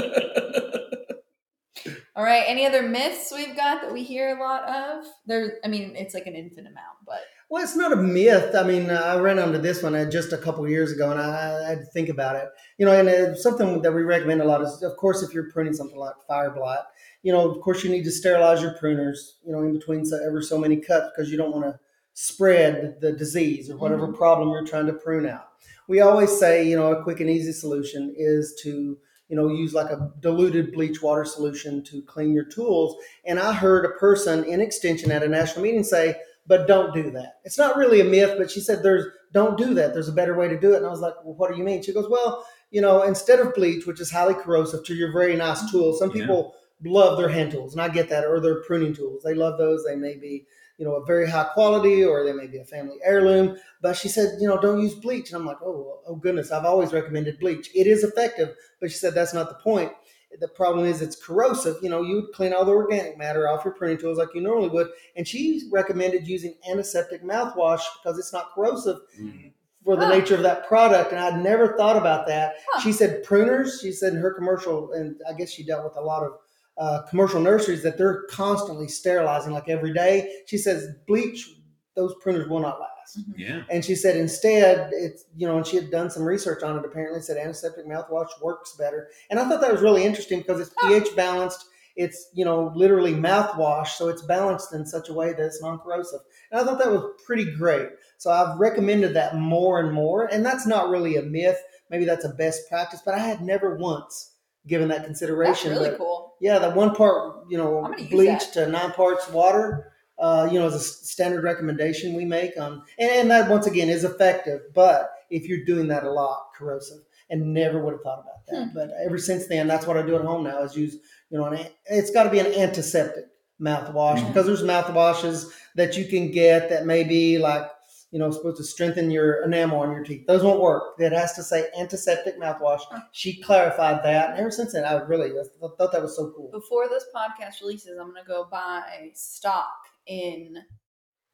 All 2.16 2.22
right. 2.22 2.44
Any 2.46 2.64
other 2.64 2.82
myths 2.82 3.32
we've 3.34 3.56
got 3.56 3.82
that 3.82 3.92
we 3.92 4.04
hear 4.04 4.36
a 4.36 4.40
lot 4.40 4.62
of? 4.68 5.04
There. 5.26 5.58
I 5.64 5.68
mean, 5.68 5.96
it's 5.96 6.14
like 6.14 6.28
an 6.28 6.36
infinite 6.36 6.70
amount, 6.70 6.98
but 7.04 7.22
Well, 7.48 7.62
it's 7.62 7.74
not 7.74 7.92
a 7.92 7.96
myth. 7.96 8.54
I 8.54 8.62
mean, 8.62 8.88
I 8.88 9.18
ran 9.18 9.40
onto 9.40 9.58
this 9.58 9.82
one 9.82 9.96
uh, 9.96 10.08
just 10.08 10.32
a 10.32 10.38
couple 10.38 10.68
years 10.68 10.92
ago, 10.92 11.10
and 11.10 11.20
I, 11.20 11.68
had 11.68 11.80
to 11.80 11.86
think 11.86 12.08
about 12.08 12.36
it. 12.36 12.48
You 12.78 12.86
know, 12.86 12.92
and 12.92 13.08
uh, 13.08 13.34
something 13.34 13.82
that 13.82 13.92
we 13.92 14.02
recommend 14.02 14.42
a 14.42 14.44
lot 14.44 14.62
is, 14.62 14.80
of 14.82 14.96
course, 14.96 15.24
if 15.24 15.34
you're 15.34 15.50
pruning 15.50 15.72
something 15.72 15.98
like 15.98 16.14
fire 16.28 16.50
blight, 16.50 16.84
you 17.24 17.32
know, 17.32 17.50
of 17.50 17.60
course, 17.62 17.82
you 17.82 17.90
need 17.90 18.04
to 18.04 18.12
sterilize 18.12 18.62
your 18.62 18.76
pruners. 18.80 19.32
You 19.44 19.52
know, 19.52 19.62
in 19.62 19.72
between 19.72 20.04
so, 20.04 20.24
ever 20.24 20.40
so 20.40 20.56
many 20.56 20.76
cuts 20.76 21.08
because 21.14 21.32
you 21.32 21.36
don't 21.36 21.52
want 21.52 21.64
to 21.64 21.80
spread 22.12 23.00
the 23.00 23.12
disease 23.12 23.70
or 23.70 23.76
whatever 23.76 24.06
problem 24.12 24.50
you're 24.50 24.64
trying 24.64 24.86
to 24.86 24.92
prune 24.92 25.26
out. 25.26 25.48
We 25.88 26.00
always 26.00 26.38
say, 26.38 26.66
you 26.66 26.76
know, 26.76 26.92
a 26.92 27.02
quick 27.02 27.18
and 27.18 27.28
easy 27.28 27.52
solution 27.52 28.14
is 28.16 28.58
to 28.62 28.96
you 29.28 29.36
know 29.36 29.48
use 29.48 29.74
like 29.74 29.90
a 29.90 30.10
diluted 30.20 30.72
bleach 30.72 31.02
water 31.02 31.24
solution 31.24 31.82
to 31.84 32.02
clean 32.02 32.32
your 32.32 32.44
tools. 32.44 32.96
And 33.24 33.38
I 33.38 33.52
heard 33.52 33.84
a 33.84 33.98
person 33.98 34.44
in 34.44 34.60
extension 34.60 35.10
at 35.10 35.22
a 35.22 35.28
national 35.28 35.62
meeting 35.62 35.84
say 35.84 36.16
but 36.46 36.66
don't 36.68 36.92
do 36.92 37.10
that. 37.10 37.36
It's 37.44 37.58
not 37.58 37.76
really 37.76 38.00
a 38.00 38.04
myth, 38.04 38.34
but 38.36 38.50
she 38.50 38.60
said 38.60 38.82
there's 38.82 39.06
don't 39.32 39.56
do 39.56 39.74
that. 39.74 39.94
There's 39.94 40.08
a 40.08 40.12
better 40.12 40.36
way 40.36 40.48
to 40.48 40.58
do 40.60 40.74
it. 40.74 40.78
And 40.78 40.86
I 40.86 40.90
was 40.90 41.00
like, 41.00 41.14
well, 41.24 41.34
what 41.34 41.50
do 41.50 41.56
you 41.56 41.64
mean? 41.64 41.82
She 41.82 41.92
goes, 41.92 42.08
well, 42.08 42.46
you 42.70 42.80
know, 42.80 43.02
instead 43.02 43.40
of 43.40 43.54
bleach, 43.54 43.86
which 43.86 44.00
is 44.00 44.10
highly 44.10 44.34
corrosive 44.34 44.84
to 44.84 44.94
your 44.94 45.12
very 45.12 45.36
nice 45.36 45.70
tools, 45.70 45.98
some 45.98 46.10
Yeah. 46.10 46.22
people 46.22 46.54
love 46.84 47.16
their 47.18 47.28
hand 47.28 47.50
tools, 47.50 47.72
and 47.72 47.80
I 47.80 47.88
get 47.88 48.08
that, 48.10 48.26
or 48.26 48.40
their 48.40 48.62
pruning 48.62 48.94
tools. 48.94 49.22
They 49.22 49.34
love 49.34 49.58
those. 49.58 49.84
They 49.84 49.96
may 49.96 50.16
be, 50.16 50.44
you 50.78 50.84
know, 50.84 50.94
a 50.96 51.04
very 51.04 51.28
high 51.28 51.44
quality, 51.54 52.04
or 52.04 52.24
they 52.24 52.32
may 52.32 52.46
be 52.46 52.58
a 52.58 52.64
family 52.64 52.96
heirloom. 53.04 53.56
But 53.80 53.96
she 53.96 54.08
said, 54.08 54.38
you 54.40 54.48
know, 54.48 54.60
don't 54.60 54.80
use 54.80 54.94
bleach. 54.94 55.30
And 55.30 55.36
I'm 55.40 55.46
like, 55.46 55.62
oh, 55.62 56.00
oh 56.06 56.16
goodness, 56.16 56.50
I've 56.50 56.64
always 56.64 56.92
recommended 56.92 57.38
bleach. 57.38 57.70
It 57.74 57.86
is 57.86 58.02
effective, 58.02 58.54
but 58.80 58.90
she 58.90 58.96
said 58.98 59.14
that's 59.14 59.34
not 59.34 59.48
the 59.48 59.54
point. 59.56 59.92
The 60.40 60.48
problem 60.48 60.84
is 60.84 61.00
it's 61.00 61.14
corrosive. 61.14 61.76
You 61.80 61.90
know, 61.90 62.02
you 62.02 62.16
would 62.16 62.32
clean 62.32 62.52
all 62.52 62.64
the 62.64 62.72
organic 62.72 63.16
matter 63.16 63.48
off 63.48 63.64
your 63.64 63.72
pruning 63.74 63.98
tools 63.98 64.18
like 64.18 64.30
you 64.34 64.40
normally 64.40 64.68
would. 64.68 64.88
And 65.16 65.28
she 65.28 65.62
recommended 65.70 66.26
using 66.26 66.56
antiseptic 66.68 67.22
mouthwash 67.22 67.82
because 68.02 68.18
it's 68.18 68.32
not 68.32 68.50
corrosive 68.52 68.98
Mm. 69.20 69.52
for 69.84 69.94
the 69.96 70.06
Huh. 70.06 70.16
nature 70.18 70.34
of 70.34 70.42
that 70.42 70.66
product. 70.66 71.12
And 71.12 71.20
I'd 71.20 71.40
never 71.40 71.76
thought 71.76 71.96
about 71.96 72.26
that. 72.26 72.54
Huh. 72.72 72.80
She 72.80 72.90
said 72.92 73.22
pruners, 73.22 73.80
she 73.80 73.92
said 73.92 74.12
in 74.14 74.18
her 74.18 74.32
commercial, 74.32 74.92
and 74.92 75.20
I 75.28 75.34
guess 75.34 75.50
she 75.50 75.62
dealt 75.62 75.84
with 75.84 75.96
a 75.96 76.00
lot 76.00 76.24
of 76.24 76.32
uh, 76.76 77.02
commercial 77.08 77.40
nurseries 77.40 77.82
that 77.82 77.96
they're 77.96 78.22
constantly 78.30 78.88
sterilizing 78.88 79.52
like 79.52 79.68
every 79.68 79.92
day. 79.92 80.42
She 80.46 80.58
says 80.58 80.88
bleach, 81.06 81.48
those 81.94 82.14
pruners 82.24 82.48
will 82.48 82.60
not 82.60 82.80
last. 82.80 82.90
Yeah, 83.36 83.62
And 83.70 83.84
she 83.84 83.94
said 83.94 84.16
instead, 84.16 84.90
it's 84.92 85.24
you 85.36 85.46
know, 85.46 85.58
and 85.58 85.66
she 85.66 85.76
had 85.76 85.90
done 85.90 86.10
some 86.10 86.24
research 86.24 86.62
on 86.62 86.78
it. 86.78 86.84
Apparently, 86.84 87.20
said 87.20 87.36
antiseptic 87.36 87.86
mouthwash 87.86 88.28
works 88.42 88.74
better. 88.76 89.08
And 89.30 89.38
I 89.38 89.48
thought 89.48 89.60
that 89.60 89.70
was 89.70 89.82
really 89.82 90.04
interesting 90.04 90.40
because 90.40 90.60
it's 90.60 90.74
pH 90.82 91.14
balanced. 91.14 91.66
It's 91.96 92.30
you 92.34 92.44
know 92.44 92.72
literally 92.74 93.12
mouthwash, 93.12 93.88
so 93.88 94.08
it's 94.08 94.22
balanced 94.22 94.72
in 94.72 94.86
such 94.86 95.10
a 95.10 95.12
way 95.12 95.32
that 95.32 95.44
it's 95.44 95.62
non-corrosive. 95.62 96.20
And 96.50 96.60
I 96.60 96.64
thought 96.64 96.78
that 96.78 96.90
was 96.90 97.12
pretty 97.24 97.54
great. 97.54 97.88
So 98.18 98.30
I've 98.30 98.58
recommended 98.58 99.14
that 99.14 99.36
more 99.36 99.80
and 99.80 99.92
more. 99.92 100.24
And 100.24 100.44
that's 100.44 100.66
not 100.66 100.88
really 100.88 101.16
a 101.16 101.22
myth. 101.22 101.58
Maybe 101.90 102.06
that's 102.06 102.24
a 102.24 102.30
best 102.30 102.68
practice, 102.68 103.02
but 103.04 103.14
I 103.14 103.18
had 103.18 103.42
never 103.42 103.76
once 103.76 104.33
given 104.66 104.88
that 104.88 104.98
that's 104.98 105.06
consideration. 105.06 105.72
really 105.72 105.90
But 105.90 105.98
cool. 105.98 106.34
yeah, 106.40 106.58
that 106.58 106.74
one 106.74 106.94
part, 106.94 107.44
you 107.48 107.58
know, 107.58 107.78
I'm 107.84 107.90
gonna 107.92 108.02
use 108.02 108.10
bleach 108.10 108.50
to 108.52 108.66
nine 108.66 108.92
parts 108.92 109.28
water, 109.30 109.92
uh, 110.18 110.48
you 110.50 110.58
know, 110.58 110.66
is 110.66 110.74
a 110.74 110.80
standard 110.80 111.42
recommendation 111.44 112.14
we 112.14 112.24
make 112.24 112.58
on, 112.58 112.82
and, 112.98 113.10
and 113.10 113.30
that 113.30 113.50
once 113.50 113.66
again 113.66 113.88
is 113.88 114.04
effective. 114.04 114.60
But 114.74 115.10
if 115.30 115.46
you're 115.48 115.64
doing 115.64 115.88
that 115.88 116.04
a 116.04 116.10
lot, 116.10 116.48
corrosive, 116.56 116.98
and 117.30 117.52
never 117.52 117.80
would 117.82 117.92
have 117.92 118.02
thought 118.02 118.20
about 118.20 118.46
that. 118.46 118.68
Hmm. 118.70 118.74
But 118.74 118.90
ever 119.04 119.18
since 119.18 119.46
then, 119.46 119.66
that's 119.66 119.86
what 119.86 119.96
I 119.96 120.02
do 120.02 120.16
at 120.16 120.22
home 120.24 120.44
now 120.44 120.62
is 120.62 120.76
use, 120.76 120.96
you 121.30 121.38
know, 121.38 121.46
an, 121.46 121.66
it's 121.86 122.10
got 122.10 122.24
to 122.24 122.30
be 122.30 122.38
an 122.38 122.46
antiseptic 122.46 123.24
mouthwash 123.60 124.18
Mhm. 124.18 124.28
because 124.28 124.46
there's 124.46 124.62
mouthwashes 124.62 125.50
that 125.76 125.96
you 125.96 126.04
can 126.06 126.30
get 126.30 126.68
that 126.70 126.86
may 126.86 127.04
be 127.04 127.38
like, 127.38 127.66
you 128.14 128.20
know, 128.20 128.30
supposed 128.30 128.58
to 128.58 128.62
strengthen 128.64 129.10
your 129.10 129.42
enamel 129.42 129.80
on 129.80 129.90
your 129.90 130.04
teeth. 130.04 130.24
Those 130.28 130.44
won't 130.44 130.60
work. 130.60 130.94
It 131.00 131.10
has 131.10 131.32
to 131.32 131.42
say 131.42 131.68
antiseptic 131.76 132.38
mouthwash. 132.40 132.80
She 133.10 133.42
clarified 133.42 134.04
that, 134.04 134.30
and 134.30 134.38
ever 134.38 134.52
since 134.52 134.72
then, 134.72 134.84
I 134.84 134.94
really 135.02 135.30
I 135.32 135.42
thought 135.76 135.90
that 135.90 136.00
was 136.00 136.14
so 136.14 136.32
cool. 136.36 136.48
Before 136.52 136.88
this 136.88 137.04
podcast 137.12 137.60
releases, 137.60 137.98
I'm 138.00 138.06
gonna 138.14 138.20
go 138.24 138.46
buy 138.48 139.10
stock 139.14 139.66
in 140.06 140.58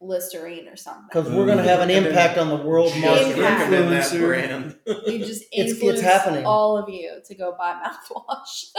Listerine 0.00 0.68
or 0.68 0.76
something. 0.76 1.04
because 1.12 1.30
we're 1.30 1.44
going 1.44 1.58
to 1.58 1.64
have 1.64 1.80
an 1.80 1.90
impact 1.90 2.38
on 2.38 2.48
the 2.48 2.56
world 2.56 2.90
market. 2.96 3.36
Impact. 3.36 3.70
Influencer. 3.70 4.20
brand. 4.26 4.76
You 4.86 5.18
just 5.18 5.42
It's- 5.52 5.52
it's 5.52 5.72
influence 5.72 6.00
happening. 6.00 6.46
all 6.46 6.78
of 6.78 6.88
you 6.88 7.20
to 7.26 7.34
go 7.34 7.54
buy 7.58 7.74
mouthwash. 7.84 8.70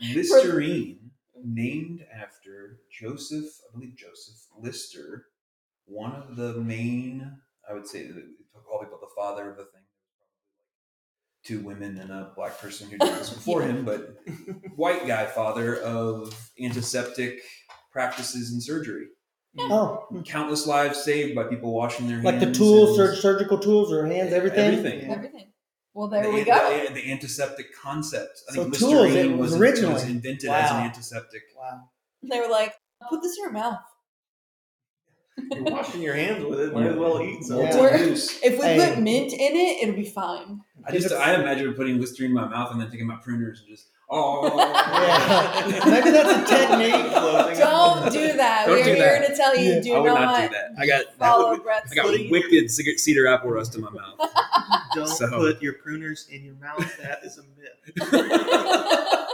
Listerine, 0.14 0.98
named 1.44 2.00
after 2.12 2.80
Joseph, 2.90 3.44
I 3.68 3.72
believe 3.74 3.96
Joseph 3.96 4.36
Lister, 4.60 5.26
one 5.86 6.12
of 6.14 6.36
the 6.36 6.54
main, 6.60 7.38
I 7.68 7.74
would 7.74 7.86
say, 7.86 8.08
call 8.66 8.80
people 8.80 8.98
the 9.00 9.08
father 9.16 9.50
of 9.50 9.56
the 9.56 9.64
thing. 9.64 9.82
Two 11.44 11.60
women 11.60 11.98
and 11.98 12.10
a 12.10 12.32
black 12.34 12.58
person 12.58 12.88
who 12.90 12.96
did 12.96 13.08
this 13.14 13.30
before 13.34 13.62
him, 13.62 13.84
but 13.84 14.16
white 14.76 15.06
guy 15.06 15.26
father 15.26 15.76
of 15.76 16.34
antiseptic 16.60 17.40
practices 17.92 18.52
in 18.52 18.60
surgery. 18.60 19.06
Hmm. 19.58 19.70
Oh, 19.70 20.22
Countless 20.24 20.66
lives 20.66 21.02
saved 21.04 21.34
by 21.34 21.44
people 21.44 21.72
washing 21.74 22.06
their 22.08 22.16
hands. 22.16 22.24
like 22.24 22.40
the 22.40 22.50
tools, 22.52 22.96
sur- 22.96 23.14
surgical 23.14 23.58
tools 23.58 23.92
or 23.92 24.06
hands, 24.06 24.32
everything. 24.32 24.58
Everything. 24.78 25.10
Everything. 25.10 25.52
Well, 25.92 26.08
there 26.08 26.24
the, 26.24 26.30
we 26.30 26.44
go. 26.44 26.86
The, 26.88 26.92
the 26.94 27.12
antiseptic 27.12 27.66
concept. 27.80 28.40
I 28.50 28.54
So 28.54 28.62
think 28.64 28.78
tools, 28.78 28.92
Listerine 28.94 29.32
it 29.34 29.36
was 29.38 29.52
was, 29.52 29.60
originally. 29.60 29.92
was 29.94 30.04
invented 30.04 30.50
as 30.50 30.70
an 30.72 30.78
antiseptic. 30.78 31.42
Wow. 31.56 31.82
They 32.28 32.40
were 32.40 32.48
like, 32.48 32.74
"Put 33.08 33.22
this 33.22 33.36
in 33.38 33.44
your 33.44 33.52
mouth." 33.52 33.78
You're 35.36 35.64
washing 35.64 36.00
your 36.02 36.14
hands 36.14 36.44
with 36.44 36.60
it. 36.60 36.72
Might 36.72 36.86
as 36.86 36.96
well 36.96 37.20
eat 37.20 37.42
some. 37.44 37.58
Yeah. 37.60 37.80
We're- 37.80 38.12
If 38.12 38.58
we 38.58 38.64
Hey. 38.64 38.88
put 38.94 38.98
mint 39.02 39.32
in 39.32 39.38
it, 39.56 39.82
it'll 39.82 39.94
be 39.96 40.04
fine. 40.04 40.60
I 40.86 40.92
just 40.92 41.12
I 41.12 41.34
imagine 41.34 41.72
putting 41.74 42.00
Listerine 42.00 42.30
in 42.30 42.34
my 42.34 42.46
mouth 42.48 42.70
and 42.72 42.80
then 42.80 42.90
taking 42.90 43.06
my 43.06 43.16
pruners 43.16 43.60
and 43.60 43.68
just 43.68 43.86
oh 44.10 44.46
Yeah. 44.58 45.82
Maybe 45.86 46.10
that's 46.10 46.50
a 46.50 46.54
technique. 46.56 47.12
Closing. 47.12 47.58
Don't 47.58 48.12
do 48.12 48.32
that. 48.36 48.66
Don't 48.66 48.76
We're 48.78 48.84
do 48.84 48.90
here 48.94 49.18
that. 49.20 49.28
to 49.30 49.36
tell 49.36 49.56
you, 49.56 49.72
Yeah. 49.72 49.80
do 49.80 49.94
I 49.94 49.98
would 50.00 50.06
not, 50.08 50.20
not, 50.20 50.42
do 50.42 50.48
that. 50.56 50.70
I 50.78 50.86
got 50.86 51.14
follow 51.18 51.54
I 51.54 51.58
Brett's 51.58 51.94
got 51.94 52.06
lead. 52.08 52.30
wicked 52.30 52.70
cedar 52.70 53.26
apple 53.26 53.50
rust 53.50 53.74
in 53.74 53.80
my 53.80 53.90
mouth. 53.90 54.20
Don't 54.94 55.08
So- 55.08 55.28
put 55.30 55.60
your 55.62 55.74
pruners 55.74 56.28
in 56.30 56.44
your 56.44 56.54
mouth. 56.56 56.96
That 57.02 57.20
is 57.24 57.38
a 57.38 57.42
myth. 57.42 58.10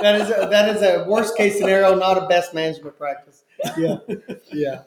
That 0.03 0.19
is 0.21 0.29
a, 0.31 0.49
that 0.51 0.75
is 0.75 0.83
a 0.83 1.05
worst 1.07 1.37
case 1.37 1.59
scenario, 1.59 1.95
not 1.95 2.17
a 2.17 2.27
best 2.27 2.55
management 2.55 2.97
practice. 2.97 3.43
Yeah, 3.77 3.97
yeah. 4.51 4.83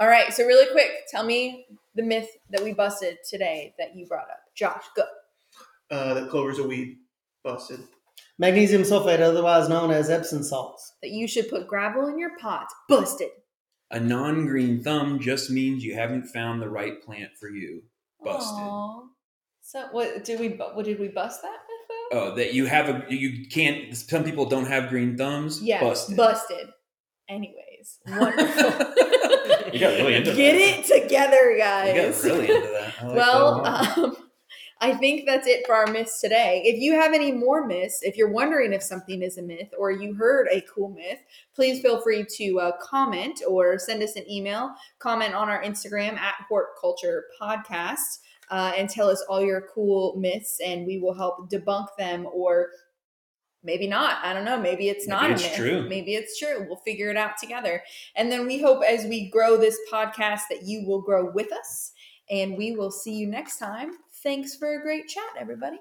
All 0.00 0.08
right, 0.08 0.32
so 0.32 0.46
really 0.46 0.70
quick, 0.72 0.90
tell 1.10 1.24
me 1.24 1.66
the 1.94 2.02
myth 2.02 2.30
that 2.48 2.64
we 2.64 2.72
busted 2.72 3.18
today 3.28 3.74
that 3.78 3.94
you 3.94 4.06
brought 4.06 4.30
up. 4.30 4.40
Josh, 4.54 4.84
go. 4.96 5.02
Uh, 5.90 6.14
that 6.14 6.30
clover's 6.30 6.58
a 6.58 6.66
weed. 6.66 6.96
Busted. 7.44 7.80
Magnesium 8.38 8.80
sulfate, 8.80 9.20
otherwise 9.20 9.68
known 9.68 9.90
as 9.90 10.08
Epsom 10.08 10.42
salts. 10.42 10.94
That 11.02 11.10
you 11.10 11.28
should 11.28 11.50
put 11.50 11.68
gravel 11.68 12.06
in 12.06 12.18
your 12.18 12.30
pots. 12.38 12.74
Busted. 12.88 13.28
A 13.90 14.00
non-green 14.00 14.82
thumb 14.82 15.20
just 15.20 15.50
means 15.50 15.84
you 15.84 15.94
haven't 15.94 16.28
found 16.28 16.62
the 16.62 16.70
right 16.70 17.02
plant 17.02 17.32
for 17.38 17.50
you. 17.50 17.82
Busted. 18.24 18.56
Aw. 18.58 19.02
So 19.60 19.86
what 19.92 20.24
did 20.24 20.40
we? 20.40 20.48
What 20.48 20.86
did 20.86 20.98
we 20.98 21.08
bust 21.08 21.42
that 21.42 21.50
myth 21.50 21.88
though? 22.10 22.18
Oh, 22.18 22.34
that 22.36 22.54
you 22.54 22.64
have 22.64 22.88
a 22.88 23.14
you 23.14 23.46
can't. 23.48 23.94
Some 23.94 24.24
people 24.24 24.46
don't 24.46 24.66
have 24.66 24.88
green 24.88 25.18
thumbs. 25.18 25.62
Yeah, 25.62 25.80
busted. 25.80 26.16
busted. 26.16 26.70
Anyways, 27.28 27.98
wonderful. 28.08 28.94
You 29.72 29.80
got 29.80 29.96
really 29.98 30.14
into 30.16 30.34
Get 30.34 30.52
that. 30.86 30.92
it 30.92 31.02
together, 31.02 31.52
You 31.52 31.58
guys. 31.58 32.22
got 32.22 32.30
really 32.30 32.50
into 32.50 32.68
that. 32.68 32.94
I 33.02 33.06
like 33.06 33.16
well, 33.16 33.62
that 33.62 33.98
um, 33.98 34.16
I 34.82 34.94
think 34.94 35.26
that's 35.26 35.46
it 35.46 35.66
for 35.66 35.74
our 35.74 35.86
myths 35.88 36.20
today. 36.22 36.62
If 36.64 36.80
you 36.80 36.94
have 36.94 37.12
any 37.12 37.32
more 37.32 37.66
myths, 37.66 38.00
if 38.02 38.16
you're 38.16 38.30
wondering 38.30 38.72
if 38.72 38.82
something 38.82 39.22
is 39.22 39.36
a 39.36 39.42
myth 39.42 39.68
or 39.78 39.90
you 39.90 40.14
heard 40.14 40.48
a 40.50 40.62
cool 40.74 40.88
myth, 40.88 41.18
please 41.54 41.82
feel 41.82 42.00
free 42.00 42.24
to 42.36 42.60
uh, 42.60 42.72
comment 42.80 43.42
or 43.46 43.78
send 43.78 44.02
us 44.02 44.16
an 44.16 44.28
email. 44.30 44.70
Comment 44.98 45.34
on 45.34 45.50
our 45.50 45.62
Instagram 45.62 46.16
at 46.16 46.34
Hort 46.48 46.68
Culture 46.80 47.24
Podcast 47.40 48.20
uh, 48.50 48.72
and 48.76 48.88
tell 48.88 49.08
us 49.10 49.22
all 49.28 49.42
your 49.42 49.64
cool 49.74 50.16
myths, 50.16 50.58
and 50.64 50.86
we 50.86 50.98
will 50.98 51.14
help 51.14 51.50
debunk 51.50 51.88
them 51.98 52.26
or 52.32 52.70
maybe 53.62 53.86
not. 53.86 54.24
I 54.24 54.32
don't 54.32 54.44
know. 54.44 54.58
Maybe 54.60 54.88
it's 54.88 55.06
Maybe 55.06 55.20
not 55.20 55.30
it's 55.32 55.42
myth. 55.42 55.56
true. 55.56 55.88
Maybe 55.88 56.14
it's 56.14 56.38
true. 56.38 56.66
We'll 56.68 56.76
figure 56.78 57.10
it 57.10 57.16
out 57.16 57.38
together. 57.38 57.82
And 58.16 58.30
then 58.30 58.46
we 58.46 58.60
hope 58.60 58.82
as 58.84 59.04
we 59.04 59.28
grow 59.30 59.56
this 59.56 59.78
podcast 59.92 60.42
that 60.50 60.62
you 60.64 60.86
will 60.86 61.02
grow 61.02 61.30
with 61.30 61.52
us. 61.52 61.92
And 62.30 62.56
we 62.56 62.76
will 62.76 62.92
see 62.92 63.14
you 63.14 63.26
next 63.26 63.58
time. 63.58 63.90
Thanks 64.22 64.54
for 64.54 64.74
a 64.74 64.82
great 64.82 65.08
chat, 65.08 65.24
everybody. 65.38 65.78